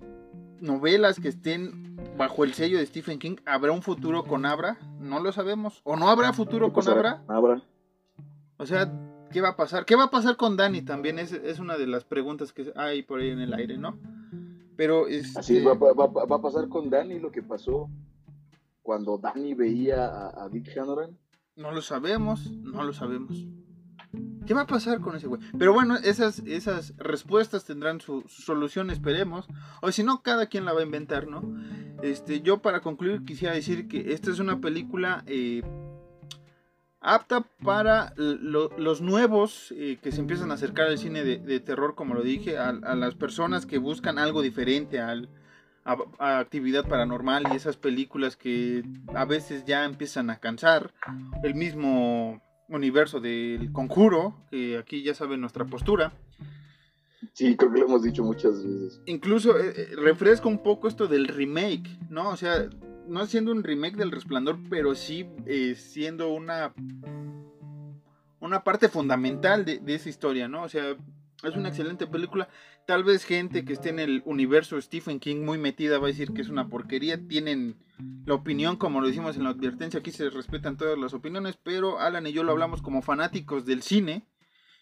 novelas 0.62 1.20
que 1.20 1.28
estén 1.30 1.96
bajo 2.18 2.44
el 2.44 2.54
sello 2.54 2.78
de 2.78 2.86
Stephen 2.86 3.20
King, 3.20 3.36
¿habrá 3.46 3.72
un 3.72 3.82
futuro 3.82 4.24
con 4.24 4.46
Abra? 4.46 4.78
No 5.00 5.20
lo 5.20 5.32
sabemos. 5.32 5.82
¿O 5.84 5.96
no 5.96 6.10
habrá 6.10 6.34
futuro 6.34 6.72
con 6.74 6.88
Abra? 6.88 7.24
Abra. 7.28 7.62
O 8.58 8.66
sea, 8.66 8.92
¿qué 9.32 9.42
va 9.42 9.50
a 9.50 9.56
pasar? 9.56 9.86
¿Qué 9.86 9.96
va 9.96 10.06
a 10.06 10.10
pasar 10.12 10.36
con 10.38 10.58
Dani? 10.58 10.82
También 10.82 11.20
es, 11.20 11.32
es 11.32 11.60
una 11.60 11.78
de 11.78 11.86
las 11.88 12.04
preguntas 12.06 12.54
que 12.54 12.72
hay 12.76 13.04
por 13.04 13.20
ahí 13.20 13.30
en 13.30 13.40
el 13.40 13.54
aire, 13.54 13.78
¿no? 13.78 13.98
Pero 14.76 15.08
este, 15.08 15.40
Así 15.40 15.58
es, 15.58 15.66
va, 15.68 15.74
va- 15.74 15.94
va- 15.94 16.26
va 16.26 16.36
a 16.36 16.42
pasar 16.42 16.68
con 16.70 16.90
Danny 16.90 17.20
lo 17.20 17.32
que 17.32 17.42
pasó 17.44 17.90
cuando 18.84 19.18
Danny 19.18 19.54
veía 19.54 20.06
a, 20.06 20.44
a 20.46 20.50
Dick 20.50 20.76
Hannoran. 20.78 21.18
no 21.56 21.72
lo 21.72 21.82
sabemos, 21.82 22.52
no 22.52 22.84
lo 22.84 22.94
sabemos. 22.94 23.46
¿Qué 24.48 24.54
va 24.54 24.62
a 24.62 24.68
pasar 24.68 25.02
con 25.02 25.16
ese 25.16 25.28
güey? 25.28 25.42
Pero 25.60 25.74
bueno, 25.74 25.98
esas, 25.98 26.40
esas 26.46 26.94
respuestas 26.98 27.66
tendrán 27.66 28.00
su, 28.00 28.24
solución, 28.30 28.90
esperemos. 28.90 29.46
O 29.82 29.92
si 29.92 30.04
no, 30.04 30.22
cada 30.24 30.46
quien 30.48 30.64
la 30.64 30.72
va 30.74 30.80
a 30.80 30.84
inventar, 30.84 31.28
¿no? 31.28 31.44
Este, 32.02 32.42
yo 32.42 32.60
para 32.62 32.80
concluir 32.80 33.26
quisiera 33.26 33.54
decir 33.54 33.88
que 33.90 34.14
esta 34.14 34.32
es 34.32 34.40
una 34.40 34.62
película 34.62 35.24
eh, 35.28 35.64
apta 37.02 37.42
para 37.64 38.14
lo- 38.16 38.70
los 38.78 39.02
nuevos 39.02 39.74
eh, 39.76 40.00
que 40.02 40.12
se 40.12 40.22
empiezan 40.22 40.52
a 40.52 40.54
acercar 40.54 40.88
al 40.88 40.98
cine 40.98 41.24
de, 41.24 41.60
terror, 41.60 41.96
como 41.96 42.14
lo 42.14 42.22
dije, 42.24 42.58
a, 42.58 42.72
las 42.72 43.16
personas 43.16 43.66
que 43.66 43.78
buscan 43.80 44.18
algo 44.18 44.42
diferente 44.42 45.00
a, 45.02 45.14
a 46.20 46.40
actividad 46.40 46.88
paranormal 46.88 47.44
y 47.52 47.56
esas 47.56 47.78
películas 47.78 48.38
que 48.38 48.84
a 49.14 49.26
veces 49.26 49.66
ya 49.66 49.84
empiezan 49.84 50.30
a 50.30 50.38
cansar. 50.38 50.94
El 51.44 51.56
mismo 51.56 52.42
universo 52.70 53.20
del 53.20 53.72
conjuro, 53.72 54.36
que 54.50 54.78
aquí 54.78 55.04
ya 55.04 55.14
saben 55.14 55.42
nuestra 55.42 55.66
postura. 55.66 56.14
Sí, 57.34 57.56
creo 57.56 57.72
que 57.72 57.80
lo 57.80 57.86
hemos 57.86 58.04
dicho 58.04 58.24
muchas 58.24 58.64
veces. 58.64 59.02
Incluso 59.06 59.58
eh, 59.58 59.74
eh, 59.76 59.96
refresca 59.96 60.48
un 60.48 60.62
poco 60.62 60.88
esto 60.88 61.08
del 61.08 61.28
remake, 61.28 61.90
¿no? 62.10 62.30
O 62.30 62.38
sea, 62.38 62.68
no 63.08 63.26
siendo 63.26 63.52
un 63.52 63.64
remake 63.64 63.96
del 63.96 64.12
Resplandor, 64.12 64.58
pero 64.70 64.96
sí 64.96 65.28
eh, 65.46 65.76
siendo 65.76 66.34
una 66.34 66.74
una 68.40 68.64
parte 68.64 68.88
fundamental 68.88 69.66
de, 69.66 69.80
de 69.80 69.96
esa 69.96 70.10
historia, 70.10 70.48
¿no? 70.48 70.64
O 70.64 70.70
sea, 70.70 70.96
es 71.44 71.56
una 71.56 71.70
excelente 71.70 72.08
película. 72.08 72.50
Tal 72.88 73.04
vez 73.04 73.26
gente 73.26 73.66
que 73.66 73.74
esté 73.74 73.90
en 73.90 74.00
el 74.00 74.22
universo 74.24 74.80
Stephen 74.80 75.20
King 75.20 75.44
muy 75.44 75.58
metida 75.58 76.00
va 76.00 76.06
a 76.06 76.08
decir 76.08 76.32
que 76.32 76.42
es 76.42 76.48
una 76.48 76.70
porquería. 76.70 77.20
Tienen 77.28 77.76
la 78.26 78.34
opinión, 78.34 78.78
como 78.78 79.02
lo 79.02 79.08
decimos 79.08 79.36
en 79.36 79.44
la 79.44 79.50
advertencia, 79.50 80.00
aquí 80.00 80.12
se 80.12 80.30
respetan 80.30 80.78
todas 80.78 80.98
las 80.98 81.14
opiniones, 81.14 81.60
pero 81.62 82.00
Alan 82.00 82.26
y 82.28 82.32
yo 82.32 82.44
lo 82.44 82.54
hablamos 82.54 82.82
como 82.82 83.02
fanáticos 83.02 83.66
del 83.66 83.82
cine 83.82 84.26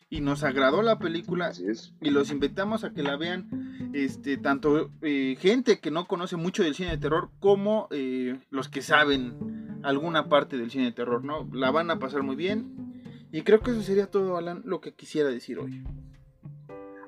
y 0.07 0.21
nos 0.21 0.43
agradó 0.43 0.83
la 0.83 0.99
película 0.99 1.47
Así 1.47 1.65
es. 1.67 1.95
y 1.99 2.11
los 2.11 2.29
invitamos 2.29 2.83
a 2.83 2.93
que 2.93 3.01
la 3.01 3.17
vean 3.17 3.89
este 3.95 4.37
tanto 4.37 4.91
eh, 5.01 5.35
gente 5.39 5.79
que 5.79 5.89
no 5.89 6.05
conoce 6.05 6.35
mucho 6.35 6.61
del 6.61 6.75
cine 6.75 6.91
de 6.91 6.99
terror 6.99 7.31
como 7.39 7.87
eh, 7.89 8.37
los 8.51 8.69
que 8.69 8.83
saben 8.83 9.79
alguna 9.81 10.29
parte 10.29 10.57
del 10.57 10.69
cine 10.69 10.85
de 10.85 10.91
terror 10.91 11.23
no 11.23 11.49
la 11.51 11.71
van 11.71 11.89
a 11.89 11.97
pasar 11.97 12.21
muy 12.21 12.35
bien 12.35 13.01
y 13.31 13.41
creo 13.41 13.61
que 13.61 13.71
eso 13.71 13.81
sería 13.81 14.11
todo 14.11 14.37
Alan 14.37 14.61
lo 14.63 14.79
que 14.79 14.93
quisiera 14.93 15.29
decir 15.29 15.57
hoy 15.57 15.83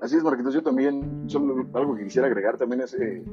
Así 0.02 0.16
es, 0.16 0.24
Marquitos. 0.24 0.54
Yo 0.54 0.62
también, 0.64 1.26
solo 1.28 1.68
algo 1.74 1.96
que 1.96 2.04
quisiera 2.04 2.28
agregar 2.28 2.58
también 2.58 2.82
es, 2.82 2.94
eh, 2.94 3.24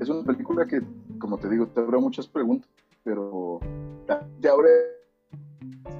es 0.00 0.08
una 0.08 0.24
película 0.24 0.66
que, 0.66 0.82
como 1.18 1.38
te 1.38 1.48
digo, 1.48 1.66
te 1.68 1.80
abre 1.80 1.98
muchas 1.98 2.26
preguntas, 2.26 2.68
pero 3.02 3.60
te 4.40 4.48
abre 4.48 4.70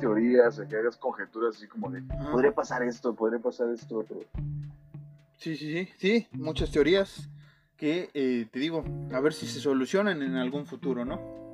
teorías, 0.00 0.60
que 0.68 0.76
hagas 0.76 0.96
conjeturas 0.96 1.56
así 1.56 1.66
como 1.66 1.90
de, 1.90 2.02
podría 2.30 2.54
pasar 2.54 2.82
esto, 2.82 3.14
podría 3.14 3.38
pasar 3.38 3.70
esto, 3.70 3.98
otro. 3.98 4.20
sí 5.38 5.56
sí 5.56 5.72
sí 5.72 5.88
sí 5.96 6.28
muchas 6.32 6.70
teorías 6.70 7.28
que 7.76 8.10
eh, 8.12 8.46
te 8.50 8.58
digo 8.58 8.84
a 9.12 9.20
ver 9.20 9.32
si 9.32 9.46
se 9.46 9.60
solucionan 9.60 10.22
en 10.22 10.34
algún 10.34 10.66
futuro 10.66 11.04
no 11.04 11.44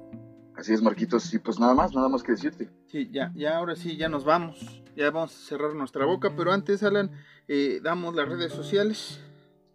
Así 0.61 0.75
es, 0.75 0.83
Marquitos. 0.83 1.33
Y 1.33 1.39
pues 1.39 1.59
nada 1.59 1.73
más, 1.73 1.95
nada 1.95 2.11
más 2.11 2.23
que 2.23 2.33
decirte. 2.33 2.69
Sí, 2.87 3.09
ya, 3.11 3.33
ya 3.35 3.57
ahora 3.57 3.77
sí, 3.77 3.97
ya 3.97 4.11
nos 4.11 4.27
vamos. 4.27 4.83
Ya 4.95 5.11
vamos 5.11 5.35
a 5.35 5.49
cerrar 5.49 5.75
nuestra 5.75 6.05
boca, 6.05 6.35
pero 6.37 6.53
antes, 6.53 6.83
Alan, 6.83 7.11
eh, 7.53 7.81
damos 7.83 8.15
las 8.15 8.29
redes 8.29 8.53
sociales. 8.53 9.21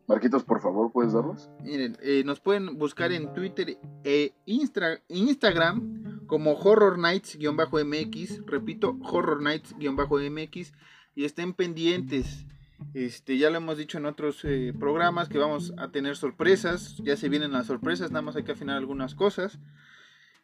Marquitos, 0.07 0.43
por 0.45 0.61
favor, 0.61 0.91
¿puedes 0.93 1.11
darlas? 1.11 1.49
Miren, 1.61 1.97
eh, 2.01 2.23
nos 2.23 2.39
pueden 2.39 2.77
buscar 2.77 3.11
en 3.11 3.33
Twitter 3.33 3.77
e 4.03 4.33
Instra- 4.45 5.01
Instagram 5.09 6.25
como 6.25 6.53
Horror 6.53 6.97
Nights-MX. 6.97 8.45
Repito, 8.45 8.97
Horror 9.01 9.41
Nights-MX. 9.41 10.73
Y 11.15 11.25
estén 11.25 11.53
pendientes. 11.53 12.45
Este, 12.93 13.37
ya 13.37 13.49
lo 13.49 13.57
hemos 13.57 13.77
dicho 13.77 13.97
en 13.97 14.05
otros 14.05 14.39
eh, 14.45 14.73
programas 14.79 15.27
que 15.27 15.37
vamos 15.37 15.73
a 15.77 15.89
tener 15.91 16.15
sorpresas. 16.15 16.95
Ya 17.03 17.17
se 17.17 17.27
vienen 17.27 17.51
las 17.51 17.65
sorpresas, 17.67 18.11
nada 18.11 18.21
más 18.21 18.35
hay 18.35 18.43
que 18.43 18.51
afinar 18.53 18.77
algunas 18.77 19.15
cosas. 19.15 19.59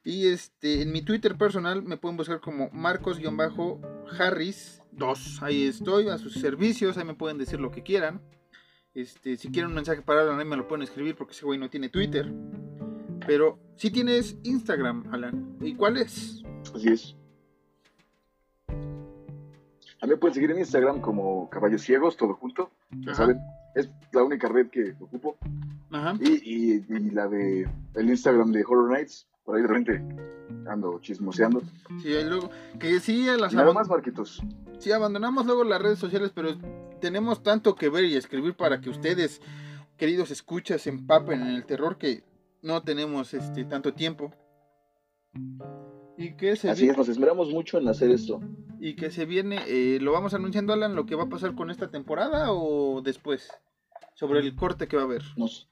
Y 0.04 0.28
este, 0.28 0.82
en 0.82 0.92
mi 0.92 1.02
Twitter 1.04 1.38
personal 1.38 1.84
me 1.84 1.98
pueden 1.98 2.18
buscar 2.18 2.42
como 2.42 2.70
Marcos-Harris2. 4.98 5.42
Ahí 5.42 5.68
estoy, 5.68 6.10
a 6.10 6.18
sus 6.18 6.34
servicios, 6.34 6.98
ahí 6.98 7.06
me 7.06 7.14
pueden 7.14 7.38
decir 7.38 7.60
lo 7.60 7.72
que 7.72 7.84
quieran. 7.84 8.22
Este, 8.94 9.38
si 9.38 9.50
quieren 9.50 9.70
un 9.70 9.76
mensaje 9.76 10.02
para 10.02 10.22
Alan, 10.22 10.40
ahí 10.40 10.46
me 10.46 10.58
lo 10.58 10.68
pueden 10.68 10.84
escribir 10.84 11.16
porque 11.16 11.34
ese 11.34 11.46
güey 11.46 11.58
no 11.58 11.70
tiene 11.70 11.90
Twitter. 11.90 12.32
Pero 13.26 13.60
si 13.76 13.92
tienes 13.92 14.38
Instagram, 14.44 15.14
Alan. 15.14 15.58
¿Y 15.62 15.76
cuál 15.76 15.98
es? 15.98 16.44
Así 16.76 16.90
es. 16.90 17.16
A 18.68 20.08
mí 20.08 20.14
me 20.14 20.18
pueden 20.18 20.34
seguir 20.34 20.52
en 20.52 20.60
Instagram 20.60 21.00
como 21.00 21.50
Caballos 21.50 21.84
Ciegos, 21.84 22.18
todo 22.18 22.34
junto. 22.34 22.72
Ya 22.90 23.14
saben, 23.14 23.40
es 23.76 23.90
la 24.12 24.24
única 24.24 24.48
red 24.48 24.70
que 24.70 24.96
ocupo. 25.00 25.38
Ajá. 25.92 26.16
Y, 26.20 26.32
y- 26.78 26.86
y 26.90 27.12
la 27.12 27.28
de 27.28 27.70
el 27.96 28.10
Instagram 28.10 28.52
de 28.52 28.64
Horror 28.66 28.92
Nights, 28.92 29.28
por 29.44 29.56
ahí 29.56 29.62
de 29.62 29.68
repente 29.68 30.02
ando 30.68 31.00
chismoseando. 31.00 31.62
Sí, 32.02 32.10
luego, 32.24 32.50
que 32.80 33.00
sí, 33.00 33.28
a 33.28 33.38
las 33.38 33.52
Y 33.54 33.56
nada 33.58 33.74
más, 33.74 33.88
Marquitos. 33.90 34.42
sí, 34.80 34.92
abandonamos 34.92 35.46
luego 35.46 35.64
las 35.64 35.82
redes 35.82 36.00
sociales, 36.00 36.32
pero 36.34 36.58
tenemos 37.02 37.42
tanto 37.44 37.76
que 37.76 37.90
ver 37.90 38.06
y 38.06 38.16
escribir 38.16 38.56
para 38.56 38.80
que 38.80 38.90
ustedes, 38.90 39.42
queridos 39.98 40.32
escuchas, 40.32 40.82
se 40.84 40.90
empapen 40.90 41.42
en 41.42 41.48
el 41.48 41.66
terror 41.66 41.98
que 41.98 42.24
no 42.62 42.84
tenemos 42.84 43.34
este 43.34 43.66
tanto 43.66 43.94
tiempo. 43.94 44.32
Y 46.22 46.34
que 46.36 46.56
se 46.56 46.70
Así 46.70 46.88
es, 46.88 46.98
nos 46.98 47.10
esmeramos 47.10 47.50
mucho 47.50 47.78
en 47.80 47.88
hacer 47.88 48.12
esto. 48.12 48.40
y 48.80 48.96
que 48.96 49.10
se 49.12 49.26
viene, 49.26 49.60
eh, 49.68 50.00
lo 50.02 50.12
vamos 50.12 50.34
anunciando 50.34 50.74
Alan, 50.74 50.96
lo 50.96 51.06
que 51.06 51.16
va 51.16 51.24
a 51.24 51.30
pasar 51.30 51.56
con 51.56 51.70
esta 51.72 51.90
temporada 51.90 52.52
o 52.52 53.02
después, 53.02 53.50
sobre 54.16 54.40
el 54.40 54.56
corte 54.56 54.88
que 54.88 54.96
va 54.98 55.04
a 55.04 55.06
haber. 55.06 55.24
Nos, 55.38 55.68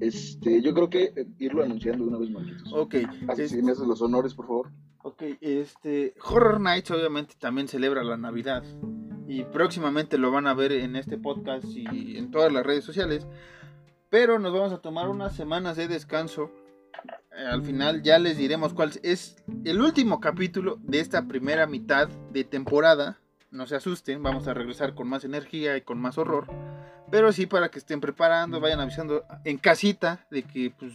este, 0.00 0.60
yo 0.62 0.74
creo 0.74 0.90
que 0.90 1.12
eh, 1.16 1.26
irlo 1.38 1.62
anunciando 1.62 2.04
una 2.04 2.18
vez, 2.18 2.30
Marquitos. 2.30 2.72
Ok, 2.72 2.94
Así 3.28 3.42
es- 3.42 3.50
si 3.50 3.62
me 3.62 3.72
haces 3.72 3.86
los 3.86 4.00
honores, 4.02 4.34
por 4.34 4.46
favor. 4.46 4.70
ok, 5.02 5.22
este, 5.40 6.14
Horror 6.22 6.60
Nights 6.60 6.90
obviamente 6.90 7.34
también 7.38 7.68
celebra 7.68 8.02
la 8.04 8.16
Navidad 8.16 8.62
y 9.28 9.44
próximamente 9.44 10.18
lo 10.18 10.30
van 10.30 10.46
a 10.46 10.54
ver 10.54 10.72
en 10.72 10.96
este 10.96 11.16
podcast 11.18 11.64
y 11.66 12.16
en 12.18 12.30
todas 12.30 12.52
las 12.52 12.64
redes 12.64 12.84
sociales, 12.84 13.26
pero 14.10 14.38
nos 14.38 14.52
vamos 14.52 14.72
a 14.72 14.78
tomar 14.78 15.08
unas 15.08 15.34
semanas 15.34 15.76
de 15.76 15.88
descanso. 15.88 16.50
Al 17.36 17.62
final 17.62 18.02
ya 18.02 18.18
les 18.18 18.38
diremos 18.38 18.72
cuál 18.72 18.92
es 19.02 19.36
el 19.64 19.80
último 19.80 20.20
capítulo 20.20 20.78
de 20.82 21.00
esta 21.00 21.28
primera 21.28 21.66
mitad 21.66 22.08
de 22.32 22.44
temporada. 22.44 23.18
No 23.50 23.66
se 23.66 23.76
asusten, 23.76 24.22
vamos 24.22 24.48
a 24.48 24.54
regresar 24.54 24.94
con 24.94 25.08
más 25.08 25.24
energía 25.24 25.76
y 25.76 25.82
con 25.82 26.00
más 26.00 26.16
horror. 26.16 26.46
Pero 27.10 27.32
sí 27.32 27.46
para 27.46 27.68
que 27.70 27.78
estén 27.78 28.00
preparando, 28.00 28.60
vayan 28.60 28.80
avisando 28.80 29.24
en 29.44 29.58
casita 29.58 30.26
de 30.30 30.44
que, 30.44 30.70
pues, 30.70 30.94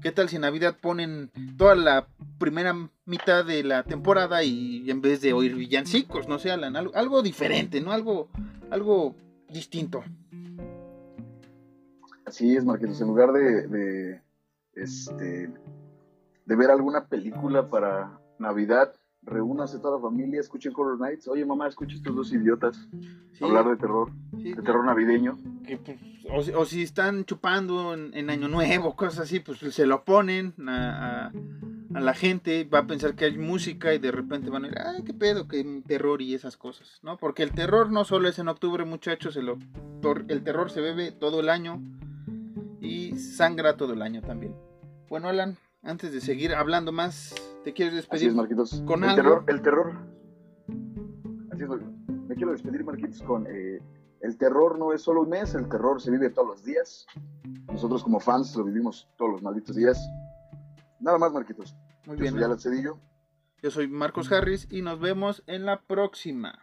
¿qué 0.00 0.12
tal 0.12 0.30
si 0.30 0.38
Navidad 0.38 0.76
ponen 0.80 1.30
toda 1.58 1.74
la 1.74 2.08
primera 2.38 2.74
mitad 3.04 3.44
de 3.44 3.62
la 3.62 3.82
temporada 3.82 4.42
y 4.42 4.90
en 4.90 5.02
vez 5.02 5.20
de 5.20 5.34
oír 5.34 5.54
villancicos, 5.54 6.26
no 6.26 6.38
sé, 6.38 6.50
Alan, 6.50 6.74
algo, 6.76 6.94
algo 6.94 7.22
diferente, 7.22 7.82
¿no? 7.82 7.92
Algo, 7.92 8.30
algo 8.70 9.14
distinto. 9.50 10.02
Así 12.24 12.56
es, 12.56 12.64
Marquitos. 12.64 13.00
En 13.00 13.06
lugar 13.06 13.32
de, 13.32 14.20
este, 14.76 15.50
de 16.46 16.56
ver 16.56 16.70
alguna 16.70 17.06
película 17.06 17.68
para 17.68 18.20
Navidad, 18.38 18.92
reúnase 19.22 19.78
toda 19.80 19.96
la 19.96 20.02
familia, 20.02 20.38
escuchen 20.40 20.72
Horror 20.76 21.00
Nights. 21.00 21.26
Oye, 21.28 21.44
mamá, 21.44 21.66
escucha 21.66 21.96
estos 21.96 22.14
dos 22.14 22.32
idiotas 22.32 22.88
Sí, 23.32 23.44
hablar 23.44 23.68
de 23.68 23.76
terror, 23.76 24.10
sí, 24.40 24.54
de 24.54 24.62
terror 24.62 24.84
navideño. 24.84 25.36
que, 25.66 25.76
pues, 25.78 25.98
o, 26.30 26.42
si- 26.42 26.52
o 26.52 26.64
si 26.64 26.82
están 26.82 27.24
chupando 27.24 27.92
en, 27.94 28.14
en 28.14 28.30
Año 28.30 28.46
Nuevo, 28.48 28.94
cosas 28.94 29.20
así, 29.20 29.40
pues 29.40 29.58
se 29.58 29.86
lo 29.86 30.04
ponen 30.04 30.54
a, 30.68 31.26
a- 31.26 31.32
a 31.94 32.00
la 32.00 32.14
gente 32.14 32.64
va 32.64 32.80
a 32.80 32.86
pensar 32.86 33.14
que 33.14 33.24
hay 33.24 33.36
música 33.38 33.94
y 33.94 33.98
de 33.98 34.10
repente 34.12 34.50
van 34.50 34.64
a 34.64 34.68
ir, 34.68 34.74
ay, 34.78 35.02
qué 35.02 35.14
pedo, 35.14 35.48
que 35.48 35.82
terror 35.86 36.20
y 36.22 36.34
esas 36.34 36.56
cosas, 36.56 37.00
¿no? 37.02 37.16
Porque 37.16 37.42
el 37.42 37.52
terror 37.52 37.90
no 37.90 38.04
solo 38.04 38.28
es 38.28 38.38
en 38.38 38.48
octubre, 38.48 38.84
muchachos, 38.84 39.36
el, 39.36 39.50
el 40.28 40.42
terror 40.44 40.70
se 40.70 40.80
bebe 40.82 41.10
todo 41.12 41.40
el 41.40 41.48
año 41.48 41.82
y 42.80 43.16
sangra 43.18 43.76
todo 43.76 43.92
el 43.94 44.02
año 44.02 44.20
también. 44.22 44.54
Bueno, 45.08 45.28
Alan, 45.28 45.56
antes 45.82 46.12
de 46.12 46.20
seguir 46.20 46.54
hablando 46.54 46.92
más, 46.92 47.34
¿te 47.64 47.72
quieres 47.72 47.94
despedir? 47.94 48.22
Así 48.22 48.26
es, 48.28 48.34
Marquitos. 48.34 48.82
Con 48.86 49.04
el 49.04 49.10
algo. 49.10 49.22
terror, 49.22 49.44
el 49.46 49.62
terror. 49.62 49.92
Así 51.52 51.62
es, 51.62 51.68
me 52.28 52.34
quiero 52.34 52.52
despedir, 52.52 52.84
Marquitos, 52.84 53.22
con 53.22 53.46
eh, 53.46 53.80
el 54.20 54.36
terror 54.36 54.78
no 54.78 54.92
es 54.92 55.02
solo 55.02 55.22
un 55.22 55.28
mes, 55.28 55.54
el 55.54 55.68
terror 55.68 56.00
se 56.02 56.10
vive 56.10 56.30
todos 56.30 56.48
los 56.48 56.64
días. 56.64 57.06
Nosotros 57.68 58.02
como 58.02 58.18
fans 58.20 58.56
lo 58.56 58.64
vivimos 58.64 59.08
todos 59.16 59.32
los 59.32 59.42
malditos 59.42 59.76
días. 59.76 59.98
Nada 61.00 61.18
más, 61.18 61.32
Marquitos. 61.32 61.76
Muy 62.06 62.16
Yo 62.16 62.22
bien. 62.22 62.34
soy 62.34 62.42
Alan 62.42 62.58
Cedillo. 62.58 62.98
Yo 63.62 63.70
soy 63.70 63.88
Marcos 63.88 64.30
Harris 64.32 64.66
y 64.70 64.82
nos 64.82 65.00
vemos 65.00 65.42
en 65.46 65.64
la 65.66 65.82
próxima. 65.82 66.62